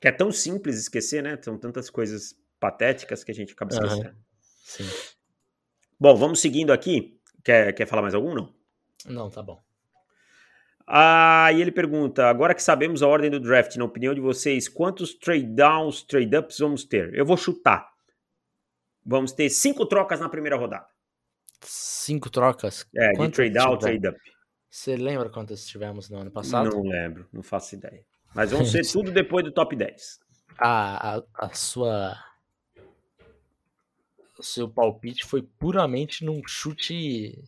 que 0.01 0.09
é 0.09 0.13
tão 0.13 0.31
simples 0.31 0.79
esquecer, 0.79 1.23
né? 1.23 1.39
São 1.41 1.57
tantas 1.57 1.89
coisas 1.89 2.35
patéticas 2.61 3.25
que 3.25 3.31
a 3.31 3.35
gente 3.35 3.53
acaba 3.53 3.73
esquecendo. 3.73 4.09
Uhum. 4.09 4.15
Sim. 4.65 4.85
Bom, 5.99 6.15
vamos 6.17 6.41
seguindo 6.41 6.73
aqui. 6.73 7.19
Quer, 7.43 7.73
quer 7.73 7.87
falar 7.87 8.03
mais 8.03 8.15
algum, 8.15 8.35
não? 8.35 8.55
Não, 9.07 9.31
tá 9.31 9.43
bom. 9.43 9.63
Aí 10.87 11.61
ele 11.61 11.73
pergunta: 11.73 12.27
agora 12.27 12.55
que 12.55 12.63
sabemos 12.63 13.03
a 13.03 13.09
ordem 13.09 13.31
do 13.31 13.41
draft, 13.41 13.75
na 13.77 13.85
opinião 13.85 14.15
de 14.15 14.21
vocês, 14.21 14.69
quantos 14.69 15.15
trade 15.15 15.47
downs, 15.47 16.03
trade 16.03 16.37
ups 16.37 16.59
vamos 16.59 16.85
ter? 16.85 17.13
Eu 17.15 17.27
vou 17.27 17.37
chutar. 17.37 17.91
Vamos 19.05 19.33
ter 19.33 19.49
cinco 19.51 19.87
trocas 19.87 20.21
na 20.21 20.29
primeira 20.29 20.57
rodada. 20.57 20.87
Cinco 21.61 22.31
trocas? 22.31 22.87
É, 22.95 23.13
de 23.13 23.29
trade 23.31 23.55
down, 23.55 23.79
trade 23.79 24.07
up. 24.07 24.19
Você 24.71 24.97
lembra 24.97 25.31
quantas 25.31 25.67
tivemos 25.67 26.11
no 26.11 26.19
ano 26.19 26.31
passado? 26.31 26.71
Não 26.71 26.83
lembro, 26.83 27.27
não 27.33 27.43
faço 27.43 27.75
ideia. 27.75 28.05
Mas 28.35 28.51
vão 28.51 28.65
ser 28.65 28.83
tudo 28.93 29.11
depois 29.11 29.45
do 29.45 29.51
top 29.51 29.75
10. 29.75 30.21
A, 30.59 31.17
a, 31.17 31.23
a 31.35 31.55
sua. 31.55 32.17
O 34.39 34.43
seu 34.43 34.69
palpite 34.69 35.25
foi 35.25 35.43
puramente 35.43 36.25
num 36.25 36.43
chute 36.47 37.43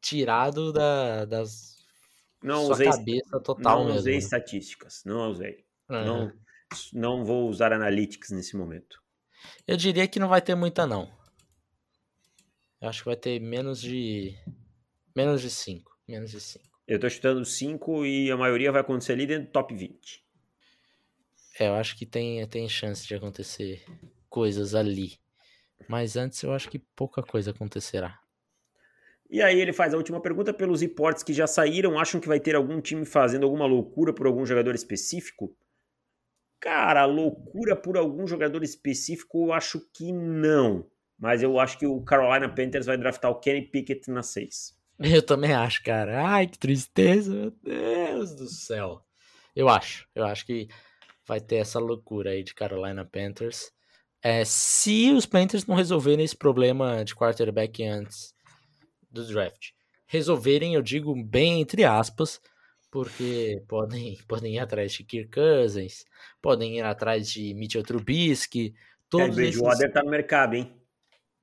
tirado 0.00 0.72
da, 0.72 1.24
das 1.24 1.77
não 2.42 2.64
Sua 2.66 2.74
usei, 2.74 2.86
cabeça 2.90 3.40
total 3.40 3.78
não 3.78 3.84
mesmo. 3.86 3.98
usei 4.00 4.12
né? 4.14 4.18
estatísticas, 4.18 5.02
não 5.04 5.30
usei. 5.30 5.64
Uhum. 5.88 6.04
Não, 6.04 6.32
não 6.92 7.24
vou 7.24 7.48
usar 7.48 7.72
analytics 7.72 8.30
nesse 8.30 8.56
momento. 8.56 9.02
Eu 9.66 9.76
diria 9.76 10.06
que 10.08 10.18
não 10.18 10.28
vai 10.28 10.40
ter 10.42 10.54
muita, 10.54 10.86
não. 10.86 11.10
Eu 12.80 12.88
acho 12.88 13.00
que 13.00 13.06
vai 13.06 13.16
ter 13.16 13.40
menos 13.40 13.80
de. 13.80 14.36
Menos 15.14 15.40
de 15.40 15.50
5. 15.50 15.98
Menos 16.06 16.30
de 16.30 16.40
5. 16.40 16.64
Eu 16.86 16.98
tô 16.98 17.08
chutando 17.10 17.44
5 17.44 18.06
e 18.06 18.30
a 18.30 18.36
maioria 18.36 18.72
vai 18.72 18.80
acontecer 18.80 19.12
ali 19.12 19.26
dentro 19.26 19.48
do 19.48 19.52
top 19.52 19.74
20. 19.74 20.24
É, 21.58 21.68
eu 21.68 21.74
acho 21.74 21.96
que 21.96 22.06
tem, 22.06 22.46
tem 22.46 22.68
chance 22.68 23.06
de 23.06 23.14
acontecer 23.14 23.84
coisas 24.28 24.74
ali. 24.74 25.18
Mas 25.88 26.16
antes 26.16 26.42
eu 26.42 26.52
acho 26.52 26.70
que 26.70 26.78
pouca 26.78 27.22
coisa 27.22 27.50
acontecerá. 27.50 28.18
E 29.30 29.42
aí 29.42 29.60
ele 29.60 29.72
faz 29.72 29.92
a 29.92 29.96
última 29.98 30.20
pergunta 30.20 30.54
pelos 30.54 30.80
reportes 30.80 31.22
que 31.22 31.34
já 31.34 31.46
saíram, 31.46 31.98
acham 31.98 32.20
que 32.20 32.28
vai 32.28 32.40
ter 32.40 32.56
algum 32.56 32.80
time 32.80 33.04
fazendo 33.04 33.44
alguma 33.44 33.66
loucura 33.66 34.12
por 34.12 34.26
algum 34.26 34.46
jogador 34.46 34.74
específico? 34.74 35.54
Cara, 36.60 37.04
loucura 37.04 37.76
por 37.76 37.96
algum 37.96 38.26
jogador 38.26 38.62
específico 38.62 39.46
eu 39.46 39.52
acho 39.52 39.80
que 39.92 40.10
não. 40.12 40.86
Mas 41.18 41.42
eu 41.42 41.58
acho 41.58 41.78
que 41.78 41.86
o 41.86 42.00
Carolina 42.02 42.48
Panthers 42.48 42.86
vai 42.86 42.96
draftar 42.96 43.30
o 43.30 43.38
Kenny 43.38 43.62
Pickett 43.62 44.10
na 44.10 44.22
6. 44.22 44.76
Eu 44.98 45.22
também 45.22 45.52
acho, 45.52 45.82
cara. 45.84 46.26
Ai, 46.26 46.46
que 46.46 46.58
tristeza, 46.58 47.32
meu 47.32 47.50
Deus 47.62 48.34
do 48.34 48.48
céu. 48.48 49.00
Eu 49.54 49.68
acho. 49.68 50.08
Eu 50.12 50.24
acho 50.24 50.44
que 50.44 50.68
vai 51.26 51.40
ter 51.40 51.56
essa 51.56 51.78
loucura 51.78 52.30
aí 52.30 52.42
de 52.42 52.54
Carolina 52.54 53.04
Panthers. 53.04 53.70
É, 54.20 54.44
se 54.44 55.12
os 55.12 55.26
Panthers 55.26 55.66
não 55.66 55.76
resolverem 55.76 56.24
esse 56.24 56.36
problema 56.36 57.04
de 57.04 57.14
quarterback 57.14 57.84
antes 57.84 58.34
do 59.18 59.32
draft. 59.32 59.70
Resolverem, 60.06 60.74
eu 60.74 60.82
digo 60.82 61.14
bem 61.22 61.60
entre 61.60 61.84
aspas, 61.84 62.40
porque 62.90 63.62
podem, 63.68 64.18
podem 64.26 64.54
ir 64.54 64.58
atrás 64.58 64.92
de 64.92 65.04
Kirk 65.04 65.30
Cousins, 65.30 66.04
podem 66.40 66.78
ir 66.78 66.84
atrás 66.84 67.30
de 67.30 67.52
Mitchell 67.54 67.82
Trubisky, 67.82 68.70
Ted 68.70 68.78
todos 69.10 69.38
esses... 69.38 69.60
Bridgewater 69.60 69.92
tá 69.92 70.02
no 70.02 70.10
mercado, 70.10 70.54
hein? 70.54 70.72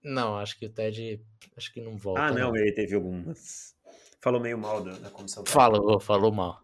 Não, 0.04 0.38
acho 0.38 0.58
que 0.58 0.66
o 0.66 0.70
Ted, 0.70 1.22
acho 1.58 1.74
que 1.74 1.82
não 1.82 1.98
volta. 1.98 2.22
Ah, 2.22 2.32
não, 2.32 2.56
ele 2.56 2.72
teve 2.72 2.96
algumas... 2.96 3.76
Falou 4.22 4.42
meio 4.42 4.58
mal 4.58 4.84
da, 4.84 4.94
da 4.94 5.10
comissão. 5.12 5.46
Falou, 5.46 6.00
falou 6.00 6.32
mal. 6.32 6.60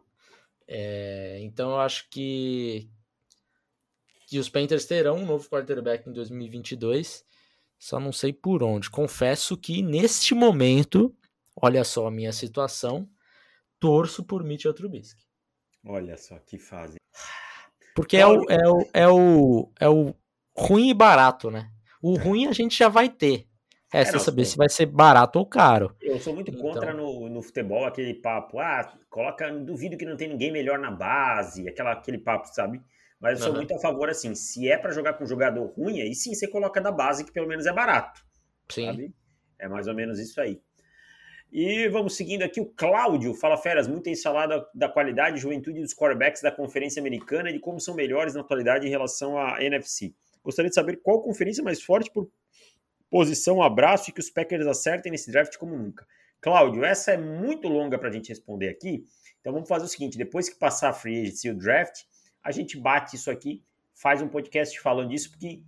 É, 0.67 1.37
então 1.41 1.71
eu 1.71 1.79
acho 1.79 2.09
que 2.09 2.89
que 4.31 4.39
os 4.39 4.47
Panthers 4.47 4.85
terão 4.85 5.17
um 5.17 5.25
novo 5.25 5.49
quarterback 5.49 6.09
em 6.09 6.13
2022. 6.13 7.25
Só 7.81 7.99
não 7.99 8.11
sei 8.11 8.31
por 8.31 8.61
onde. 8.61 8.91
Confesso 8.91 9.57
que 9.57 9.81
neste 9.81 10.35
momento, 10.35 11.11
olha 11.59 11.83
só 11.83 12.05
a 12.05 12.11
minha 12.11 12.31
situação, 12.31 13.09
torço 13.79 14.23
por 14.23 14.43
Mitchell 14.43 14.71
Trubisky. 14.71 15.23
Olha 15.83 16.15
só 16.15 16.37
que 16.37 16.59
fase. 16.59 16.97
Porque 17.95 18.17
é 18.17 18.27
o, 18.27 18.45
é, 18.51 18.69
o, 18.69 18.87
é, 18.93 19.07
o, 19.07 19.71
é 19.79 19.89
o 19.89 20.13
ruim 20.55 20.91
e 20.91 20.93
barato, 20.93 21.49
né? 21.49 21.71
O 22.03 22.15
ruim 22.19 22.45
a 22.45 22.51
gente 22.51 22.77
já 22.77 22.87
vai 22.87 23.09
ter. 23.09 23.47
É, 23.91 24.05
sem 24.05 24.13
não, 24.13 24.19
saber 24.19 24.45
se 24.45 24.55
vai 24.55 24.69
ser 24.69 24.85
barato 24.85 25.39
ou 25.39 25.45
caro. 25.45 25.95
Eu 25.99 26.19
sou 26.19 26.35
muito 26.35 26.51
Então. 26.51 26.61
contra 26.61 26.93
no, 26.93 27.27
no 27.29 27.41
futebol 27.41 27.83
aquele 27.83 28.13
papo, 28.13 28.59
ah, 28.59 28.95
coloca, 29.09 29.51
duvido 29.51 29.97
que 29.97 30.05
não 30.05 30.15
tem 30.15 30.29
ninguém 30.29 30.51
melhor 30.51 30.77
na 30.77 30.91
base, 30.91 31.67
aquela, 31.67 31.93
aquele 31.93 32.19
papo, 32.19 32.47
sabe? 32.47 32.79
Mas 33.21 33.37
eu 33.37 33.43
sou 33.43 33.49
Aham. 33.49 33.57
muito 33.57 33.75
a 33.75 33.79
favor, 33.79 34.09
assim, 34.09 34.33
se 34.33 34.67
é 34.67 34.77
pra 34.77 34.91
jogar 34.91 35.13
com 35.13 35.23
um 35.23 35.27
jogador 35.27 35.65
ruim, 35.67 36.01
aí 36.01 36.15
sim 36.15 36.33
você 36.33 36.47
coloca 36.47 36.81
da 36.81 36.91
base, 36.91 37.23
que 37.23 37.31
pelo 37.31 37.47
menos 37.47 37.67
é 37.67 37.71
barato, 37.71 38.25
Sim. 38.67 38.85
sabe? 38.87 39.15
É 39.59 39.67
mais 39.67 39.87
ou 39.87 39.93
menos 39.93 40.19
isso 40.19 40.41
aí. 40.41 40.59
E 41.51 41.87
vamos 41.89 42.15
seguindo 42.15 42.41
aqui, 42.41 42.59
o 42.59 42.65
Cláudio 42.65 43.33
fala, 43.35 43.57
Feras, 43.57 43.87
muito 43.87 44.03
tem 44.03 44.15
falado 44.15 44.65
da 44.73 44.89
qualidade 44.89 45.37
e 45.37 45.39
juventude 45.39 45.81
dos 45.81 45.93
quarterbacks 45.93 46.41
da 46.41 46.51
Conferência 46.51 46.99
Americana 46.99 47.49
e 47.49 47.53
de 47.53 47.59
como 47.59 47.79
são 47.79 47.93
melhores 47.93 48.33
na 48.33 48.41
atualidade 48.41 48.87
em 48.87 48.89
relação 48.89 49.37
à 49.37 49.61
NFC. 49.61 50.15
Gostaria 50.43 50.69
de 50.69 50.75
saber 50.75 51.01
qual 51.03 51.21
conferência 51.21 51.63
mais 51.63 51.83
forte 51.83 52.09
por 52.09 52.31
posição, 53.09 53.61
abraço 53.61 54.09
e 54.09 54.13
que 54.13 54.21
os 54.21 54.29
Packers 54.31 54.65
acertem 54.65 55.11
nesse 55.11 55.29
draft 55.29 55.57
como 55.57 55.77
nunca. 55.77 56.07
Cláudio, 56.39 56.83
essa 56.83 57.11
é 57.11 57.17
muito 57.17 57.67
longa 57.67 57.99
para 57.99 58.09
a 58.09 58.11
gente 58.11 58.29
responder 58.29 58.69
aqui, 58.69 59.05
então 59.41 59.53
vamos 59.53 59.67
fazer 59.67 59.85
o 59.85 59.89
seguinte: 59.89 60.17
depois 60.17 60.49
que 60.49 60.57
passar 60.57 60.89
a 60.89 60.93
free 60.93 61.21
agency 61.21 61.49
e 61.49 61.51
o 61.51 61.55
draft, 61.55 62.03
a 62.43 62.51
gente 62.51 62.77
bate 62.77 63.15
isso 63.15 63.29
aqui, 63.31 63.63
faz 63.93 64.21
um 64.21 64.27
podcast 64.27 64.79
falando 64.79 65.09
disso, 65.09 65.29
porque 65.31 65.61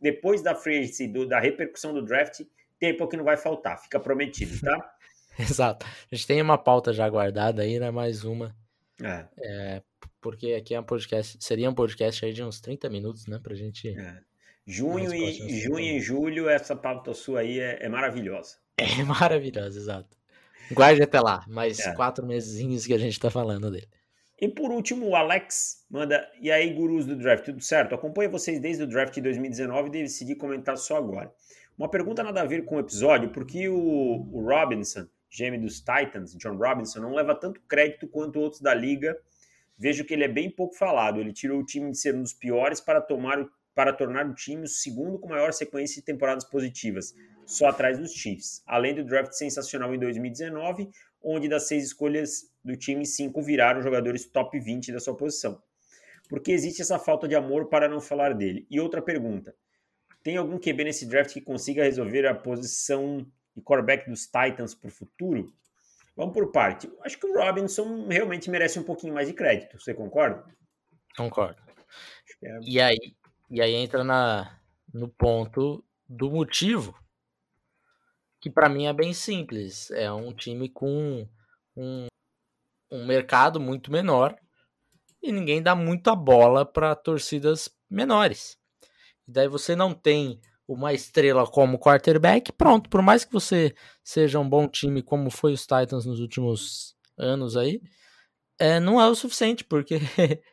depois 0.00 0.42
da 0.42 0.54
free 0.54 0.86
do- 1.08 1.26
da 1.26 1.40
repercussão 1.40 1.92
do 1.94 2.02
draft, 2.04 2.40
tempo 2.78 3.06
que 3.08 3.16
não 3.16 3.24
vai 3.24 3.36
faltar, 3.36 3.78
fica 3.80 3.98
prometido, 3.98 4.60
tá? 4.60 4.94
Exato. 5.38 5.86
A 6.10 6.14
gente 6.14 6.26
tem 6.26 6.42
uma 6.42 6.58
pauta 6.58 6.92
já 6.92 7.08
guardada 7.08 7.62
aí, 7.62 7.78
né? 7.78 7.90
Mais 7.90 8.24
uma. 8.24 8.54
É, 9.00 9.82
Porque 10.20 10.52
aqui 10.54 10.74
é 10.74 10.80
um 10.80 10.84
podcast. 10.84 11.36
Seria 11.40 11.70
um 11.70 11.74
podcast 11.74 12.24
aí 12.24 12.32
de 12.32 12.42
uns 12.42 12.60
30 12.60 12.88
minutos, 12.90 13.26
né? 13.26 13.38
Pra 13.40 13.54
gente. 13.54 13.88
é. 13.96 14.20
Junho, 14.66 15.14
e, 15.14 15.60
junho 15.60 15.78
e 15.96 15.98
julho, 16.00 16.48
essa 16.48 16.76
pauta 16.76 17.14
sua 17.14 17.40
aí 17.40 17.58
é, 17.58 17.78
é 17.84 17.88
maravilhosa. 17.88 18.56
É 19.00 19.02
maravilhoso, 19.02 19.78
exato. 19.78 20.16
Guarde 20.70 21.02
até 21.02 21.18
lá, 21.20 21.44
mais 21.48 21.78
É. 21.80 21.94
quatro 21.94 22.24
meses 22.26 22.86
que 22.86 22.92
a 22.94 22.98
gente 22.98 23.18
tá 23.18 23.30
falando 23.30 23.70
dele. 23.70 23.88
E 24.40 24.46
por 24.46 24.70
último, 24.70 25.08
o 25.08 25.16
Alex 25.16 25.84
manda. 25.90 26.30
E 26.40 26.50
aí, 26.50 26.72
gurus 26.72 27.04
do 27.04 27.16
draft, 27.16 27.44
tudo 27.46 27.60
certo? 27.60 27.94
Acompanho 27.94 28.30
vocês 28.30 28.60
desde 28.60 28.84
o 28.84 28.86
draft 28.86 29.14
de 29.14 29.20
2019 29.20 29.88
e 29.88 30.02
decidi 30.02 30.36
comentar 30.36 30.76
só 30.76 30.96
agora. 30.96 31.32
Uma 31.76 31.90
pergunta 31.90 32.22
nada 32.22 32.42
a 32.42 32.44
ver 32.44 32.64
com 32.64 32.76
o 32.76 32.80
episódio, 32.80 33.30
porque 33.30 33.68
o, 33.68 33.76
o 34.32 34.40
Robinson, 34.40 35.06
gêmeo 35.28 35.60
dos 35.60 35.80
Titans, 35.80 36.36
John 36.36 36.56
Robinson, 36.56 37.00
não 37.00 37.14
leva 37.14 37.34
tanto 37.34 37.60
crédito 37.62 38.06
quanto 38.06 38.38
outros 38.38 38.60
da 38.60 38.72
liga. 38.72 39.18
Vejo 39.76 40.04
que 40.04 40.14
ele 40.14 40.24
é 40.24 40.28
bem 40.28 40.48
pouco 40.48 40.76
falado. 40.76 41.20
Ele 41.20 41.32
tirou 41.32 41.60
o 41.60 41.64
time 41.64 41.90
de 41.90 41.98
ser 41.98 42.14
um 42.14 42.22
dos 42.22 42.32
piores 42.32 42.80
para, 42.80 43.00
tomar 43.00 43.44
para 43.74 43.92
tornar 43.92 44.26
o 44.26 44.34
time 44.34 44.64
o 44.64 44.68
segundo 44.68 45.18
com 45.18 45.28
maior 45.28 45.52
sequência 45.52 46.00
de 46.00 46.06
temporadas 46.06 46.44
positivas, 46.44 47.14
só 47.44 47.68
atrás 47.68 47.98
dos 47.98 48.12
Chiefs. 48.12 48.62
Além 48.66 48.94
do 48.94 49.04
draft 49.04 49.32
sensacional 49.32 49.94
em 49.94 49.98
2019, 49.98 50.90
onde 51.22 51.48
das 51.48 51.68
seis 51.68 51.84
escolhas 51.84 52.47
do 52.68 52.76
time, 52.76 53.06
cinco 53.06 53.42
viraram 53.42 53.82
jogadores 53.82 54.26
top 54.30 54.60
20 54.60 54.92
da 54.92 55.00
sua 55.00 55.16
posição. 55.16 55.60
Por 56.28 56.40
que 56.40 56.52
existe 56.52 56.82
essa 56.82 56.98
falta 56.98 57.26
de 57.26 57.34
amor 57.34 57.68
para 57.68 57.88
não 57.88 58.00
falar 58.00 58.34
dele? 58.34 58.66
E 58.70 58.78
outra 58.78 59.00
pergunta: 59.00 59.54
tem 60.22 60.36
algum 60.36 60.58
QB 60.58 60.84
nesse 60.84 61.06
draft 61.06 61.32
que 61.32 61.40
consiga 61.40 61.82
resolver 61.84 62.26
a 62.26 62.34
posição 62.34 63.26
de 63.56 63.62
quarterback 63.62 64.08
dos 64.08 64.26
Titans 64.26 64.74
para 64.74 64.88
o 64.88 64.92
futuro? 64.92 65.52
Vamos 66.14 66.34
por 66.34 66.52
parte. 66.52 66.90
Acho 67.02 67.18
que 67.18 67.26
o 67.26 67.34
Robinson 67.34 68.06
realmente 68.08 68.50
merece 68.50 68.78
um 68.78 68.82
pouquinho 68.82 69.14
mais 69.14 69.28
de 69.28 69.34
crédito. 69.34 69.80
Você 69.80 69.94
concorda? 69.94 70.44
Concordo. 71.16 71.60
É- 72.42 72.58
E 72.62 72.80
aí, 72.80 72.98
e 73.50 73.62
aí 73.62 73.74
entra 73.74 74.04
na, 74.04 74.60
no 74.92 75.08
ponto 75.08 75.82
do 76.06 76.30
motivo, 76.30 76.94
que 78.40 78.50
pra 78.50 78.68
mim 78.68 78.86
é 78.86 78.92
bem 78.92 79.14
simples. 79.14 79.90
É 79.92 80.12
um 80.12 80.34
time 80.34 80.68
com 80.68 81.26
um, 81.76 82.06
um 82.90 83.04
mercado 83.06 83.60
muito 83.60 83.90
menor 83.90 84.36
e 85.22 85.32
ninguém 85.32 85.62
dá 85.62 85.74
muita 85.74 86.14
bola 86.14 86.64
para 86.64 86.94
torcidas 86.94 87.68
menores. 87.90 88.56
E 89.26 89.32
daí 89.32 89.48
você 89.48 89.74
não 89.76 89.92
tem 89.92 90.40
uma 90.66 90.92
estrela 90.92 91.46
como 91.46 91.78
quarterback, 91.78 92.52
pronto, 92.52 92.90
por 92.90 93.00
mais 93.02 93.24
que 93.24 93.32
você 93.32 93.74
seja 94.04 94.38
um 94.38 94.48
bom 94.48 94.68
time 94.68 95.02
como 95.02 95.30
foi 95.30 95.52
os 95.52 95.62
Titans 95.62 96.04
nos 96.04 96.20
últimos 96.20 96.94
anos 97.16 97.56
aí, 97.56 97.80
é, 98.58 98.78
não 98.78 99.00
é 99.00 99.08
o 99.08 99.14
suficiente, 99.14 99.64
porque 99.64 99.98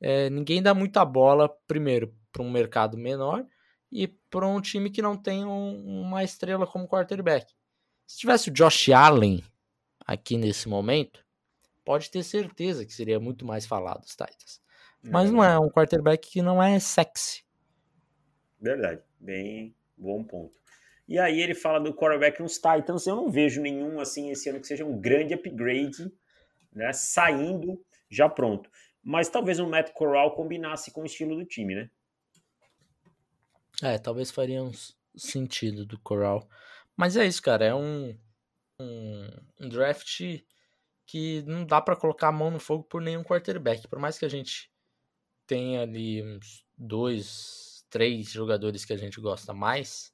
é, 0.00 0.28
ninguém 0.30 0.62
dá 0.62 0.74
muita 0.74 1.04
bola, 1.04 1.48
primeiro, 1.66 2.14
para 2.30 2.42
um 2.42 2.50
mercado 2.50 2.98
menor 2.98 3.46
e 3.90 4.08
para 4.30 4.46
um 4.46 4.60
time 4.60 4.90
que 4.90 5.02
não 5.02 5.16
tem 5.16 5.44
um- 5.44 6.02
uma 6.02 6.24
estrela 6.24 6.66
como 6.66 6.88
quarterback. 6.88 7.52
Se 8.06 8.18
tivesse 8.18 8.50
o 8.50 8.52
Josh 8.52 8.90
Allen 8.90 9.42
aqui 10.06 10.36
nesse 10.36 10.68
momento, 10.68 11.24
pode 11.84 12.10
ter 12.10 12.22
certeza 12.22 12.84
que 12.84 12.92
seria 12.92 13.18
muito 13.18 13.44
mais 13.44 13.66
falado 13.66 14.02
os 14.02 14.10
Titans. 14.10 14.60
Mas 15.02 15.30
não 15.30 15.42
é 15.42 15.58
um 15.58 15.68
quarterback 15.68 16.30
que 16.30 16.42
não 16.42 16.62
é 16.62 16.78
sexy. 16.78 17.44
Verdade, 18.60 19.02
bem 19.18 19.74
bom 19.96 20.22
ponto. 20.22 20.54
E 21.08 21.18
aí 21.18 21.40
ele 21.40 21.54
fala 21.54 21.80
do 21.80 21.92
quarterback 21.92 22.40
nos 22.40 22.54
Titans. 22.54 23.06
Eu 23.06 23.16
não 23.16 23.28
vejo 23.28 23.60
nenhum 23.60 23.98
assim 23.98 24.30
esse 24.30 24.48
ano 24.48 24.60
que 24.60 24.66
seja 24.66 24.84
um 24.84 25.00
grande 25.00 25.34
upgrade 25.34 26.12
né? 26.72 26.92
Saindo 26.92 27.84
já 28.10 28.28
pronto. 28.28 28.70
Mas 29.02 29.28
talvez 29.28 29.58
o 29.58 29.66
Matt 29.66 29.92
Corral 29.92 30.34
combinasse 30.34 30.90
com 30.90 31.02
o 31.02 31.06
estilo 31.06 31.36
do 31.36 31.44
time, 31.44 31.74
né? 31.74 31.90
É, 33.82 33.98
talvez 33.98 34.30
faria 34.30 34.62
um 34.62 34.72
sentido 35.16 35.84
do 35.84 35.98
Corral. 35.98 36.48
Mas 36.96 37.16
é 37.16 37.26
isso, 37.26 37.42
cara. 37.42 37.64
É 37.64 37.74
um, 37.74 38.16
um, 38.78 39.28
um 39.60 39.68
draft 39.68 40.20
que 41.12 41.42
não 41.42 41.66
dá 41.66 41.78
para 41.78 41.94
colocar 41.94 42.28
a 42.28 42.32
mão 42.32 42.50
no 42.50 42.58
fogo 42.58 42.84
por 42.84 43.02
nenhum 43.02 43.22
quarterback. 43.22 43.86
Por 43.86 43.98
mais 43.98 44.18
que 44.18 44.24
a 44.24 44.30
gente 44.30 44.72
tenha 45.46 45.82
ali 45.82 46.22
uns 46.22 46.64
dois, 46.74 47.84
três 47.90 48.30
jogadores 48.30 48.82
que 48.86 48.94
a 48.94 48.96
gente 48.96 49.20
gosta 49.20 49.52
mais, 49.52 50.10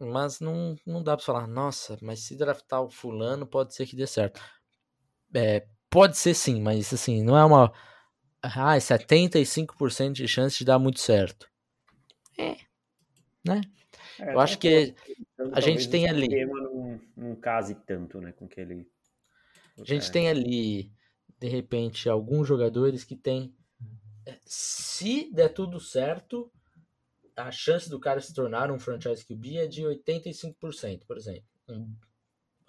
mas 0.00 0.40
não, 0.40 0.74
não 0.84 1.00
dá 1.00 1.16
pra 1.16 1.24
falar, 1.24 1.46
nossa, 1.46 1.96
mas 2.02 2.24
se 2.24 2.36
draftar 2.36 2.82
o 2.82 2.90
fulano 2.90 3.46
pode 3.46 3.72
ser 3.72 3.86
que 3.86 3.94
dê 3.94 4.04
certo. 4.04 4.40
É, 5.32 5.64
pode 5.88 6.18
ser 6.18 6.34
sim, 6.34 6.60
mas 6.60 6.92
assim, 6.92 7.22
não 7.22 7.38
é 7.38 7.44
uma. 7.44 7.72
Ah, 8.42 8.76
75% 8.78 10.12
de 10.14 10.26
chance 10.26 10.58
de 10.58 10.64
dar 10.64 10.80
muito 10.80 10.98
certo. 10.98 11.48
É. 12.36 12.56
Né? 13.46 13.60
É, 14.18 14.34
Eu 14.34 14.40
acho 14.40 14.58
que 14.58 14.92
a 15.52 15.60
gente 15.60 15.88
tem 15.88 16.08
ali. 16.08 16.46
Não, 16.46 17.00
não 17.16 17.36
case 17.36 17.76
tanto, 17.86 18.20
né, 18.20 18.32
com 18.32 18.48
que 18.48 18.60
ele. 18.60 18.90
A 19.80 19.84
gente 19.84 20.08
é. 20.08 20.12
tem 20.12 20.28
ali, 20.28 20.92
de 21.38 21.48
repente, 21.48 22.08
alguns 22.08 22.46
jogadores 22.46 23.04
que 23.04 23.16
tem. 23.16 23.54
É, 24.26 24.38
se 24.44 25.32
der 25.32 25.48
tudo 25.48 25.80
certo, 25.80 26.52
a 27.36 27.50
chance 27.50 27.88
do 27.88 27.98
cara 27.98 28.20
se 28.20 28.34
tornar 28.34 28.70
um 28.70 28.78
franchise 28.78 29.24
QB 29.24 29.58
é 29.58 29.66
de 29.66 29.82
85%, 29.82 31.06
por 31.06 31.16
exemplo. 31.16 31.48
Um, 31.68 31.96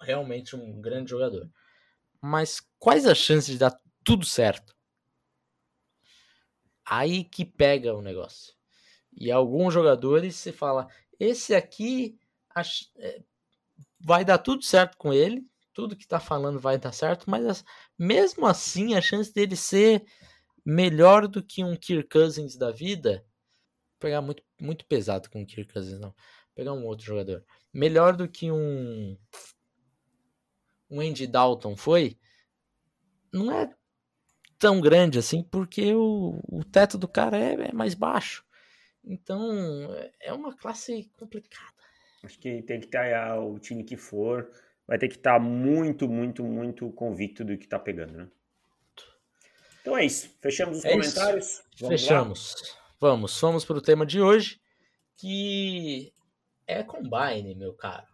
realmente 0.00 0.56
um 0.56 0.80
grande 0.80 1.10
jogador. 1.10 1.50
Mas 2.20 2.60
quais 2.78 3.06
as 3.06 3.18
chances 3.18 3.52
de 3.52 3.58
dar 3.58 3.78
tudo 4.04 4.24
certo? 4.24 4.74
Aí 6.84 7.24
que 7.24 7.44
pega 7.44 7.94
o 7.94 8.02
negócio. 8.02 8.54
E 9.12 9.30
alguns 9.30 9.74
jogadores 9.74 10.36
você 10.36 10.52
fala, 10.52 10.88
esse 11.18 11.54
aqui 11.54 12.18
é, 12.96 13.22
vai 14.00 14.24
dar 14.24 14.38
tudo 14.38 14.64
certo 14.64 14.96
com 14.96 15.12
ele, 15.12 15.46
tudo 15.72 15.96
que 15.96 16.06
tá 16.06 16.20
falando 16.20 16.58
vai 16.58 16.78
dar 16.78 16.92
certo, 16.92 17.30
mas 17.30 17.64
mesmo 17.98 18.46
assim 18.46 18.94
a 18.94 19.00
chance 19.00 19.32
dele 19.32 19.56
ser 19.56 20.04
melhor 20.64 21.26
do 21.26 21.42
que 21.42 21.64
um 21.64 21.76
Kirk 21.76 22.08
Cousins 22.08 22.56
da 22.56 22.70
vida 22.70 23.24
pegar 24.02 24.20
muito, 24.20 24.42
muito 24.60 24.84
pesado 24.86 25.30
com 25.30 25.42
o 25.42 25.46
Kirk 25.46 25.72
Cousins, 25.72 26.00
não. 26.00 26.12
pegar 26.54 26.72
um 26.72 26.84
outro 26.84 27.06
jogador. 27.06 27.44
Melhor 27.72 28.16
do 28.16 28.28
que 28.28 28.50
um. 28.50 29.16
Um 30.90 31.00
Andy 31.00 31.26
Dalton 31.26 31.76
foi. 31.76 32.18
Não 33.32 33.50
é 33.50 33.72
tão 34.58 34.80
grande 34.80 35.18
assim, 35.18 35.42
porque 35.42 35.94
o, 35.94 36.38
o 36.48 36.64
teto 36.64 36.98
do 36.98 37.08
cara 37.08 37.38
é, 37.38 37.68
é 37.68 37.72
mais 37.72 37.94
baixo. 37.94 38.44
Então, 39.04 39.40
é 40.20 40.32
uma 40.32 40.54
classe 40.54 41.10
complicada. 41.16 41.72
Acho 42.22 42.38
que 42.38 42.62
tem 42.62 42.78
que 42.78 42.86
estar 42.86 43.38
o 43.40 43.58
time 43.58 43.82
que 43.82 43.96
for, 43.96 44.50
vai 44.86 44.98
ter 44.98 45.08
que 45.08 45.16
estar 45.16 45.38
muito, 45.38 46.08
muito, 46.08 46.44
muito 46.44 46.90
convicto 46.92 47.44
do 47.44 47.56
que 47.56 47.64
está 47.64 47.78
pegando, 47.78 48.12
né? 48.12 48.28
Então 49.80 49.96
é 49.96 50.04
isso. 50.04 50.30
Fechamos 50.40 50.78
os 50.78 50.84
é 50.84 50.92
comentários. 50.92 51.62
Fechamos. 51.76 52.54
Lá? 52.54 52.82
Vamos, 53.00 53.40
vamos 53.40 53.64
para 53.64 53.78
o 53.78 53.82
tema 53.82 54.06
de 54.06 54.20
hoje, 54.20 54.60
que 55.16 56.12
é 56.66 56.82
Combine, 56.84 57.54
meu 57.56 57.74
caro. 57.74 58.06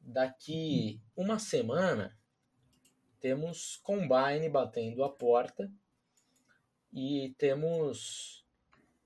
Daqui 0.00 1.02
uma 1.16 1.38
semana 1.38 2.16
temos 3.20 3.76
Combine 3.82 4.48
batendo 4.48 5.02
a 5.02 5.10
porta 5.10 5.70
e 6.92 7.34
temos 7.36 8.46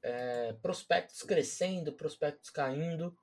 é, 0.02 0.52
prospectos 0.60 1.22
crescendo, 1.22 1.92
prospectos 1.92 2.50
caindo. 2.50 3.16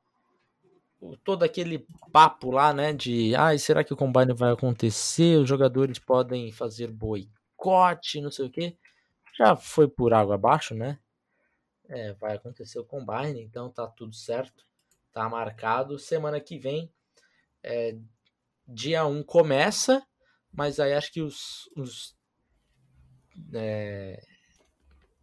Todo 1.23 1.43
aquele 1.43 1.88
papo 2.12 2.51
lá, 2.51 2.73
né? 2.73 2.91
De 2.91 3.33
ah, 3.35 3.57
será 3.57 3.83
que 3.83 3.93
o 3.93 3.97
Combine 3.97 4.33
vai 4.33 4.51
acontecer? 4.51 5.38
Os 5.38 5.47
jogadores 5.47 5.97
podem 5.97 6.51
fazer 6.51 6.91
boicote, 6.91 8.21
não 8.21 8.29
sei 8.29 8.45
o 8.45 8.49
que. 8.49 8.77
Já 9.38 9.55
foi 9.55 9.88
por 9.88 10.13
água 10.13 10.35
abaixo, 10.35 10.75
né? 10.75 10.99
É, 11.88 12.13
vai 12.13 12.35
acontecer 12.35 12.77
o 12.77 12.85
combine, 12.85 13.41
então 13.41 13.71
tá 13.71 13.88
tudo 13.88 14.13
certo. 14.13 14.67
Tá 15.13 15.27
marcado. 15.29 15.97
Semana 15.97 16.39
que 16.39 16.59
vem, 16.59 16.93
é, 17.63 17.97
dia 18.67 19.05
1 19.05 19.23
começa, 19.23 20.05
mas 20.51 20.79
aí 20.79 20.93
acho 20.93 21.12
que 21.12 21.21
os. 21.21 21.69
os, 21.75 22.15
é, 23.53 24.21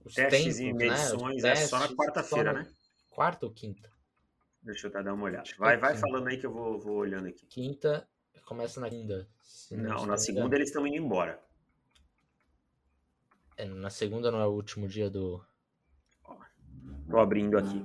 os 0.05 0.15
testes 0.15 0.57
tempos, 0.57 0.59
e 0.59 0.73
né, 0.73 0.89
medições 0.89 1.43
né? 1.43 1.51
é 1.51 1.57
só 1.57 1.79
na 1.79 1.89
quarta-feira, 1.95 2.53
né? 2.53 2.67
Quarta 3.11 3.47
ou 3.47 3.53
quinta? 3.53 3.89
Deixa 4.67 4.89
eu 4.89 4.91
dar 4.91 5.15
uma 5.15 5.25
olhada. 5.27 5.49
Vai, 5.59 5.77
vai 5.77 5.97
falando 5.97 6.27
aí 6.27 6.39
que 6.39 6.45
eu 6.45 6.53
vou, 6.53 6.77
vou 6.77 6.97
olhando 6.97 7.29
aqui. 7.29 7.47
Quinta, 7.47 8.07
começa 8.45 8.81
na 8.81 8.91
segunda. 8.91 9.29
Não, 9.71 10.05
na 10.05 10.17
segunda 10.17 10.57
eles 10.57 10.69
estão 10.71 10.85
indo 10.85 10.97
embora. 10.97 11.41
É, 13.57 13.65
na 13.65 13.91
segunda 13.91 14.29
não 14.33 14.41
é 14.41 14.47
o 14.47 14.51
último 14.51 14.89
dia 14.89 15.09
do. 15.09 15.41
Estou 17.05 17.21
abrindo 17.21 17.57
aqui. 17.57 17.81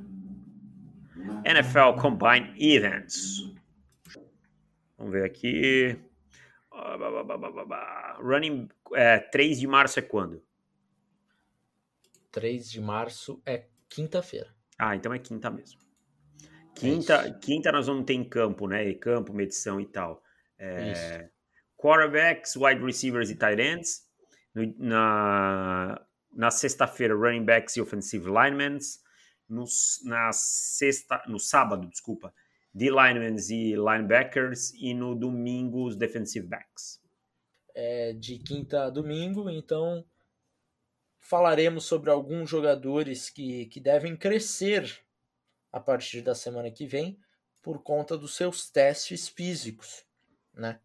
NFL 1.46 2.02
Combine 2.02 2.56
Events. 2.58 3.54
Vamos 4.98 5.14
ver 5.14 5.24
aqui. 5.24 6.00
Running 8.20 8.68
é, 8.94 9.20
3 9.20 9.60
de 9.60 9.68
março 9.68 10.00
é 10.00 10.02
quando? 10.02 10.44
3 12.32 12.72
de 12.72 12.82
março 12.82 13.40
é 13.46 13.68
quinta-feira. 13.88 14.52
Ah, 14.80 14.96
então 14.96 15.14
é 15.14 15.20
quinta 15.20 15.52
mesmo. 15.52 15.91
Quinta, 16.82 17.28
é 17.28 17.32
quinta 17.34 17.72
nós 17.72 17.88
vamos 17.88 18.06
ter 18.06 18.14
em 18.14 18.24
campo, 18.24 18.68
né? 18.68 18.88
E 18.88 18.96
campo, 18.96 19.34
medição 19.34 19.80
e 19.80 19.86
tal. 19.86 20.22
É, 20.58 21.30
quarterbacks, 21.78 22.56
wide 22.56 22.84
receivers 22.84 23.30
e 23.30 23.36
tight 23.36 23.62
ends. 23.62 24.10
No, 24.54 24.74
na 24.78 26.06
na 26.34 26.50
sexta-feira, 26.50 27.14
running 27.14 27.44
backs 27.44 27.76
e 27.76 27.82
offensive 27.82 28.26
linemen 28.26 28.78
no, 29.48 29.66
na 30.06 30.32
sexta, 30.32 31.22
no 31.28 31.40
sábado, 31.40 31.88
desculpa, 31.88 32.34
de 32.74 32.90
linemen 32.90 33.36
e 33.50 33.76
linebackers 33.76 34.74
e 34.76 34.94
no 34.94 35.14
domingo 35.14 35.86
os 35.86 35.96
defensive 35.96 36.48
backs. 36.48 37.02
É, 37.76 38.14
de 38.14 38.38
quinta 38.38 38.86
a 38.86 38.90
domingo, 38.90 39.50
então 39.50 40.06
falaremos 41.20 41.86
sobre 41.86 42.10
alguns 42.10 42.50
jogadores 42.50 43.30
que, 43.30 43.66
que 43.68 43.80
devem 43.80 44.16
crescer 44.16 45.04
a 45.72 45.80
partir 45.80 46.22
da 46.22 46.36
semana 46.36 46.72
que 46.72 46.86
vem 46.86 47.20
por 47.62 47.82
conta 47.84 48.18
dos 48.18 48.36
seus 48.36 48.70
testes 48.70 49.28
físicos, 49.28 50.06
né? 50.54 50.80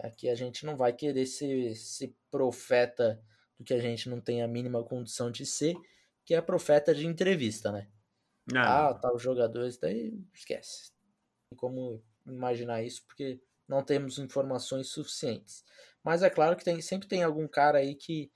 Aqui 0.00 0.28
a 0.28 0.34
gente 0.34 0.66
não 0.66 0.76
vai 0.76 0.92
querer 0.92 1.26
ser, 1.26 1.74
ser 1.76 2.14
profeta 2.30 3.22
do 3.58 3.64
que 3.64 3.74
a 3.74 3.78
gente 3.78 4.08
não 4.08 4.20
tem 4.20 4.42
a 4.42 4.48
mínima 4.48 4.82
condição 4.82 5.30
de 5.30 5.46
ser, 5.46 5.76
que 6.24 6.34
é 6.34 6.40
profeta 6.40 6.94
de 6.94 7.06
entrevista, 7.06 7.70
né? 7.70 7.88
Não. 8.50 8.60
Ah, 8.60 8.94
tá, 8.94 9.12
os 9.12 9.22
jogadores, 9.22 9.78
daí 9.78 10.18
esquece. 10.32 10.92
Tem 11.48 11.56
como 11.56 12.02
imaginar 12.26 12.82
isso, 12.82 13.04
porque 13.06 13.40
não 13.68 13.82
temos 13.82 14.18
informações 14.18 14.88
suficientes. 14.88 15.64
Mas 16.02 16.22
é 16.22 16.28
claro 16.28 16.56
que 16.56 16.64
tem, 16.64 16.80
sempre 16.82 17.08
tem 17.08 17.22
algum 17.22 17.48
cara 17.48 17.78
aí 17.78 17.94
que, 17.94 18.30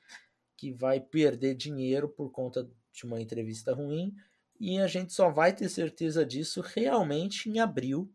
que 0.57 0.73
vai 0.73 1.01
perder 1.01 1.55
dinheiro 1.55 2.09
por 2.09 2.31
conta 2.31 2.69
de 2.93 3.05
uma 3.05 3.21
entrevista 3.21 3.75
ruim, 3.75 4.15
e 4.61 4.79
a 4.79 4.87
gente 4.87 5.13
só 5.13 5.31
vai 5.31 5.55
ter 5.55 5.69
certeza 5.69 6.25
disso 6.25 6.61
realmente 6.61 7.49
em 7.49 7.61
abril, 7.61 8.13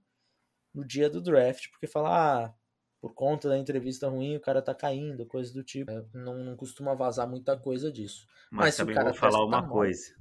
no 0.73 0.85
dia 0.85 1.09
do 1.09 1.21
draft, 1.21 1.69
porque 1.69 1.87
falar, 1.87 2.45
ah, 2.45 2.53
por 2.99 3.13
conta 3.13 3.49
da 3.49 3.57
entrevista 3.57 4.07
ruim, 4.07 4.35
o 4.35 4.41
cara 4.41 4.61
tá 4.61 4.73
caindo, 4.73 5.25
coisa 5.25 5.53
do 5.53 5.63
tipo. 5.63 5.91
É, 5.91 6.05
não, 6.13 6.43
não 6.43 6.55
costuma 6.55 6.93
vazar 6.93 7.29
muita 7.29 7.57
coisa 7.57 7.91
disso. 7.91 8.25
Mas, 8.49 8.65
Mas 8.65 8.77
também 8.77 8.95
vou 8.95 9.13
falar 9.13 9.45
uma 9.45 9.61
tá 9.61 9.67
coisa. 9.67 10.15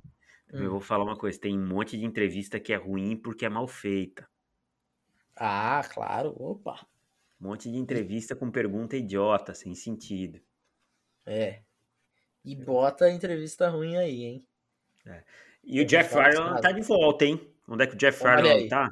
Hum. 0.52 0.64
Eu 0.64 0.70
vou 0.72 0.80
falar 0.80 1.04
uma 1.04 1.16
coisa, 1.16 1.40
tem 1.40 1.58
um 1.58 1.66
monte 1.66 1.96
de 1.96 2.04
entrevista 2.04 2.61
que 2.61 2.72
é 2.72 2.76
ruim 2.76 3.16
porque 3.16 3.46
é 3.46 3.48
mal 3.48 3.66
feita. 3.66 4.28
Ah, 5.37 5.82
claro, 5.92 6.35
opa. 6.37 6.87
Um 7.40 7.48
monte 7.48 7.70
de 7.70 7.76
entrevista 7.76 8.37
com 8.37 8.50
pergunta 8.50 8.97
idiota, 8.97 9.55
sem 9.55 9.74
sentido. 9.74 10.40
É. 11.24 11.62
E 12.44 12.55
bota 12.57 13.07
a 13.07 13.12
entrevista 13.12 13.68
ruim 13.68 13.97
aí, 13.97 14.24
hein? 14.24 14.47
É. 15.07 15.24
E 15.64 15.80
o 15.80 15.86
Jeff 15.86 16.14
Ireland 16.14 16.60
tá 16.60 16.72
de 16.72 16.82
volta, 16.82 17.24
hein? 17.24 17.40
Onde 17.68 17.84
é 17.84 17.86
que 17.86 17.94
o 17.94 17.98
Jeff 17.98 18.22
Ireland 18.22 18.68
tá? 18.68 18.88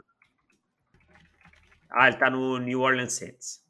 Ah, 1.90 2.08
ele 2.08 2.16
tá 2.16 2.30
no 2.30 2.58
New 2.58 2.80
Orleans 2.80 3.12
Saints. 3.12 3.64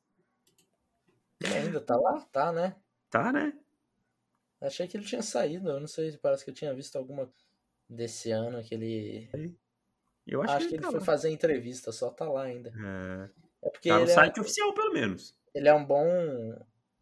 Ele 1.40 1.54
ainda 1.54 1.80
tá 1.80 1.96
lá? 1.96 2.20
Tá, 2.30 2.52
né? 2.52 2.76
Tá, 3.08 3.32
né? 3.32 3.54
Achei 4.60 4.86
que 4.86 4.96
ele 4.96 5.06
tinha 5.06 5.22
saído, 5.22 5.70
eu 5.70 5.80
não 5.80 5.86
sei, 5.86 6.14
parece 6.18 6.44
que 6.44 6.50
eu 6.50 6.54
tinha 6.54 6.74
visto 6.74 6.96
alguma 6.96 7.32
desse 7.88 8.30
ano 8.30 8.62
que 8.62 8.74
ele. 8.74 9.28
Eu 10.26 10.42
acho, 10.42 10.52
acho 10.52 10.68
que, 10.68 10.74
ele, 10.74 10.82
foi 10.84 11.00
fazer 11.00 11.30
entrevista, 11.30 11.90
só 11.90 12.10
tá 12.10 12.28
lá 12.28 12.42
ainda. 12.42 12.70
É, 12.70 13.66
é 13.66 13.70
porque. 13.70 13.88
Tá 13.88 13.98
no 13.98 14.06
site 14.06 14.36
é... 14.36 14.40
oficial, 14.40 14.74
pelo 14.74 14.92
menos. 14.92 15.34
Ele 15.54 15.68
é 15.68 15.74
um 15.74 15.84
bom. 15.84 16.04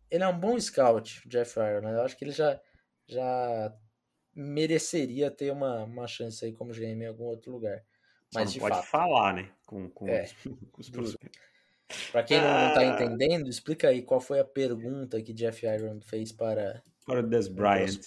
ele 0.08 0.22
é 0.22 0.28
um 0.28 0.38
bom 0.38 0.58
scout, 0.58 1.26
o 1.26 1.28
Jeff 1.28 1.58
Iron. 1.58 1.80
Né? 1.80 1.94
Eu 1.94 2.02
acho 2.02 2.16
que 2.16 2.24
ele 2.24 2.30
já, 2.30 2.60
já 3.06 3.76
mereceria 4.40 5.30
ter 5.30 5.50
uma, 5.50 5.84
uma 5.84 6.06
chance 6.06 6.44
aí 6.44 6.52
como 6.52 6.72
GM 6.72 7.02
em 7.02 7.06
algum 7.06 7.24
outro 7.24 7.50
lugar. 7.52 7.84
Mas 8.32 8.50
Só 8.50 8.52
de 8.54 8.60
não 8.60 8.68
pode 8.68 8.76
fato. 8.82 8.90
falar, 8.90 9.34
né? 9.34 9.50
Com, 9.66 9.88
com, 9.90 10.08
É. 10.08 10.22
os, 10.24 10.32
com 10.72 10.80
os 10.80 10.90
prospectos. 10.90 11.40
Pra 12.12 12.22
quem 12.22 12.38
não, 12.38 12.44
não 12.46 12.74
tá 12.74 12.80
Ah. 12.80 12.84
entendendo, 12.84 13.48
explica 13.48 13.88
aí 13.88 14.02
qual 14.02 14.20
foi 14.20 14.38
a 14.38 14.44
pergunta 14.44 15.20
que 15.22 15.32
Jeff 15.32 15.64
Iron 15.66 16.00
fez 16.02 16.30
para. 16.32 16.82
Para 17.06 17.20
o 17.20 17.22
Des 17.22 17.48
Bryant. 17.48 17.98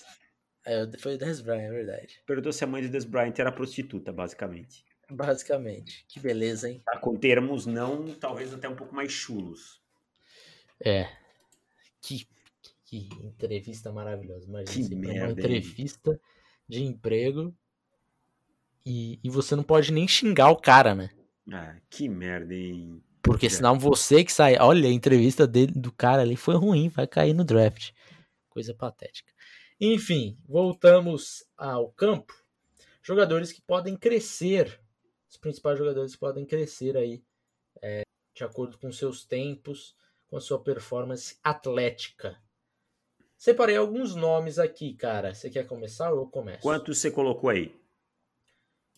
É, 0.65 0.87
foi 0.99 1.15
o 1.15 1.17
Des 1.17 1.41
Bryant, 1.41 1.63
é 1.63 1.71
verdade. 1.71 2.21
Perguntou 2.25 2.53
se 2.53 2.63
a 2.63 2.67
mãe 2.67 2.83
de 2.83 2.89
Des 2.89 3.03
Bryant 3.03 3.33
era 3.39 3.51
prostituta, 3.51 4.11
basicamente. 4.13 4.85
Basicamente. 5.09 6.05
Que 6.07 6.19
beleza, 6.19 6.69
hein? 6.69 6.81
Tá, 6.85 6.97
com 6.99 7.15
termos 7.15 7.65
não, 7.65 8.13
talvez 8.13 8.53
até 8.53 8.69
um 8.69 8.75
pouco 8.75 8.93
mais 8.95 9.11
chulos. 9.11 9.81
É. 10.85 11.09
Que, 11.99 12.27
que 12.91 13.09
entrevista 13.23 13.91
maravilhosa. 13.91 14.47
Imagina 14.47 14.89
Que 14.89 14.95
pra 14.99 15.13
uma 15.13 15.25
merda, 15.25 15.41
hein? 15.41 15.61
entrevista 15.61 16.19
de 16.67 16.83
emprego 16.83 17.55
e, 18.85 19.19
e 19.23 19.29
você 19.29 19.55
não 19.55 19.63
pode 19.63 19.91
nem 19.91 20.07
xingar 20.07 20.49
o 20.49 20.57
cara, 20.57 20.95
né? 20.95 21.09
Ah, 21.51 21.77
que 21.89 22.09
merda, 22.09 22.53
hein? 22.53 23.03
Porque 23.23 23.49
senão 23.49 23.77
você 23.79 24.23
que 24.23 24.31
sai. 24.33 24.57
Olha, 24.59 24.89
a 24.89 24.91
entrevista 24.91 25.47
dele, 25.47 25.71
do 25.73 25.91
cara 25.91 26.21
ali 26.23 26.35
foi 26.35 26.55
ruim, 26.55 26.89
vai 26.89 27.07
cair 27.07 27.33
no 27.33 27.43
draft. 27.43 27.91
Coisa 28.49 28.73
patética. 28.73 29.31
Enfim, 29.79 30.37
voltamos 30.47 31.45
ao 31.57 31.91
campo. 31.91 32.33
Jogadores 33.03 33.51
que 33.51 33.61
podem 33.61 33.95
crescer. 33.97 34.79
Os 35.29 35.37
principais 35.37 35.77
jogadores 35.77 36.13
que 36.13 36.19
podem 36.19 36.45
crescer 36.45 36.97
aí. 36.97 37.23
é, 37.81 38.03
de 38.35 38.43
acordo 38.43 38.77
com 38.77 38.91
seus 38.91 39.25
tempos, 39.25 39.95
com 40.27 40.37
a 40.37 40.41
sua 40.41 40.61
performance 40.63 41.37
atlética. 41.43 42.37
Separei 43.41 43.75
alguns 43.75 44.13
nomes 44.13 44.59
aqui, 44.59 44.93
cara. 44.93 45.33
Você 45.33 45.49
quer 45.49 45.65
começar 45.65 46.11
ou 46.13 46.19
eu 46.19 46.27
começo? 46.27 46.61
Quantos 46.61 46.99
você 46.99 47.09
colocou 47.09 47.49
aí? 47.49 47.75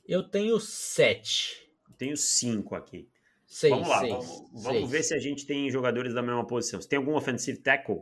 Eu 0.05 0.21
tenho 0.21 0.59
sete. 0.59 1.65
Eu 1.87 1.95
tenho 1.95 2.17
cinco 2.17 2.75
aqui. 2.75 3.09
Seis, 3.47 3.71
vamos 3.71 3.87
lá, 3.87 3.99
seis, 4.01 4.11
vamos, 4.11 4.51
vamos 4.51 4.79
seis. 4.79 4.89
ver 4.89 5.03
se 5.03 5.13
a 5.15 5.17
gente 5.17 5.45
tem 5.45 5.71
jogadores 5.71 6.13
da 6.13 6.21
mesma 6.21 6.45
posição. 6.45 6.81
Você 6.81 6.89
tem 6.89 6.97
algum 6.97 7.15
offensive 7.15 7.59
tackle? 7.59 8.01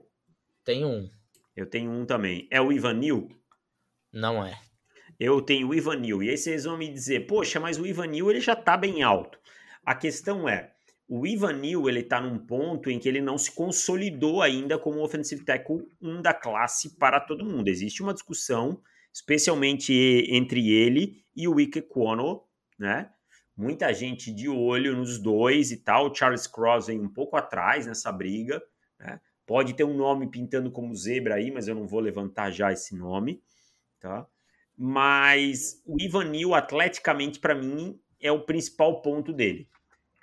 Tem 0.66 0.84
um. 0.84 1.08
Eu 1.56 1.68
tenho 1.68 1.92
um 1.92 2.08
também. 2.08 2.48
É 2.50 2.60
o 2.60 2.72
Ivan 2.72 2.96
Neal? 2.96 3.28
Não 4.12 4.44
é. 4.44 4.60
Eu 5.20 5.44
tenho 5.44 5.68
o 5.68 5.76
Ivan 5.76 5.98
Neal. 5.98 6.24
E 6.24 6.32
aí 6.32 6.38
vocês 6.40 6.64
vão 6.64 6.76
me 6.76 6.92
dizer, 6.92 7.28
poxa, 7.28 7.60
mas 7.60 7.78
o 7.78 7.86
Ivan 7.86 8.08
Neal 8.08 8.32
ele 8.32 8.42
já 8.42 8.56
tá 8.56 8.76
bem 8.76 9.04
alto. 9.04 9.38
A 9.86 9.94
questão 9.94 10.50
é, 10.50 10.71
o 11.14 11.28
Ivan 11.28 11.58
Neal 11.58 11.90
ele 11.90 12.04
tá 12.04 12.22
num 12.22 12.40
ponto 12.40 12.90
em 12.90 12.98
que 12.98 13.10
ele 13.10 13.20
não 13.20 13.38
se 13.38 13.52
consolidou 13.52 14.42
ainda 14.42 14.80
como 14.80 15.04
offensive 15.04 15.44
tackle 15.44 15.86
1 16.02 16.22
da 16.22 16.34
classe 16.34 16.98
para 16.98 17.20
todo 17.20 17.44
mundo. 17.44 17.68
Existe 17.68 18.02
uma 18.02 18.14
discussão, 18.14 18.82
especialmente 19.12 19.94
entre 20.30 20.72
ele 20.72 21.22
e 21.36 21.50
o 21.50 21.60
Ike 21.60 21.82
Quono, 21.82 22.44
né? 22.80 23.10
Muita 23.58 23.94
gente 23.94 24.34
de 24.34 24.48
olho 24.48 24.96
nos 24.96 25.20
dois 25.20 25.70
e 25.74 25.84
tal. 25.84 26.10
O 26.10 26.16
Charles 26.16 26.48
Cross 26.48 26.88
vem 26.88 27.02
um 27.02 27.10
pouco 27.10 27.36
atrás 27.36 27.86
nessa 27.86 28.10
briga, 28.10 28.64
né? 28.98 29.20
Pode 29.46 29.74
ter 29.74 29.84
um 29.84 29.94
nome 29.94 30.32
pintando 30.32 30.72
como 30.72 30.96
zebra 30.96 31.36
aí, 31.36 31.52
mas 31.52 31.68
eu 31.68 31.76
não 31.76 31.86
vou 31.86 32.00
levantar 32.00 32.52
já 32.52 32.72
esse 32.72 32.96
nome, 32.96 33.44
tá? 34.00 34.26
Mas 34.78 35.84
o 35.86 36.02
Ivan 36.02 36.30
Neal, 36.30 36.56
atleticamente, 36.56 37.38
para 37.38 37.54
mim, 37.54 38.00
é 38.18 38.32
o 38.32 38.46
principal 38.46 39.02
ponto 39.02 39.34
dele. 39.34 39.68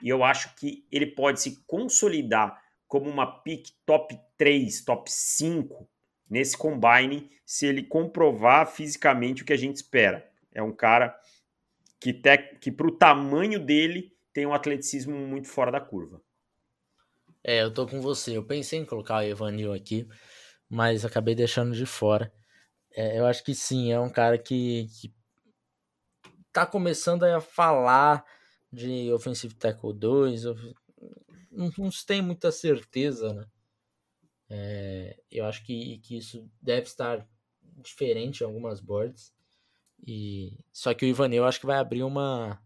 E 0.02 0.08
eu 0.08 0.22
acho 0.22 0.54
que 0.54 0.86
ele 0.90 1.06
pode 1.06 1.40
se 1.40 1.62
consolidar 1.66 2.62
como 2.86 3.08
uma 3.08 3.40
pick 3.42 3.70
top 3.84 4.18
3, 4.36 4.84
top 4.84 5.10
5 5.10 5.88
nesse 6.28 6.56
combine, 6.56 7.30
se 7.44 7.66
ele 7.66 7.82
comprovar 7.82 8.66
fisicamente 8.66 9.42
o 9.42 9.44
que 9.44 9.52
a 9.52 9.56
gente 9.56 9.76
espera. 9.76 10.30
É 10.52 10.62
um 10.62 10.72
cara 10.72 11.18
que, 12.00 12.12
te, 12.12 12.38
que 12.60 12.70
para 12.70 12.86
o 12.86 12.96
tamanho 12.96 13.58
dele, 13.58 14.12
tem 14.32 14.46
um 14.46 14.54
atleticismo 14.54 15.14
muito 15.16 15.48
fora 15.48 15.72
da 15.72 15.80
curva. 15.80 16.20
É, 17.42 17.62
eu 17.62 17.72
tô 17.72 17.86
com 17.86 18.00
você. 18.00 18.36
Eu 18.36 18.44
pensei 18.44 18.78
em 18.78 18.84
colocar 18.84 19.18
o 19.18 19.22
Evanil 19.22 19.72
aqui, 19.72 20.06
mas 20.68 21.04
acabei 21.04 21.34
deixando 21.34 21.74
de 21.74 21.86
fora. 21.86 22.32
É, 22.92 23.18
eu 23.18 23.26
acho 23.26 23.44
que 23.44 23.54
sim, 23.54 23.92
é 23.92 23.98
um 23.98 24.10
cara 24.10 24.38
que, 24.38 24.86
que 25.00 25.14
tá 26.52 26.66
começando 26.66 27.24
a 27.24 27.40
falar 27.40 28.24
de 28.72 29.12
Offensive 29.12 29.54
Tackle 29.54 29.92
2. 29.94 30.46
of- 30.46 30.74
Não, 31.50 31.70
não 31.78 31.90
se 31.90 32.04
tem 32.06 32.22
muita 32.22 32.50
certeza, 32.52 33.32
né? 33.34 33.46
É, 34.50 35.18
eu 35.30 35.44
acho 35.44 35.64
que, 35.64 35.98
que 35.98 36.16
isso 36.18 36.50
deve 36.60 36.82
estar 36.86 37.26
diferente 37.76 38.40
em 38.42 38.46
algumas 38.46 38.80
boards. 38.80 39.32
E, 40.06 40.58
só 40.72 40.94
que 40.94 41.04
o 41.04 41.08
Ivanil 41.08 41.44
acho 41.44 41.60
que 41.60 41.66
vai 41.66 41.78
abrir 41.78 42.02
uma. 42.02 42.60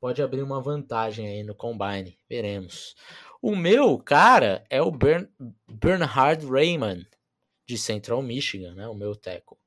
Pode 0.00 0.22
abrir 0.22 0.42
uma 0.42 0.62
vantagem 0.62 1.26
aí 1.28 1.42
no 1.42 1.54
combine. 1.54 2.18
Veremos. 2.28 2.94
O 3.42 3.56
meu, 3.56 3.98
cara, 3.98 4.64
é 4.70 4.80
o 4.82 4.90
Bern, 4.90 5.28
Bernhard 5.68 6.46
Raymond, 6.46 7.08
de 7.66 7.78
Central 7.78 8.22
Michigan, 8.22 8.74
né? 8.74 8.88
O 8.88 8.94
meu 8.94 9.14
tackle. 9.16 9.58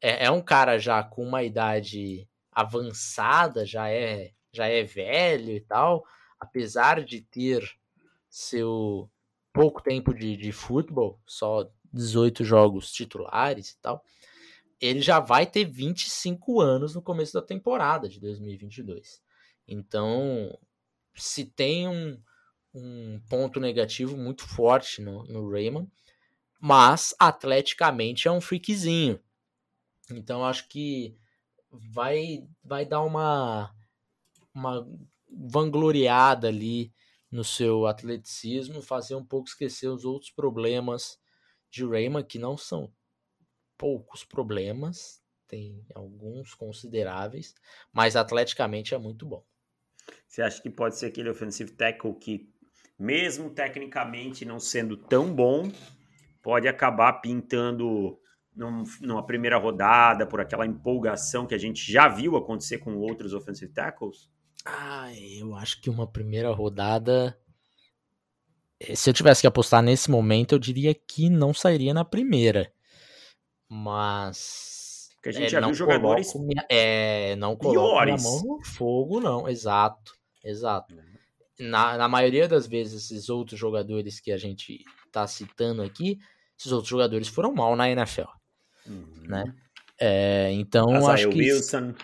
É, 0.00 0.26
é 0.26 0.30
um 0.30 0.42
cara 0.42 0.78
já 0.78 1.02
com 1.02 1.24
uma 1.24 1.42
idade 1.42 2.28
avançada, 2.50 3.64
já 3.64 3.88
é, 3.90 4.32
já 4.52 4.66
é 4.66 4.82
velho 4.84 5.50
e 5.52 5.60
tal, 5.60 6.04
apesar 6.38 7.02
de 7.04 7.20
ter 7.22 7.62
seu 8.28 9.10
pouco 9.52 9.82
tempo 9.82 10.14
de, 10.14 10.36
de 10.36 10.52
futebol, 10.52 11.20
só 11.26 11.70
18 11.92 12.44
jogos 12.44 12.90
titulares 12.92 13.70
e 13.70 13.78
tal, 13.80 14.04
ele 14.80 15.00
já 15.00 15.20
vai 15.20 15.46
ter 15.46 15.64
25 15.64 16.60
anos 16.60 16.94
no 16.94 17.02
começo 17.02 17.32
da 17.32 17.42
temporada 17.42 18.08
de 18.08 18.18
2022. 18.18 19.22
Então, 19.68 20.58
se 21.14 21.44
tem 21.44 21.86
um, 21.86 22.20
um 22.74 23.20
ponto 23.28 23.60
negativo 23.60 24.16
muito 24.16 24.46
forte 24.46 25.00
no, 25.00 25.24
no 25.24 25.50
Raymond, 25.50 25.90
mas 26.60 27.14
atleticamente 27.18 28.28
é 28.28 28.30
um 28.30 28.40
freakzinho. 28.40 29.20
Então 30.10 30.44
acho 30.44 30.68
que 30.68 31.16
vai 31.70 32.46
vai 32.62 32.84
dar 32.84 33.02
uma 33.02 33.74
uma 34.54 34.86
vangloriada 35.30 36.48
ali 36.48 36.92
no 37.30 37.42
seu 37.42 37.86
atleticismo, 37.86 38.82
fazer 38.82 39.14
um 39.14 39.24
pouco 39.24 39.48
esquecer 39.48 39.88
os 39.88 40.04
outros 40.04 40.30
problemas 40.30 41.18
de 41.70 41.84
Raymond 41.86 42.26
que 42.26 42.38
não 42.38 42.56
são 42.56 42.92
poucos 43.78 44.22
problemas, 44.24 45.22
tem 45.48 45.84
alguns 45.94 46.54
consideráveis, 46.54 47.54
mas 47.92 48.16
atleticamente 48.16 48.94
é 48.94 48.98
muito 48.98 49.26
bom. 49.26 49.44
Você 50.28 50.42
acha 50.42 50.60
que 50.62 50.70
pode 50.70 50.98
ser 50.98 51.06
aquele 51.06 51.30
offensive 51.30 51.72
tackle 51.72 52.14
que, 52.14 52.50
mesmo 52.98 53.50
tecnicamente 53.50 54.44
não 54.44 54.60
sendo 54.60 54.96
tão 54.96 55.34
bom, 55.34 55.70
pode 56.42 56.68
acabar 56.68 57.14
pintando 57.14 58.18
num, 58.54 58.82
numa 59.00 59.24
primeira 59.24 59.56
rodada 59.56 60.26
por 60.26 60.40
aquela 60.40 60.66
empolgação 60.66 61.46
que 61.46 61.54
a 61.54 61.58
gente 61.58 61.90
já 61.90 62.08
viu 62.08 62.36
acontecer 62.36 62.78
com 62.78 62.96
outros 62.96 63.32
offensive 63.32 63.72
tackles? 63.72 64.30
Ah, 64.64 65.10
eu 65.14 65.54
acho 65.56 65.80
que 65.80 65.90
uma 65.90 66.06
primeira 66.06 66.50
rodada. 66.52 67.36
eh, 68.80 68.94
Se 68.94 69.10
eu 69.10 69.14
tivesse 69.14 69.40
que 69.40 69.46
apostar 69.46 69.82
nesse 69.82 70.10
momento, 70.10 70.52
eu 70.52 70.58
diria 70.58 70.94
que 70.94 71.28
não 71.28 71.52
sairia 71.52 71.92
na 71.94 72.04
primeira. 72.04 72.72
Mas. 73.68 75.10
Porque 75.16 75.28
a 75.28 75.32
gente 75.32 75.44
é, 75.46 75.48
já 75.50 75.60
não 75.60 75.68
viu 75.68 75.76
jogadores 75.76 76.34
minha- 76.34 76.66
é, 76.68 77.36
não 77.36 77.56
coloco 77.56 78.04
minha 78.04 78.16
mão 78.16 78.42
no 78.58 78.64
fogo, 78.64 79.20
não. 79.20 79.48
Exato, 79.48 80.14
exato. 80.44 80.94
Na, 81.58 81.96
na 81.96 82.08
maioria 82.08 82.48
das 82.48 82.66
vezes, 82.66 83.04
esses 83.04 83.28
outros 83.28 83.58
jogadores 83.58 84.18
que 84.18 84.32
a 84.32 84.36
gente 84.36 84.84
tá 85.12 85.26
citando 85.28 85.80
aqui, 85.82 86.18
esses 86.58 86.72
outros 86.72 86.88
jogadores 86.88 87.28
foram 87.28 87.54
mal 87.54 87.76
na 87.76 87.88
NFL. 87.88 88.26
Uhum. 88.86 89.22
Né? 89.28 89.54
É, 89.98 90.50
então, 90.52 91.06
acho 91.08 91.28
que. 91.28 91.38
Wilson, 91.38 91.94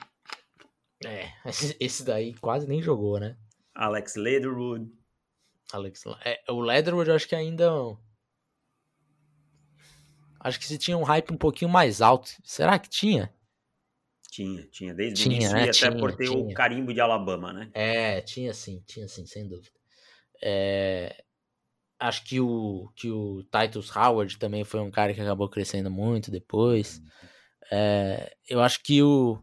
É, 1.04 1.30
esse 1.80 2.04
daí 2.04 2.34
quase 2.34 2.66
nem 2.66 2.82
jogou, 2.82 3.18
né? 3.20 3.36
Alex 3.74 4.16
Leatherwood. 4.16 4.90
Alex, 5.72 6.04
é, 6.24 6.40
o 6.48 6.60
Leatherwood 6.60 7.10
eu 7.10 7.16
acho 7.16 7.28
que 7.28 7.34
ainda. 7.34 7.70
Acho 10.40 10.58
que 10.58 10.66
se 10.66 10.78
tinha 10.78 10.96
um 10.96 11.02
hype 11.02 11.32
um 11.32 11.36
pouquinho 11.36 11.70
mais 11.70 12.00
alto. 12.00 12.30
Será 12.42 12.78
que 12.78 12.88
tinha? 12.88 13.32
Tinha, 14.30 14.62
tinha, 14.70 14.94
desde 14.94 15.22
Tinha, 15.22 15.32
o 15.32 15.36
início 15.36 15.54
né? 15.54 15.60
e 15.66 15.68
até 15.68 15.72
Tinha, 15.72 15.96
por 15.96 16.14
ter 16.14 16.28
o 16.28 16.42
tinha. 16.44 16.54
carimbo 16.54 16.94
de 16.94 17.00
Alabama, 17.00 17.52
né? 17.52 17.70
É, 17.74 18.20
tinha 18.20 18.52
sim, 18.54 18.82
tinha 18.86 19.08
sim, 19.08 19.26
sem 19.26 19.48
dúvida. 19.48 19.70
É, 20.40 21.24
acho 21.98 22.24
que 22.24 22.40
o, 22.40 22.88
que 22.94 23.10
o 23.10 23.42
Titus 23.44 23.94
Howard 23.94 24.38
também 24.38 24.64
foi 24.64 24.80
um 24.80 24.90
cara 24.90 25.12
que 25.12 25.20
acabou 25.20 25.48
crescendo 25.48 25.90
muito 25.90 26.30
depois. 26.30 27.02
É, 27.70 28.36
eu 28.48 28.60
acho 28.60 28.82
que 28.82 29.02
o 29.02 29.42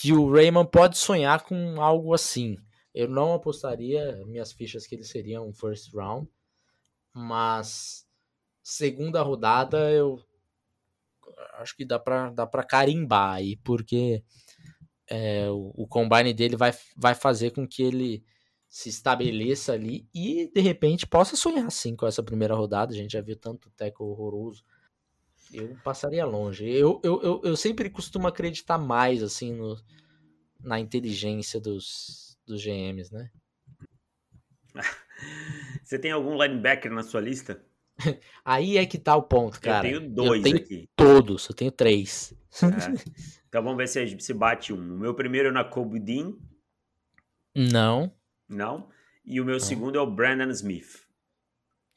que 0.00 0.12
o 0.12 0.32
Raymond 0.32 0.70
pode 0.70 0.96
sonhar 0.96 1.42
com 1.42 1.82
algo 1.82 2.14
assim. 2.14 2.56
Eu 2.94 3.08
não 3.08 3.34
apostaria 3.34 4.24
minhas 4.26 4.52
fichas 4.52 4.86
que 4.86 4.94
ele 4.94 5.02
seria 5.02 5.42
um 5.42 5.52
first 5.52 5.92
round, 5.92 6.28
mas 7.12 8.06
segunda 8.62 9.22
rodada 9.22 9.90
eu 9.90 10.20
acho 11.54 11.76
que 11.76 11.84
dá 11.84 11.98
para 11.98 12.30
dá 12.30 12.46
para 12.46 12.62
carimbar 12.62 13.34
aí, 13.34 13.56
porque 13.56 14.22
é, 15.08 15.50
o, 15.50 15.72
o 15.74 15.88
combine 15.88 16.32
dele 16.32 16.56
vai, 16.56 16.72
vai 16.96 17.14
fazer 17.16 17.50
com 17.50 17.66
que 17.66 17.82
ele 17.82 18.24
se 18.68 18.88
estabeleça 18.88 19.72
ali 19.72 20.06
e 20.14 20.48
de 20.54 20.60
repente 20.60 21.06
possa 21.06 21.34
sonhar 21.34 21.70
sim 21.72 21.96
com 21.96 22.06
essa 22.06 22.22
primeira 22.22 22.54
rodada. 22.54 22.92
A 22.92 22.96
gente 22.96 23.12
já 23.12 23.20
viu 23.20 23.36
tanto 23.36 23.70
teco 23.70 24.04
horroroso. 24.04 24.62
Eu 25.52 25.76
passaria 25.82 26.24
longe. 26.26 26.68
Eu, 26.68 27.00
eu, 27.02 27.22
eu, 27.22 27.40
eu 27.44 27.56
sempre 27.56 27.88
costumo 27.88 28.26
acreditar 28.26 28.78
mais 28.78 29.22
assim 29.22 29.54
no, 29.54 29.80
na 30.62 30.78
inteligência 30.78 31.60
dos, 31.60 32.38
dos 32.46 32.62
GMs, 32.62 33.12
né? 33.12 33.30
Você 35.82 35.98
tem 35.98 36.12
algum 36.12 36.40
linebacker 36.40 36.92
na 36.92 37.02
sua 37.02 37.20
lista? 37.20 37.64
Aí 38.44 38.76
é 38.76 38.86
que 38.86 38.98
tá 38.98 39.16
o 39.16 39.22
ponto, 39.22 39.60
cara. 39.60 39.88
Eu 39.88 40.00
tenho 40.00 40.14
dois 40.14 40.38
eu 40.38 40.42
tenho 40.42 40.56
aqui. 40.56 40.90
Todos, 40.94 41.48
eu 41.48 41.54
tenho 41.54 41.72
três. 41.72 42.34
É. 42.62 43.28
Então 43.48 43.62
vamos 43.62 43.78
ver 43.78 43.88
se 43.88 44.20
se 44.20 44.34
bate 44.34 44.74
um. 44.74 44.76
O 44.76 44.98
meu 44.98 45.14
primeiro 45.14 45.48
é 45.48 45.50
na 45.50 45.64
Kobe 45.64 45.98
Dean. 45.98 46.34
Não. 47.54 48.12
Não. 48.46 48.90
E 49.24 49.40
o 49.40 49.44
meu 49.44 49.54
não. 49.54 49.60
segundo 49.60 49.96
é 49.96 50.02
o 50.02 50.06
Brandon 50.06 50.50
Smith. 50.50 51.06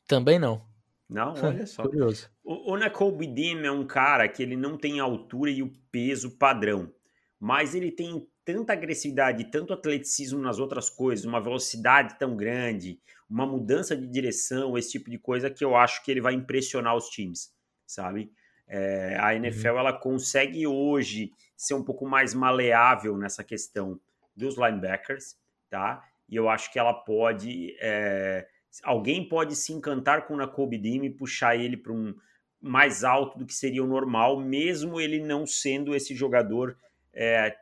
Também 0.07 0.39
não. 0.39 0.65
Não, 1.12 1.34
olha 1.43 1.68
só. 1.68 1.84
Curioso. 1.84 2.30
O, 2.41 2.74
o 2.74 2.78
Nakobe 2.78 3.28
Dean 3.28 3.62
é 3.66 3.72
um 3.72 3.86
cara 3.86 4.28
que 4.30 4.41
ele 4.41 4.55
não 4.55 4.78
tem 4.78 4.99
a 5.01 5.03
altura 5.03 5.51
e 5.51 5.62
o 5.62 5.72
peso 5.91 6.38
padrão, 6.38 6.91
mas 7.38 7.76
ele 7.76 7.91
tem 7.91 8.26
tanta 8.45 8.74
agressividade, 8.74 9.51
tanto 9.51 9.74
atleticismo 9.74 10.39
nas 10.39 10.57
outras 10.57 10.89
coisas, 10.89 11.26
uma 11.26 11.41
velocidade 11.41 12.18
tão 12.18 12.36
grande, 12.36 12.99
uma 13.30 13.45
mudança 13.45 13.95
de 13.95 14.07
direção, 14.07 14.78
esse 14.78 14.91
tipo 14.91 15.09
de 15.09 15.18
coisa 15.18 15.49
que 15.49 15.64
eu 15.64 15.76
acho 15.76 16.03
que 16.03 16.09
ele 16.09 16.22
vai 16.22 16.34
impressionar 16.34 16.95
os 16.95 17.09
times, 17.09 17.53
sabe? 17.86 18.32
É, 18.68 19.18
a 19.20 19.36
NFL 19.36 19.72
uhum. 19.72 19.80
ela 19.80 19.93
consegue 19.93 20.66
hoje 20.66 21.32
ser 21.55 21.74
um 21.74 21.84
pouco 21.84 22.07
mais 22.07 22.34
maleável 22.34 23.18
nessa 23.18 23.43
questão 23.43 23.99
dos 24.36 24.57
linebackers, 24.57 25.36
tá? 25.70 26.03
E 26.28 26.36
eu 26.36 26.49
acho 26.49 26.72
que 26.72 26.80
ela 26.80 26.93
pode, 26.93 27.76
é, 27.80 28.47
alguém 28.84 29.28
pode 29.28 29.55
se 29.55 29.74
encantar 29.74 30.28
com 30.28 30.34
o 30.34 30.38
Nakobe 30.38 30.78
Dean 30.78 31.05
e 31.05 31.09
puxar 31.09 31.55
ele 31.55 31.76
para 31.76 31.91
um 31.91 32.15
mais 32.61 33.03
alto 33.03 33.39
do 33.39 33.45
que 33.45 33.53
seria 33.53 33.84
o 33.84 33.88
normal, 33.88 34.39
mesmo 34.39 35.01
ele 35.01 35.19
não 35.19 35.47
sendo 35.47 35.95
esse 35.95 36.15
jogador 36.15 36.78
é, 37.11 37.55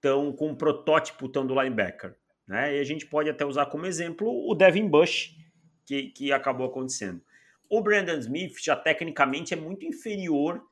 tão 0.00 0.32
com 0.32 0.48
um 0.48 0.54
protótipo 0.54 1.28
tão 1.28 1.46
do 1.46 1.60
linebacker. 1.60 2.16
Né? 2.46 2.76
E 2.76 2.80
a 2.80 2.84
gente 2.84 3.06
pode 3.06 3.30
até 3.30 3.44
usar 3.44 3.66
como 3.66 3.86
exemplo 3.86 4.28
o 4.28 4.54
Devin 4.54 4.88
Bush, 4.88 5.36
que, 5.84 6.08
que 6.08 6.32
acabou 6.32 6.66
acontecendo. 6.66 7.20
O 7.68 7.80
Brandon 7.80 8.18
Smith 8.18 8.58
já 8.62 8.76
tecnicamente 8.76 9.54
é 9.54 9.56
muito 9.56 9.84
inferior 9.84 10.62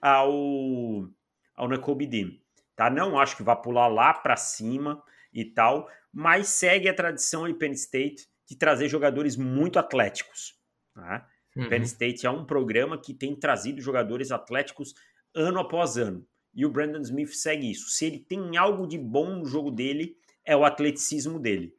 ao, 0.00 1.08
ao 1.54 1.68
Nakobe 1.68 2.06
Dean. 2.06 2.30
Tá? 2.74 2.90
Não 2.90 3.18
acho 3.18 3.36
que 3.36 3.42
vá 3.42 3.54
pular 3.54 3.88
lá 3.88 4.12
para 4.12 4.36
cima 4.36 5.02
e 5.32 5.44
tal, 5.44 5.88
mas 6.12 6.48
segue 6.48 6.88
a 6.88 6.94
tradição 6.94 7.48
em 7.48 7.54
Penn 7.54 7.72
State 7.72 8.28
de 8.48 8.56
trazer 8.56 8.88
jogadores 8.88 9.36
muito 9.36 9.78
atléticos. 9.78 10.58
Tá? 10.94 11.26
Uhum. 11.56 11.68
Penn 11.68 11.82
State 11.82 12.26
é 12.26 12.30
um 12.30 12.44
programa 12.44 12.98
que 12.98 13.14
tem 13.14 13.34
trazido 13.34 13.80
jogadores 13.80 14.30
atléticos 14.30 14.94
ano 15.34 15.60
após 15.60 15.96
ano. 15.96 16.26
E 16.54 16.66
o 16.66 16.70
Brandon 16.70 17.00
Smith 17.00 17.30
segue 17.30 17.70
isso. 17.70 17.88
Se 17.90 18.04
ele 18.04 18.18
tem 18.18 18.56
algo 18.56 18.86
de 18.86 18.98
bom 18.98 19.36
no 19.36 19.46
jogo 19.46 19.70
dele, 19.70 20.16
é 20.44 20.56
o 20.56 20.64
atleticismo 20.64 21.38
dele, 21.38 21.74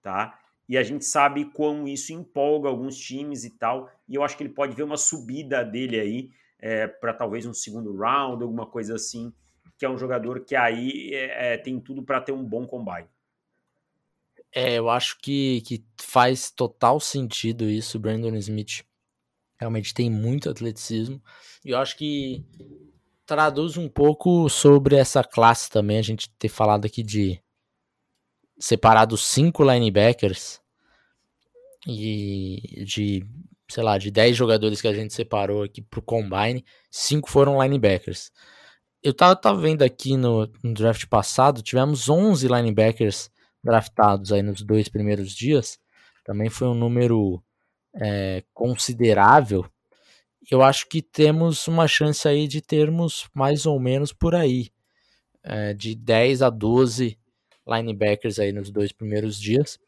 tá? 0.00 0.38
E 0.68 0.78
a 0.78 0.82
gente 0.82 1.04
sabe 1.04 1.46
como 1.46 1.88
isso 1.88 2.12
empolga 2.12 2.68
alguns 2.68 2.96
times 2.96 3.44
e 3.44 3.50
tal. 3.50 3.90
E 4.08 4.14
eu 4.14 4.22
acho 4.22 4.36
que 4.36 4.44
ele 4.44 4.52
pode 4.54 4.76
ver 4.76 4.84
uma 4.84 4.96
subida 4.96 5.64
dele 5.64 5.98
aí 5.98 6.30
é, 6.58 6.86
para 6.86 7.12
talvez 7.12 7.44
um 7.46 7.52
segundo 7.52 7.96
round, 7.96 8.42
alguma 8.42 8.66
coisa 8.66 8.94
assim, 8.94 9.32
que 9.76 9.84
é 9.84 9.90
um 9.90 9.98
jogador 9.98 10.44
que 10.44 10.54
aí 10.54 11.10
é, 11.12 11.54
é 11.54 11.58
tem 11.58 11.80
tudo 11.80 12.02
para 12.04 12.20
ter 12.20 12.32
um 12.32 12.44
bom 12.44 12.66
combine. 12.66 13.08
É, 14.54 14.74
eu 14.74 14.90
acho 14.90 15.18
que, 15.18 15.62
que 15.62 15.84
faz 15.98 16.50
total 16.50 17.00
sentido 17.00 17.64
isso. 17.70 17.98
Brandon 17.98 18.34
Smith 18.36 18.84
realmente 19.58 19.94
tem 19.94 20.10
muito 20.10 20.50
atleticismo. 20.50 21.22
E 21.64 21.70
eu 21.70 21.78
acho 21.78 21.96
que 21.96 22.44
traduz 23.24 23.76
um 23.76 23.88
pouco 23.88 24.48
sobre 24.50 24.96
essa 24.96 25.24
classe 25.24 25.70
também. 25.70 25.98
A 25.98 26.02
gente 26.02 26.28
ter 26.38 26.48
falado 26.48 26.84
aqui 26.84 27.02
de 27.02 27.40
separado 28.58 29.16
cinco 29.16 29.64
linebackers 29.64 30.60
e 31.86 32.84
de, 32.84 33.26
sei 33.68 33.82
lá, 33.82 33.98
de 33.98 34.10
10 34.10 34.36
jogadores 34.36 34.80
que 34.80 34.88
a 34.88 34.94
gente 34.94 35.14
separou 35.14 35.62
aqui 35.62 35.80
pro 35.82 36.02
combine, 36.02 36.64
cinco 36.90 37.30
foram 37.30 37.60
linebackers. 37.60 38.30
Eu 39.02 39.12
tava, 39.12 39.34
tava 39.34 39.60
vendo 39.60 39.82
aqui 39.82 40.16
no, 40.16 40.46
no 40.62 40.74
draft 40.74 41.06
passado, 41.06 41.62
tivemos 41.62 42.08
11 42.08 42.46
linebackers 42.46 43.30
draftados 43.62 44.32
aí 44.32 44.42
nos 44.42 44.62
dois 44.62 44.88
primeiros 44.88 45.32
dias. 45.32 45.78
Também 46.24 46.48
foi 46.48 46.68
um 46.68 46.74
número 46.74 47.42
é, 47.94 48.42
considerável. 48.52 49.66
Eu 50.50 50.62
acho 50.62 50.88
que 50.88 51.00
temos 51.00 51.68
uma 51.68 51.86
chance 51.86 52.26
aí 52.26 52.48
de 52.48 52.60
termos 52.60 53.28
mais 53.34 53.64
ou 53.66 53.78
menos 53.78 54.12
por 54.12 54.34
aí, 54.34 54.70
é, 55.42 55.72
de 55.72 55.94
10 55.94 56.42
a 56.42 56.50
12 56.50 57.18
linebackers 57.66 58.38
aí 58.38 58.52
nos 58.52 58.70
dois 58.70 58.92
primeiros 58.92 59.40
dias. 59.40 59.78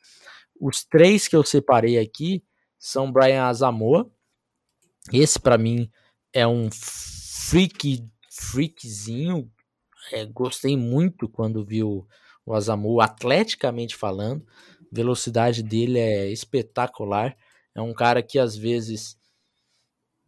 Os 0.60 0.84
três 0.84 1.26
que 1.26 1.34
eu 1.34 1.42
separei 1.42 1.98
aqui 1.98 2.42
são 2.78 3.10
Brian 3.10 3.44
Asamoah. 3.44 4.06
Esse 5.12 5.38
para 5.38 5.58
mim 5.58 5.90
é 6.32 6.46
um 6.46 6.68
freak, 6.70 8.08
freakzinho. 8.30 9.50
É, 10.12 10.24
gostei 10.26 10.76
muito 10.76 11.28
quando 11.28 11.64
vi 11.64 11.82
o, 11.82 12.06
o 12.46 12.54
Asamoah 12.54 13.04
atleticamente 13.04 13.96
falando. 13.96 14.46
A 14.80 14.94
velocidade 14.94 15.62
dele 15.62 15.98
é 15.98 16.30
espetacular. 16.30 17.36
É 17.74 17.80
um 17.80 17.92
cara 17.92 18.22
que 18.22 18.38
às 18.38 18.56
vezes 18.56 19.18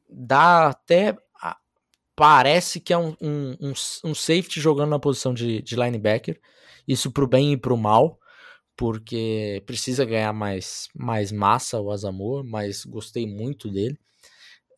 dá 0.08 0.68
até 0.68 1.16
parece 2.16 2.80
que 2.80 2.94
é 2.94 2.98
um, 2.98 3.14
um, 3.20 3.72
um, 4.04 4.14
safety 4.14 4.58
jogando 4.58 4.90
na 4.90 4.98
posição 4.98 5.34
de, 5.34 5.60
de 5.60 5.76
linebacker. 5.76 6.40
Isso 6.88 7.12
pro 7.12 7.28
bem 7.28 7.52
e 7.52 7.56
pro 7.56 7.76
mal, 7.76 8.18
porque 8.74 9.62
precisa 9.66 10.04
ganhar 10.04 10.32
mais, 10.32 10.88
mais 10.96 11.30
massa 11.30 11.78
o 11.78 11.90
Azamor, 11.90 12.42
mas 12.42 12.84
gostei 12.86 13.26
muito 13.26 13.70
dele. 13.70 13.98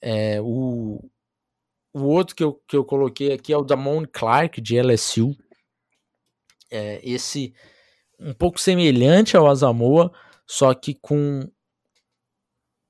É, 0.03 0.41
o, 0.41 1.09
o 1.95 2.03
outro 2.03 2.35
que 2.35 2.43
eu, 2.43 2.55
que 2.67 2.77
eu 2.77 2.85
coloquei 2.85 3.33
aqui 3.33 3.53
é 3.53 3.57
o 3.57 3.65
Damon 3.65 4.05
Clark, 4.13 4.61
de 4.61 4.81
LSU. 4.81 5.37
É, 6.71 7.01
esse 7.03 7.55
um 8.21 8.35
pouco 8.35 8.61
semelhante 8.61 9.37
ao 9.37 9.47
Azamoa, 9.47 10.13
só 10.47 10.75
que 10.75 10.95
com 10.95 11.49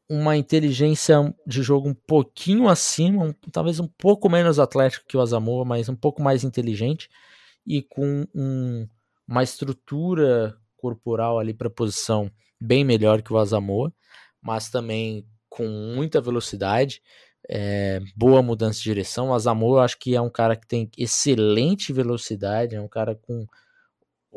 uma 0.09 0.37
inteligência 0.37 1.17
de 1.47 1.63
jogo 1.63 1.89
um 1.89 1.95
pouquinho 1.95 2.67
acima, 2.67 3.25
um, 3.25 3.33
talvez 3.53 3.79
um 3.79 3.87
pouco 3.87 4.29
menos 4.31 4.59
atlético 4.59 5.07
que 5.07 5.17
o 5.17 5.21
Azamoa, 5.21 5.65
mas 5.65 5.89
um 5.89 5.97
pouco 5.97 6.23
mais 6.23 6.45
inteligente 6.45 7.11
e 7.67 7.83
com 7.83 8.27
um, 8.35 8.89
uma 9.29 9.43
estrutura 9.43 10.57
corporal 10.79 11.39
ali 11.39 11.53
para 11.53 11.69
posição 11.69 12.31
bem 12.59 12.83
melhor 12.85 13.21
que 13.21 13.33
o 13.33 13.39
Asamoah, 13.39 13.93
mas 14.41 14.71
também 14.71 15.27
com 15.49 15.67
muita 15.69 16.21
velocidade, 16.21 17.03
é, 17.49 18.01
boa 18.17 18.43
mudança 18.43 18.79
de 18.79 18.85
direção. 18.85 19.29
O 19.29 19.35
Asamoah 19.35 19.81
eu 19.81 19.85
acho 19.85 19.99
que 19.99 20.15
é 20.15 20.21
um 20.21 20.31
cara 20.31 20.57
que 20.57 20.67
tem 20.67 20.91
excelente 20.97 21.93
velocidade, 21.93 22.75
é 22.75 22.81
um 22.81 22.89
cara 22.89 23.15
com 23.15 23.47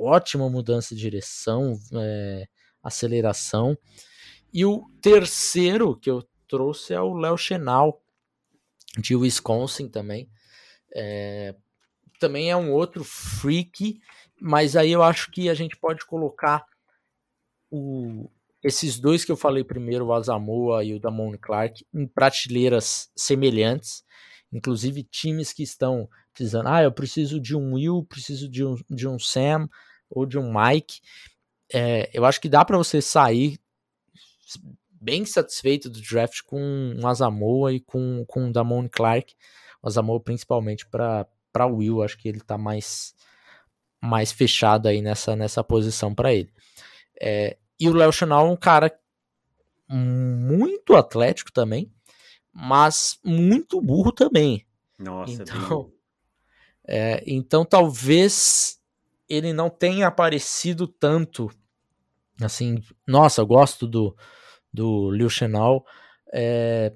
ótima 0.02 0.50
mudança 0.50 0.96
de 0.96 1.02
direção, 1.02 1.80
é, 1.94 2.48
aceleração. 2.84 3.78
E 4.54 4.66
o 4.66 4.86
terceiro 5.02 5.96
que 5.96 6.10
eu 6.10 6.28
trouxe 6.48 6.94
é 6.94 7.02
o 7.02 7.14
Léo 7.14 7.38
Chenal, 7.38 8.02
de 8.98 9.16
Wisconsin 9.16 9.88
também. 9.88 10.30
É, 10.94 11.56
também 12.20 12.52
é 12.52 12.56
um 12.56 12.72
outro 12.72 13.04
freak 13.04 14.00
mas 14.42 14.76
aí 14.76 14.92
eu 14.92 15.04
acho 15.04 15.30
que 15.30 15.48
a 15.50 15.54
gente 15.54 15.78
pode 15.78 16.04
colocar 16.04 16.66
o, 17.70 18.28
esses 18.64 19.00
dois 19.00 19.24
que 19.24 19.32
eu 19.32 19.38
falei 19.38 19.64
primeiro, 19.64 20.08
o 20.08 20.14
Asamoah 20.14 20.84
e 20.84 20.96
o 20.96 21.00
Damon 21.00 21.38
Clark, 21.40 21.86
em 21.94 22.08
prateleiras 22.08 23.12
semelhantes. 23.16 24.04
Inclusive 24.52 25.04
times 25.04 25.54
que 25.54 25.62
estão 25.62 26.10
precisando, 26.34 26.68
ah, 26.68 26.82
eu 26.82 26.92
preciso 26.92 27.40
de 27.40 27.56
um 27.56 27.76
Will, 27.76 28.04
preciso 28.10 28.50
de 28.50 28.66
um, 28.66 28.76
de 28.90 29.08
um 29.08 29.20
Sam 29.20 29.70
ou 30.12 30.26
de 30.26 30.38
um 30.38 30.54
Mike. 30.54 31.00
É, 31.74 32.10
eu 32.14 32.26
acho 32.26 32.40
que 32.40 32.50
dá 32.50 32.64
para 32.64 32.78
você 32.78 33.02
sair 33.02 33.60
bem 34.92 35.26
satisfeito 35.26 35.90
do 35.90 36.00
draft 36.00 36.42
com 36.46 36.62
um 36.62 37.08
Asamoah 37.08 37.74
e 37.74 37.80
com, 37.80 38.24
com 38.28 38.48
o 38.48 38.52
Damon 38.52 38.88
Clark. 38.88 39.34
O 39.82 39.88
Asamoah 39.88 40.20
principalmente 40.20 40.86
para 40.86 41.66
Will, 41.66 42.04
acho 42.04 42.18
que 42.18 42.30
ele 42.30 42.38
está 42.38 42.58
mais 42.58 43.16
mais 44.04 44.32
fechado 44.32 44.88
aí 44.88 45.00
nessa, 45.00 45.36
nessa 45.36 45.64
posição 45.64 46.14
para 46.14 46.34
ele. 46.34 46.52
É, 47.20 47.58
e 47.80 47.88
o 47.88 47.94
Léo 47.94 48.12
Chanel 48.12 48.40
é 48.40 48.50
um 48.50 48.56
cara 48.56 48.92
muito 49.88 50.96
atlético 50.96 51.52
também, 51.52 51.92
mas 52.52 53.20
muito 53.24 53.80
burro 53.80 54.12
também. 54.12 54.66
Nossa, 54.98 55.34
então, 55.34 55.92
é, 56.88 57.24
então 57.28 57.64
talvez 57.64 58.81
ele 59.32 59.54
não 59.54 59.70
tenha 59.70 60.08
aparecido 60.08 60.88
tanto. 60.88 61.50
Assim, 62.42 62.84
nossa, 63.08 63.42
eu 63.42 63.46
gosto 63.46 63.88
do, 63.88 64.16
do 64.74 65.12
Liu 65.12 65.30
Chenal 65.30 65.86
é, 66.34 66.94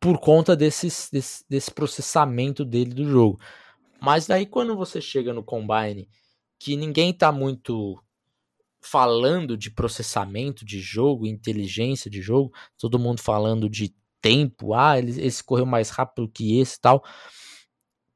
por 0.00 0.18
conta 0.18 0.56
desses, 0.56 1.08
desse, 1.12 1.44
desse 1.48 1.70
processamento 1.70 2.64
dele 2.64 2.94
do 2.94 3.08
jogo. 3.08 3.38
Mas 4.00 4.26
daí 4.26 4.46
quando 4.46 4.76
você 4.76 5.00
chega 5.00 5.32
no 5.32 5.44
Combine, 5.44 6.08
que 6.58 6.76
ninguém 6.76 7.12
tá 7.12 7.30
muito 7.30 8.02
falando 8.80 9.56
de 9.56 9.70
processamento 9.70 10.64
de 10.64 10.80
jogo, 10.80 11.26
inteligência 11.26 12.10
de 12.10 12.20
jogo, 12.20 12.52
todo 12.78 12.98
mundo 12.98 13.20
falando 13.20 13.68
de 13.68 13.94
tempo, 14.20 14.74
ah, 14.74 14.98
ele, 14.98 15.20
esse 15.20 15.42
correu 15.42 15.66
mais 15.66 15.90
rápido 15.90 16.28
que 16.28 16.58
esse 16.58 16.80
tal. 16.80 17.04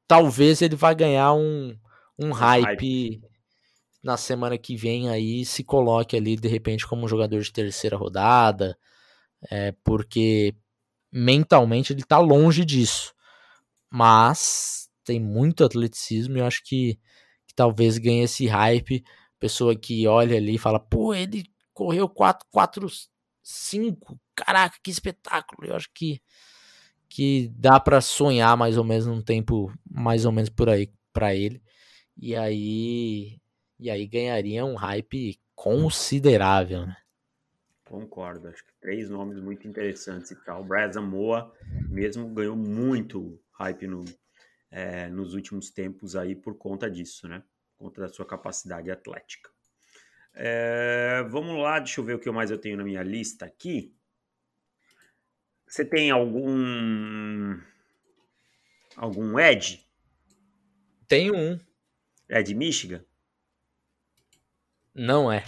Talvez 0.07 0.61
ele 0.61 0.75
vai 0.75 0.93
ganhar 0.93 1.33
um, 1.33 1.77
um 2.17 2.31
hype, 2.31 2.65
hype, 2.65 3.21
na 4.03 4.17
semana 4.17 4.57
que 4.57 4.75
vem 4.75 5.09
aí, 5.09 5.45
se 5.45 5.63
coloque 5.63 6.15
ali 6.15 6.35
de 6.35 6.47
repente 6.47 6.87
como 6.87 7.05
um 7.05 7.07
jogador 7.07 7.41
de 7.41 7.51
terceira 7.51 7.97
rodada, 7.97 8.77
é, 9.49 9.71
porque 9.83 10.55
mentalmente 11.11 11.93
ele 11.93 12.03
tá 12.03 12.17
longe 12.19 12.65
disso. 12.65 13.13
Mas 13.89 14.89
tem 15.03 15.19
muito 15.19 15.63
atleticismo 15.63 16.37
e 16.37 16.39
eu 16.39 16.45
acho 16.45 16.63
que, 16.63 16.99
que 17.47 17.53
talvez 17.53 17.97
ganhe 17.97 18.23
esse 18.23 18.47
hype 18.47 19.03
pessoa 19.41 19.75
que 19.75 20.07
olha 20.07 20.37
ali 20.37 20.55
e 20.55 20.59
fala, 20.59 20.79
pô, 20.79 21.15
ele 21.15 21.43
correu 21.73 22.07
4, 22.07 22.47
4, 22.51 22.87
5, 23.41 24.19
caraca, 24.35 24.77
que 24.83 24.91
espetáculo. 24.91 25.67
Eu 25.67 25.75
acho 25.75 25.89
que, 25.93 26.21
que 27.09 27.51
dá 27.55 27.79
para 27.79 27.99
sonhar 28.01 28.55
mais 28.55 28.77
ou 28.77 28.83
menos 28.83 29.07
num 29.07 29.21
tempo 29.21 29.73
mais 29.89 30.25
ou 30.25 30.31
menos 30.31 30.49
por 30.49 30.69
aí 30.69 30.91
para 31.11 31.33
ele. 31.35 31.61
E 32.21 32.35
aí 32.35 33.41
e 33.79 33.89
aí 33.89 34.05
ganharia 34.05 34.63
um 34.63 34.75
hype 34.75 35.39
considerável, 35.55 36.85
né? 36.85 36.95
Concordo, 37.83 38.47
acho 38.47 38.63
que 38.63 38.71
três 38.79 39.09
nomes 39.09 39.41
muito 39.41 39.67
interessantes 39.67 40.31
e 40.31 40.35
tal. 40.45 40.61
O 40.61 40.63
Brad 40.63 40.95
Moa 40.97 41.51
mesmo 41.89 42.29
ganhou 42.29 42.55
muito 42.55 43.41
hype 43.53 43.87
no, 43.87 44.05
é, 44.69 45.09
nos 45.09 45.33
últimos 45.33 45.71
tempos 45.71 46.15
aí 46.15 46.35
por 46.35 46.55
conta 46.55 46.89
disso, 46.89 47.27
né? 47.27 47.43
conta 47.81 48.01
da 48.01 48.07
sua 48.07 48.25
capacidade 48.25 48.91
atlética. 48.91 49.49
É, 50.33 51.23
vamos 51.29 51.59
lá, 51.59 51.79
deixa 51.79 51.99
eu 51.99 52.05
ver 52.05 52.15
o 52.15 52.19
que 52.19 52.29
mais 52.29 52.51
eu 52.51 52.59
tenho 52.59 52.77
na 52.77 52.83
minha 52.83 53.01
lista 53.01 53.45
aqui. 53.45 53.93
Você 55.67 55.83
tem 55.83 56.11
algum 56.11 57.59
algum 58.95 59.39
Ed? 59.39 59.83
Tenho 61.07 61.35
um. 61.35 61.59
É 62.31 62.41
de 62.41 62.55
Michigan? 62.55 63.03
Não 64.95 65.29
é. 65.29 65.43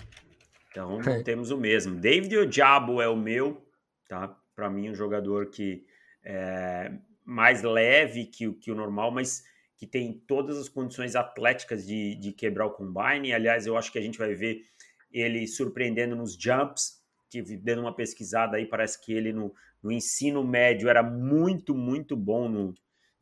Então 0.69 0.99
temos 1.23 1.49
o 1.49 1.57
mesmo. 1.57 1.95
David 1.95 2.37
Ojabo 2.37 3.01
é 3.01 3.07
o 3.07 3.15
meu, 3.15 3.65
tá? 4.09 4.27
Para 4.53 4.69
mim 4.69 4.89
um 4.89 4.95
jogador 4.95 5.49
que 5.49 5.85
é 6.25 6.91
mais 7.23 7.61
leve 7.61 8.25
que, 8.25 8.51
que 8.55 8.69
o 8.69 8.75
normal, 8.75 9.11
mas 9.11 9.45
que 9.77 9.87
tem 9.87 10.21
todas 10.27 10.57
as 10.57 10.67
condições 10.67 11.15
atléticas 11.15 11.87
de, 11.87 12.15
de 12.15 12.33
quebrar 12.33 12.65
o 12.65 12.71
combine. 12.71 13.33
Aliás, 13.33 13.65
eu 13.65 13.77
acho 13.77 13.89
que 13.89 13.97
a 13.97 14.01
gente 14.01 14.17
vai 14.17 14.35
ver 14.35 14.65
ele 15.09 15.47
surpreendendo 15.47 16.17
nos 16.17 16.35
jumps. 16.35 17.01
Tive 17.29 17.55
dando 17.55 17.81
uma 17.81 17.95
pesquisada 17.95 18.57
aí, 18.57 18.65
parece 18.65 18.99
que 19.01 19.13
ele 19.13 19.31
no, 19.31 19.55
no 19.81 19.89
ensino 19.89 20.43
médio 20.45 20.89
era 20.89 21.01
muito, 21.01 21.73
muito 21.73 22.17
bom 22.17 22.49
no, 22.49 22.73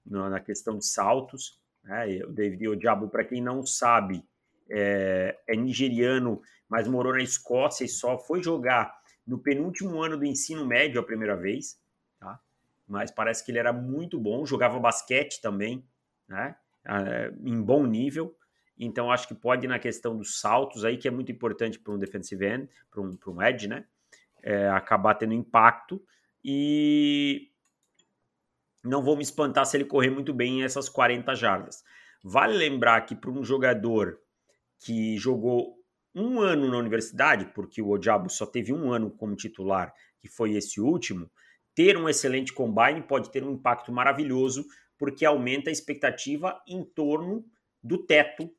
no 0.03 0.30
na 0.32 0.39
questão 0.39 0.80
de 0.80 0.86
saltos. 0.86 1.61
Né? 1.84 2.24
O 2.24 2.32
David 2.32 2.68
Odiabo, 2.68 3.10
para 3.10 3.24
quem 3.24 3.42
não 3.42 3.66
sabe, 3.66 4.24
é, 4.70 5.38
é 5.48 5.56
nigeriano, 5.56 6.42
mas 6.70 6.88
morou 6.88 7.14
na 7.14 7.22
Escócia 7.22 7.84
e 7.84 7.90
só 7.90 8.18
foi 8.18 8.42
jogar 8.42 8.94
no 9.26 9.38
penúltimo 9.38 10.02
ano 10.02 10.18
do 10.18 10.26
ensino 10.26 10.66
médio 10.66 11.00
a 11.00 11.04
primeira 11.04 11.36
vez. 11.36 11.80
Tá? 12.20 12.40
Mas 12.88 13.12
parece 13.12 13.44
que 13.46 13.52
ele 13.52 13.60
era 13.60 13.74
muito 13.74 14.20
bom, 14.20 14.46
jogava 14.46 14.80
basquete 14.80 15.42
também 15.42 15.86
né? 16.32 16.56
Uh, 16.88 17.48
em 17.48 17.62
bom 17.62 17.86
nível. 17.86 18.36
Então, 18.80 19.12
acho 19.12 19.28
que 19.28 19.36
pode, 19.36 19.68
na 19.68 19.78
questão 19.78 20.18
dos 20.18 20.40
saltos 20.40 20.84
aí, 20.84 20.98
que 20.98 21.08
é 21.08 21.12
muito 21.12 21.32
importante 21.32 21.78
para 21.78 21.94
um 21.94 22.00
defensive 22.00 22.44
end, 22.44 22.70
para 22.90 23.02
um, 23.02 23.18
um 23.28 23.42
edge, 23.42 23.68
né? 23.68 23.86
É, 24.42 24.70
acabar 24.70 25.14
tendo 25.16 25.34
impacto. 25.34 26.02
E 26.44 27.51
não 28.84 29.04
vou 29.04 29.16
me 29.16 29.24
espantar 29.24 29.66
se 29.66 29.78
ele 29.78 29.86
correr 29.86 30.10
muito 30.10 30.34
bem 30.34 30.60
em 30.60 30.64
essas 30.64 30.90
40 30.90 31.36
jardas. 31.36 31.84
Vale 32.24 32.58
lembrar 32.58 33.02
que 33.02 33.16
para 33.16 33.32
um 33.32 33.44
jogador 33.44 34.20
que 34.80 35.18
jogou 35.18 35.76
um 36.14 36.40
ano 36.40 36.70
na 36.70 36.78
universidade, 36.78 37.46
porque 37.54 37.82
o 37.82 37.90
Odiabo 37.90 38.30
só 38.30 38.46
teve 38.46 38.74
um 38.74 38.92
ano 38.92 39.10
como 39.12 39.36
titular, 39.36 39.94
que 40.20 40.28
foi 40.28 40.56
esse 40.56 40.82
último, 40.82 41.30
ter 41.74 41.98
um 41.98 42.10
excelente 42.10 42.54
combine 42.54 43.02
pode 43.02 43.32
ter 43.32 43.44
um 43.44 43.54
impacto 43.54 43.92
maravilhoso 43.92 44.66
porque 44.98 45.26
aumenta 45.26 45.70
a 45.70 45.74
expectativa 45.74 46.62
em 46.68 46.84
torno 46.84 47.46
do 47.82 48.06
teto 48.06 48.54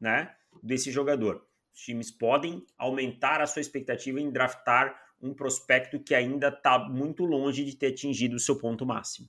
né, 0.00 0.34
desse 0.62 0.90
jogador. 0.90 1.46
Os 1.72 1.80
times 1.80 2.10
podem 2.10 2.64
aumentar 2.78 3.40
a 3.40 3.46
sua 3.46 3.60
expectativa 3.60 4.18
em 4.18 4.30
draftar 4.30 4.98
um 5.20 5.34
prospecto 5.34 6.00
que 6.00 6.14
ainda 6.14 6.48
está 6.48 6.78
muito 6.78 7.24
longe 7.24 7.64
de 7.64 7.76
ter 7.76 7.88
atingido 7.88 8.36
o 8.36 8.40
seu 8.40 8.58
ponto 8.58 8.84
máximo. 8.86 9.28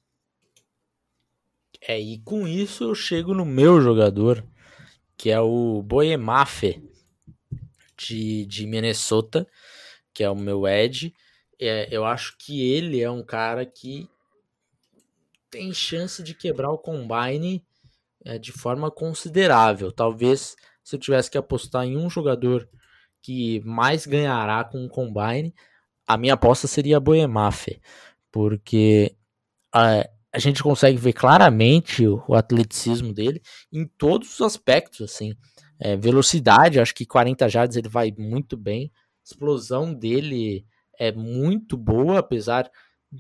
É, 1.82 2.00
e 2.00 2.20
com 2.20 2.48
isso 2.48 2.84
eu 2.84 2.96
chego 2.96 3.34
no 3.34 3.46
meu 3.46 3.82
jogador, 3.82 4.44
que 5.16 5.30
é 5.30 5.40
o 5.40 5.82
Boemafe, 5.82 6.82
de, 7.98 8.46
de 8.46 8.68
Minnesota, 8.68 9.48
que 10.14 10.24
é 10.24 10.30
o 10.30 10.36
meu 10.36 10.68
Ed. 10.68 11.14
É, 11.60 11.88
eu 11.92 12.06
acho 12.06 12.38
que 12.38 12.72
ele 12.72 13.02
é 13.02 13.10
um 13.10 13.24
cara 13.24 13.66
que 13.66 14.08
tem 15.50 15.74
chance 15.74 16.22
de 16.22 16.34
quebrar 16.36 16.72
o 16.72 16.78
combine 16.78 17.66
é, 18.24 18.38
de 18.38 18.52
forma 18.52 18.92
considerável. 18.92 19.92
Talvez 19.92 20.56
se 20.84 20.96
eu 20.96 21.00
tivesse 21.00 21.32
que 21.32 21.38
apostar 21.38 21.86
em 21.86 21.98
um 21.98 22.10
jogador 22.10 22.70
que 23.22 23.60
mais 23.66 24.06
ganhará 24.06 24.64
com 24.64 24.86
o 24.86 24.90
combine, 24.90 25.54
a 26.06 26.16
minha 26.16 26.36
aposta 26.36 26.68
seria 26.68 27.00
Boemafe, 27.00 27.82
porque 28.32 29.16
a, 29.74 30.08
a 30.34 30.40
gente 30.40 30.62
consegue 30.62 30.98
ver 30.98 31.14
claramente 31.14 32.06
o, 32.06 32.24
o, 32.28 32.36
atleticismo 32.36 33.14
dele 33.14 33.42
em 33.72 33.86
todos 33.86 34.34
os 34.34 34.42
aspectos, 34.42 35.02
assim. 35.02 35.36
É, 35.80 35.96
velocidade, 35.96 36.80
acho 36.80 36.94
que 36.94 37.06
40 37.06 37.48
jardas 37.48 37.78
ele 37.78 37.90
vai 37.90 38.14
muito 38.18 38.58
bem. 38.58 38.92
Explosão 39.24 39.94
dele 39.94 40.66
é 41.00 41.12
muito 41.12 41.78
boa, 41.78 42.20
apesar 42.20 42.70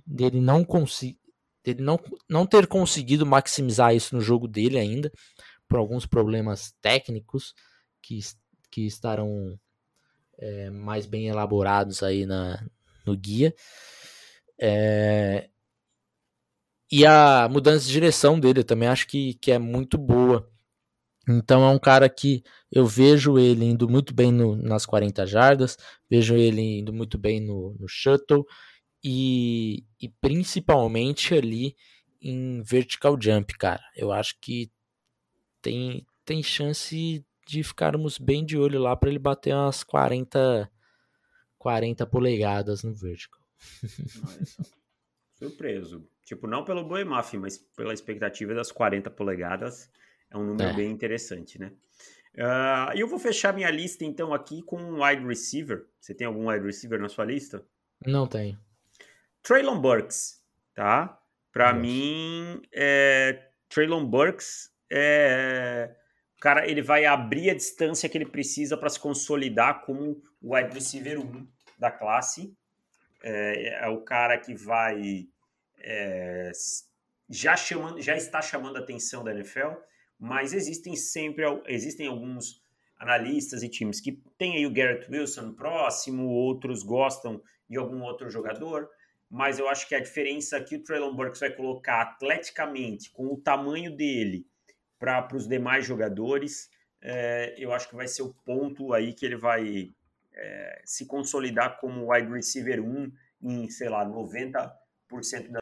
dele 0.05 0.41
não 0.41 0.63
conseguir 0.63 1.17
dele 1.63 1.81
não, 1.81 1.99
não 2.29 2.45
ter 2.45 2.65
conseguido 2.65 3.25
maximizar 3.25 3.93
isso 3.93 4.15
no 4.15 4.21
jogo 4.21 4.47
dele 4.47 4.79
ainda, 4.79 5.11
por 5.67 5.77
alguns 5.77 6.05
problemas 6.05 6.73
técnicos 6.81 7.53
que, 8.01 8.19
que 8.71 8.85
estarão 8.85 9.59
é, 10.39 10.69
mais 10.69 11.05
bem 11.05 11.27
elaborados 11.27 12.03
aí 12.03 12.25
na, 12.25 12.65
no 13.05 13.17
guia. 13.17 13.53
É, 14.59 15.49
e 16.91 17.05
a 17.05 17.47
mudança 17.49 17.85
de 17.85 17.91
direção 17.91 18.39
dele 18.39 18.63
também 18.63 18.87
acho 18.87 19.07
que, 19.07 19.33
que 19.35 19.51
é 19.51 19.59
muito 19.59 19.97
boa. 19.97 20.49
Então 21.27 21.63
é 21.63 21.69
um 21.69 21.79
cara 21.79 22.07
que 22.07 22.41
eu 22.71 22.85
vejo 22.85 23.37
ele 23.37 23.65
indo 23.65 23.89
muito 23.89 24.13
bem 24.13 24.31
no, 24.31 24.55
nas 24.55 24.85
40 24.85 25.25
jardas, 25.25 25.77
vejo 26.09 26.35
ele 26.35 26.79
indo 26.79 26.93
muito 26.93 27.17
bem 27.17 27.41
no, 27.41 27.75
no 27.77 27.87
shuttle 27.87 28.45
e, 29.03 29.83
e 30.01 30.07
principalmente 30.21 31.33
ali 31.33 31.75
em 32.21 32.61
vertical 32.61 33.17
jump, 33.19 33.57
cara. 33.57 33.83
Eu 33.95 34.11
acho 34.13 34.37
que 34.39 34.71
tem, 35.61 36.05
tem 36.23 36.41
chance 36.41 37.25
de 37.45 37.63
ficarmos 37.63 38.17
bem 38.17 38.45
de 38.45 38.57
olho 38.57 38.79
lá 38.79 38.95
para 38.95 39.09
ele 39.09 39.19
bater 39.19 39.53
umas 39.53 39.83
40, 39.83 40.71
40 41.57 42.05
polegadas 42.05 42.83
no 42.83 42.93
vertical. 42.93 43.41
Surpreso. 45.37 46.07
Tipo, 46.27 46.45
não 46.45 46.65
pelo 46.65 46.83
Boemaf, 46.83 47.37
mas 47.37 47.57
pela 47.57 47.93
expectativa 47.93 48.53
das 48.53 48.69
40 48.69 49.09
polegadas. 49.09 49.89
É 50.29 50.37
um 50.37 50.43
número 50.43 50.71
é. 50.71 50.73
bem 50.73 50.91
interessante, 50.91 51.57
né? 51.57 51.71
Uh, 52.35 52.91
eu 52.97 53.07
vou 53.07 53.17
fechar 53.17 53.53
minha 53.53 53.71
lista 53.71 54.03
então 54.03 54.33
aqui 54.33 54.61
com 54.61 54.75
um 54.75 55.01
wide 55.01 55.25
receiver. 55.25 55.87
Você 56.01 56.13
tem 56.13 56.27
algum 56.27 56.49
wide 56.49 56.65
receiver 56.65 56.99
na 56.99 57.07
sua 57.07 57.23
lista? 57.23 57.65
Não 58.05 58.27
tenho. 58.27 58.59
Traylon 59.41 59.79
Burks, 59.79 60.43
tá? 60.75 61.17
Para 61.53 61.73
mim, 61.73 62.61
é, 62.73 63.47
Traylon 63.69 64.05
Burks 64.05 64.69
é 64.91 65.95
cara, 66.41 66.69
ele 66.69 66.81
vai 66.81 67.05
abrir 67.05 67.51
a 67.51 67.55
distância 67.55 68.09
que 68.09 68.17
ele 68.17 68.25
precisa 68.25 68.75
para 68.75 68.89
se 68.89 68.99
consolidar 68.99 69.85
como 69.85 70.21
o 70.41 70.53
wide 70.53 70.73
receiver 70.73 71.21
1 71.21 71.47
da 71.79 71.89
classe, 71.89 72.53
é, 73.23 73.85
é 73.85 73.87
o 73.87 74.01
cara 74.01 74.37
que 74.37 74.53
vai 74.53 75.29
é, 75.79 76.51
já 77.29 77.55
chamando, 77.55 78.01
já 78.01 78.15
está 78.15 78.41
chamando 78.41 78.77
a 78.77 78.79
atenção 78.79 79.23
da 79.23 79.31
NFL, 79.31 79.73
mas 80.19 80.53
existem 80.53 80.95
sempre 80.95 81.43
existem 81.67 82.07
alguns 82.07 82.61
analistas 82.99 83.61
e 83.61 83.69
times 83.69 83.99
que 83.99 84.21
têm 84.37 84.55
aí 84.55 84.65
o 84.65 84.73
Garrett 84.73 85.09
Wilson 85.11 85.53
próximo, 85.53 86.27
outros 86.27 86.83
gostam 86.83 87.41
de 87.69 87.77
algum 87.77 88.01
outro 88.01 88.29
jogador, 88.29 88.89
mas 89.29 89.59
eu 89.59 89.67
acho 89.67 89.87
que 89.87 89.93
a 89.93 89.99
diferença 89.99 90.59
que 90.61 90.75
o 90.75 90.83
Traylon 90.83 91.13
Burks 91.13 91.39
vai 91.39 91.51
colocar 91.51 92.01
atleticamente, 92.01 93.11
com 93.11 93.27
o 93.27 93.37
tamanho 93.37 93.95
dele, 93.95 94.47
para 94.97 95.35
os 95.35 95.47
demais 95.47 95.85
jogadores, 95.85 96.69
é, 97.01 97.55
eu 97.57 97.71
acho 97.71 97.89
que 97.89 97.95
vai 97.95 98.07
ser 98.07 98.23
o 98.23 98.33
ponto 98.33 98.93
aí 98.93 99.13
que 99.13 99.25
ele 99.25 99.35
vai 99.35 99.93
é, 100.33 100.81
se 100.85 101.05
consolidar 101.05 101.79
como 101.79 102.11
wide 102.11 102.31
receiver 102.31 102.83
1 102.83 103.11
em, 103.43 103.69
sei 103.69 103.89
lá, 103.89 104.05
90% 104.05 104.71
da. 105.51 105.61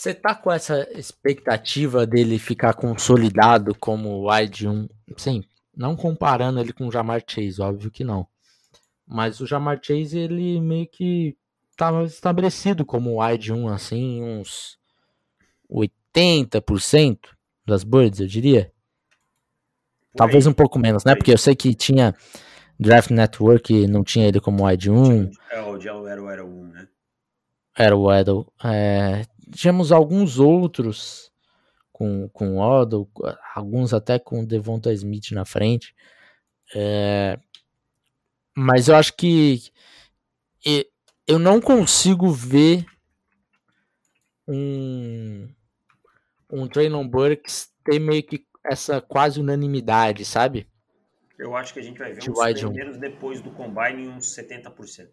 Você 0.00 0.14
tá 0.14 0.34
com 0.34 0.50
essa 0.50 0.88
expectativa 0.98 2.06
dele 2.06 2.38
ficar 2.38 2.72
consolidado 2.72 3.74
como 3.74 4.32
wide 4.32 4.66
1? 4.66 4.88
Sim, 5.18 5.44
não 5.76 5.94
comparando 5.94 6.58
ele 6.58 6.72
com 6.72 6.88
o 6.88 6.90
Jamar 6.90 7.22
Chase, 7.28 7.60
óbvio 7.60 7.90
que 7.90 8.02
não. 8.02 8.26
Mas 9.06 9.40
o 9.40 9.46
Jamar 9.46 9.78
Chase, 9.82 10.18
ele 10.18 10.58
meio 10.58 10.86
que 10.86 11.36
estava 11.70 12.04
estabelecido 12.04 12.82
como 12.82 13.22
wide 13.22 13.52
1, 13.52 13.68
assim, 13.68 14.22
uns 14.24 14.78
80% 15.70 17.18
das 17.66 17.84
birds, 17.84 18.20
eu 18.20 18.26
diria. 18.26 18.72
Talvez 20.16 20.46
um 20.46 20.54
pouco 20.54 20.78
menos, 20.78 21.04
né? 21.04 21.14
Porque 21.14 21.30
eu 21.30 21.38
sei 21.38 21.54
que 21.54 21.74
tinha 21.74 22.14
Draft 22.78 23.10
Network, 23.10 23.86
não 23.86 24.02
tinha 24.02 24.28
ele 24.28 24.40
como 24.40 24.66
wide 24.66 24.90
1. 24.90 25.30
É, 25.50 25.60
o 25.60 26.08
era 26.08 26.22
o 26.22 26.32
Edel 26.32 26.46
1, 26.46 26.64
né? 26.68 26.88
Era 27.76 27.96
o 27.96 28.10
Edel. 28.10 28.50
É, 28.64 29.26
tínhamos 29.52 29.92
alguns 29.92 30.38
outros 30.38 31.30
com, 31.92 32.28
com 32.30 32.56
o 32.56 32.60
Odell, 32.60 33.08
alguns 33.54 33.92
até 33.92 34.18
com 34.18 34.44
Devonta 34.44 34.92
Smith 34.92 35.32
na 35.32 35.44
frente. 35.44 35.94
É, 36.74 37.38
mas 38.56 38.88
eu 38.88 38.96
acho 38.96 39.14
que 39.14 39.72
eu 41.26 41.38
não 41.38 41.60
consigo 41.60 42.30
ver 42.30 42.84
um, 44.48 45.48
um 46.50 46.66
Traylon 46.68 47.06
Burks 47.06 47.72
ter 47.84 47.98
meio 47.98 48.22
que 48.22 48.44
essa 48.64 49.00
quase 49.00 49.40
unanimidade, 49.40 50.24
sabe? 50.24 50.68
Eu 51.38 51.56
acho 51.56 51.72
que 51.72 51.80
a 51.80 51.82
gente 51.82 51.98
vai 51.98 52.12
ver 52.12 52.30
uns 52.30 52.60
primeiros 52.60 52.98
depois 52.98 53.40
do 53.40 53.50
Combine 53.52 54.08
uns 54.08 54.26
70%. 54.26 55.08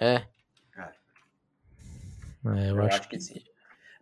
É. 0.00 0.14
é. 0.14 0.16
é 0.16 0.33
eu, 2.44 2.76
eu, 2.76 2.82
acho, 2.82 2.98
acho 2.98 3.08
que... 3.08 3.16
que... 3.16 3.22
sim. 3.22 3.42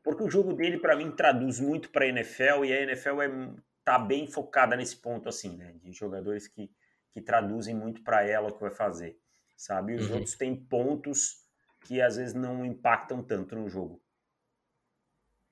Porque 0.03 0.24
o 0.24 0.30
jogo 0.30 0.53
dele, 0.53 0.78
para 0.78 0.97
mim, 0.97 1.12
traduz 1.12 1.61
muito 1.61 1.90
para 1.90 2.05
a 2.05 2.09
NFL 2.09 2.64
e 2.64 2.72
a 2.72 2.82
NFL 2.82 3.22
é, 3.22 3.30
tá 3.84 3.99
bem 3.99 4.26
focada 4.26 4.76
nesse 4.76 4.97
ponto, 4.97 5.28
assim, 5.28 5.57
né? 5.57 5.74
De 5.82 5.93
jogadores 5.93 6.49
que, 6.49 6.70
que 7.12 7.20
traduzem 7.20 7.74
muito 7.74 8.03
para 8.03 8.26
ela 8.26 8.49
o 8.49 8.53
que 8.53 8.61
vai 8.61 8.72
fazer 8.72 9.16
sabe? 9.62 9.93
E 9.93 9.97
os 9.97 10.09
uhum. 10.09 10.16
outros 10.16 10.34
têm 10.34 10.57
pontos 10.57 11.43
que 11.84 12.01
às 12.01 12.16
vezes 12.16 12.34
não 12.34 12.64
impactam 12.64 13.22
tanto 13.22 13.55
no 13.55 13.68
jogo. 13.68 14.01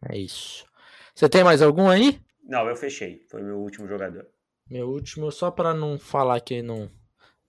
É 0.09 0.18
isso. 0.18 0.64
Você 1.14 1.28
tem 1.28 1.45
mais 1.45 1.62
algum 1.62 1.88
aí? 1.88 2.20
Não, 2.43 2.68
eu 2.68 2.76
fechei. 2.76 3.24
Foi 3.30 3.43
meu 3.43 3.59
último 3.59 3.86
jogador. 3.86 4.26
Meu 4.68 4.88
último, 4.88 5.30
só 5.30 5.51
para 5.51 5.74
não 5.74 5.99
falar 5.99 6.41
que 6.41 6.62
não, 6.62 6.91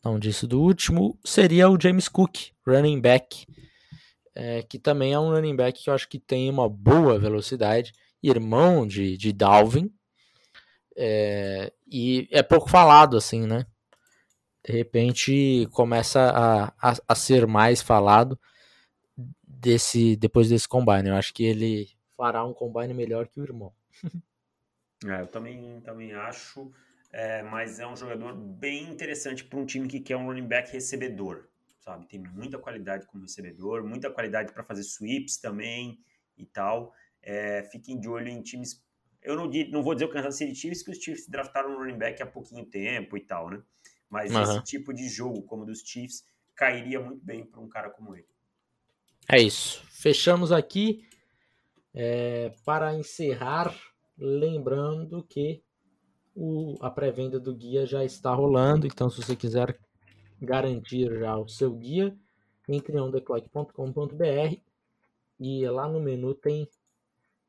não 0.04 0.20
disse 0.20 0.46
do 0.46 0.62
último, 0.62 1.18
seria 1.24 1.70
o 1.70 1.80
James 1.80 2.08
Cook, 2.08 2.52
running 2.66 3.00
back. 3.00 3.46
É, 4.34 4.64
que 4.64 4.80
também 4.80 5.14
é 5.14 5.20
um 5.20 5.32
running 5.32 5.56
back 5.56 5.84
que 5.84 5.90
eu 5.90 5.94
acho 5.94 6.08
que 6.08 6.18
tem 6.20 6.50
uma 6.50 6.70
boa 6.70 7.20
velocidade, 7.20 7.94
irmão 8.24 8.88
de, 8.88 9.18
de 9.18 9.34
Dalvin. 9.34 9.92
É, 10.96 11.72
e 11.88 12.28
é 12.32 12.42
pouco 12.42 12.70
falado, 12.70 13.18
assim, 13.18 13.46
né? 13.46 13.66
de 14.64 14.72
repente 14.72 15.68
começa 15.72 16.20
a, 16.22 16.66
a, 16.80 16.96
a, 17.08 17.16
ser 17.16 17.48
mais 17.48 17.82
falado 17.82 18.40
desse 19.44 20.16
depois 20.16 20.50
desse 20.50 20.68
combine. 20.68 21.10
Eu 21.10 21.16
acho 21.16 21.34
que 21.34 21.44
ele 21.44 21.90
fará 22.16 22.46
um 22.46 22.54
combine 22.54 22.94
melhor 22.94 23.28
que 23.28 23.40
o 23.40 23.44
irmão. 23.44 23.74
é, 25.06 25.22
eu 25.22 25.28
também, 25.28 25.82
também 25.82 26.14
acho, 26.14 26.72
é, 27.12 27.42
mas 27.44 27.80
é 27.80 27.88
um 27.88 27.96
jogador 27.96 28.34
bem 28.36 28.84
interessante 28.84 29.44
para 29.44 29.60
um 29.60 29.66
time 29.66 29.88
que 29.88 30.00
quer 30.00 30.16
um 30.16 30.28
running 30.28 30.48
back 30.48 30.72
recebedor, 30.72 31.48
sabe? 31.82 32.08
Tem 32.08 32.20
muita 32.20 32.58
qualidade 32.58 33.06
como 33.08 33.24
recebedor, 33.24 33.84
muita 33.84 34.10
qualidade 34.10 34.54
para 34.54 34.64
fazer 34.64 34.82
sweeps 34.82 35.38
também 35.38 36.00
e 36.38 36.46
tal. 36.46 36.94
É, 37.22 37.64
fiquem 37.72 38.00
de 38.00 38.08
olho 38.08 38.30
em 38.30 38.42
times. 38.42 38.84
Eu 39.22 39.36
não, 39.36 39.50
não 39.70 39.84
vou 39.84 39.94
dizer 39.94 40.06
o 40.06 40.12
Kansas 40.12 40.38
City 40.38 40.56
Chiefs, 40.56 40.84
que 40.84 40.92
os 40.92 40.98
Chiefs 40.98 41.28
draftaram 41.28 41.72
um 41.72 41.78
running 41.78 41.98
back 41.98 42.22
há 42.22 42.26
pouquinho 42.26 42.66
tempo 42.66 43.18
e 43.18 43.22
tal, 43.22 43.50
né? 43.50 43.62
Mas 44.10 44.32
uhum. 44.34 44.42
esse 44.42 44.64
tipo 44.64 44.94
de 44.94 45.08
jogo, 45.10 45.44
como 45.44 45.64
o 45.64 45.66
dos 45.66 45.82
Chiefs, 45.82 46.24
cairia 46.56 47.00
muito 47.00 47.24
bem 47.24 47.46
para 47.46 47.60
um 47.60 47.70
cara 47.70 47.90
como 47.90 48.16
ele. 48.16 48.28
É 49.28 49.40
isso. 49.40 49.84
Fechamos 49.90 50.52
aqui. 50.52 51.08
É, 51.94 52.54
para 52.64 52.96
encerrar, 52.96 53.76
lembrando 54.18 55.22
que 55.24 55.62
o, 56.34 56.78
a 56.80 56.90
pré-venda 56.90 57.40
do 57.40 57.54
guia 57.54 57.86
já 57.86 58.04
está 58.04 58.34
rolando. 58.34 58.88
Então, 58.88 59.10
se 59.10 59.22
você 59.22 59.36
quiser 59.36 59.78
garantir 60.42 61.20
já 61.20 61.38
o 61.38 61.48
seu 61.48 61.72
guia, 61.74 62.18
entre 62.68 62.96
em 62.96 63.00
ondeclock.com.br 63.00 64.56
e 65.40 65.68
lá 65.68 65.88
no 65.88 66.00
menu 66.00 66.34
tem, 66.34 66.68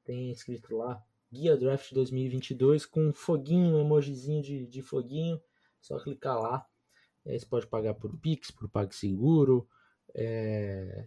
tem 0.05 0.31
escrito 0.31 0.77
lá 0.77 1.03
Guia 1.31 1.57
Draft 1.57 1.93
2022 1.93 2.87
com 2.87 3.09
um 3.09 3.13
foguinho, 3.13 3.77
um 3.77 3.81
emojizinho 3.81 4.43
de, 4.43 4.67
de 4.67 4.83
foguinho 4.83 5.41
só 5.81 5.99
clicar 5.99 6.41
lá. 6.41 6.67
É, 7.25 7.39
você 7.39 7.47
pode 7.47 7.67
pagar 7.67 7.95
por 7.95 8.17
Pix, 8.19 8.51
por 8.51 8.69
PagSeguro, 8.69 9.69
é, 10.15 11.07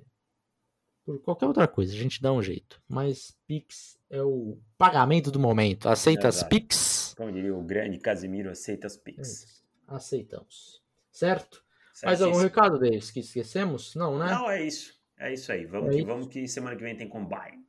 por 1.03 1.19
qualquer 1.21 1.47
outra 1.47 1.67
coisa. 1.67 1.93
A 1.93 1.97
gente 1.97 2.21
dá 2.21 2.31
um 2.31 2.41
jeito. 2.41 2.81
Mas 2.87 3.37
Pix 3.47 3.99
é 4.09 4.21
o 4.21 4.57
pagamento 4.77 5.31
do 5.31 5.39
momento. 5.39 5.87
Aceita 5.87 6.27
as 6.27 6.43
Pix? 6.43 7.13
Como 7.17 7.31
diria 7.31 7.55
o 7.55 7.63
grande 7.63 7.97
Casimiro, 7.97 8.49
aceita 8.49 8.87
as 8.87 8.97
Pix. 8.97 9.63
É 9.87 9.95
aceitamos. 9.95 10.81
Certo? 11.11 11.64
Mais 12.03 12.21
algum 12.21 12.37
recado, 12.37 12.79
Davis, 12.79 13.11
que 13.11 13.19
esquecemos? 13.19 13.95
Não, 13.95 14.17
né? 14.17 14.27
Não, 14.27 14.49
é 14.49 14.65
isso. 14.65 14.93
É 15.17 15.33
isso 15.33 15.51
aí. 15.51 15.65
Vamos, 15.65 15.89
é 15.89 15.91
que, 15.91 15.97
isso. 15.99 16.07
vamos 16.07 16.27
que 16.27 16.47
semana 16.47 16.75
que 16.75 16.83
vem 16.83 16.97
tem 16.97 17.07
Combine. 17.07 17.65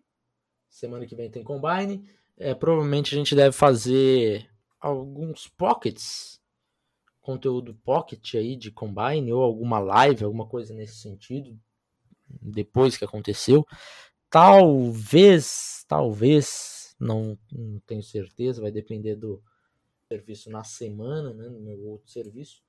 Semana 0.69 1.07
que 1.07 1.15
vem 1.15 1.31
tem 1.31 1.45
Combine. 1.45 2.09
É, 2.37 2.55
provavelmente 2.55 3.15
a 3.15 3.19
gente 3.19 3.35
deve 3.35 3.53
fazer 3.53 4.51
alguns 4.81 5.49
pockets 5.49 6.41
conteúdo 7.27 7.75
pocket 7.75 8.37
aí 8.37 8.55
de 8.55 8.71
Combine 8.71 9.33
ou 9.33 9.43
alguma 9.43 9.81
live, 9.81 10.23
alguma 10.23 10.47
coisa 10.47 10.73
nesse 10.73 10.99
sentido, 10.99 11.59
depois 12.41 12.97
que 12.97 13.05
aconteceu. 13.05 13.67
Talvez, 14.31 15.85
talvez, 15.89 16.95
não, 17.01 17.37
não 17.51 17.81
tenho 17.81 18.03
certeza, 18.03 18.63
vai 18.63 18.71
depender 18.71 19.17
do 19.17 19.43
serviço 20.07 20.49
na 20.51 20.63
semana, 20.63 21.35
né, 21.35 21.49
no 21.49 21.61
meu 21.61 21.81
outro 21.81 22.09
serviço. 22.09 22.63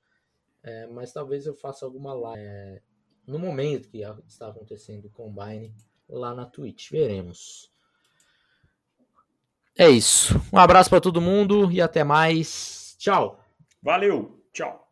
É, 0.68 0.86
mas 0.86 1.12
talvez 1.14 1.46
eu 1.46 1.54
faça 1.54 1.86
alguma 1.86 2.12
live 2.12 2.42
é, 2.42 2.82
no 3.26 3.38
momento 3.38 3.88
que 3.88 4.02
está 4.26 4.48
acontecendo 4.48 5.06
o 5.06 5.10
Combine 5.10 5.74
lá 6.06 6.34
na 6.34 6.44
Twitch. 6.44 6.90
Veremos. 6.90 7.72
É 9.76 9.88
isso. 9.88 10.34
Um 10.52 10.58
abraço 10.58 10.90
para 10.90 11.00
todo 11.00 11.22
mundo 11.22 11.72
e 11.72 11.80
até 11.80 12.04
mais. 12.04 12.94
Tchau. 12.98 13.42
Valeu! 13.82 14.44
Tchau! 14.52 14.87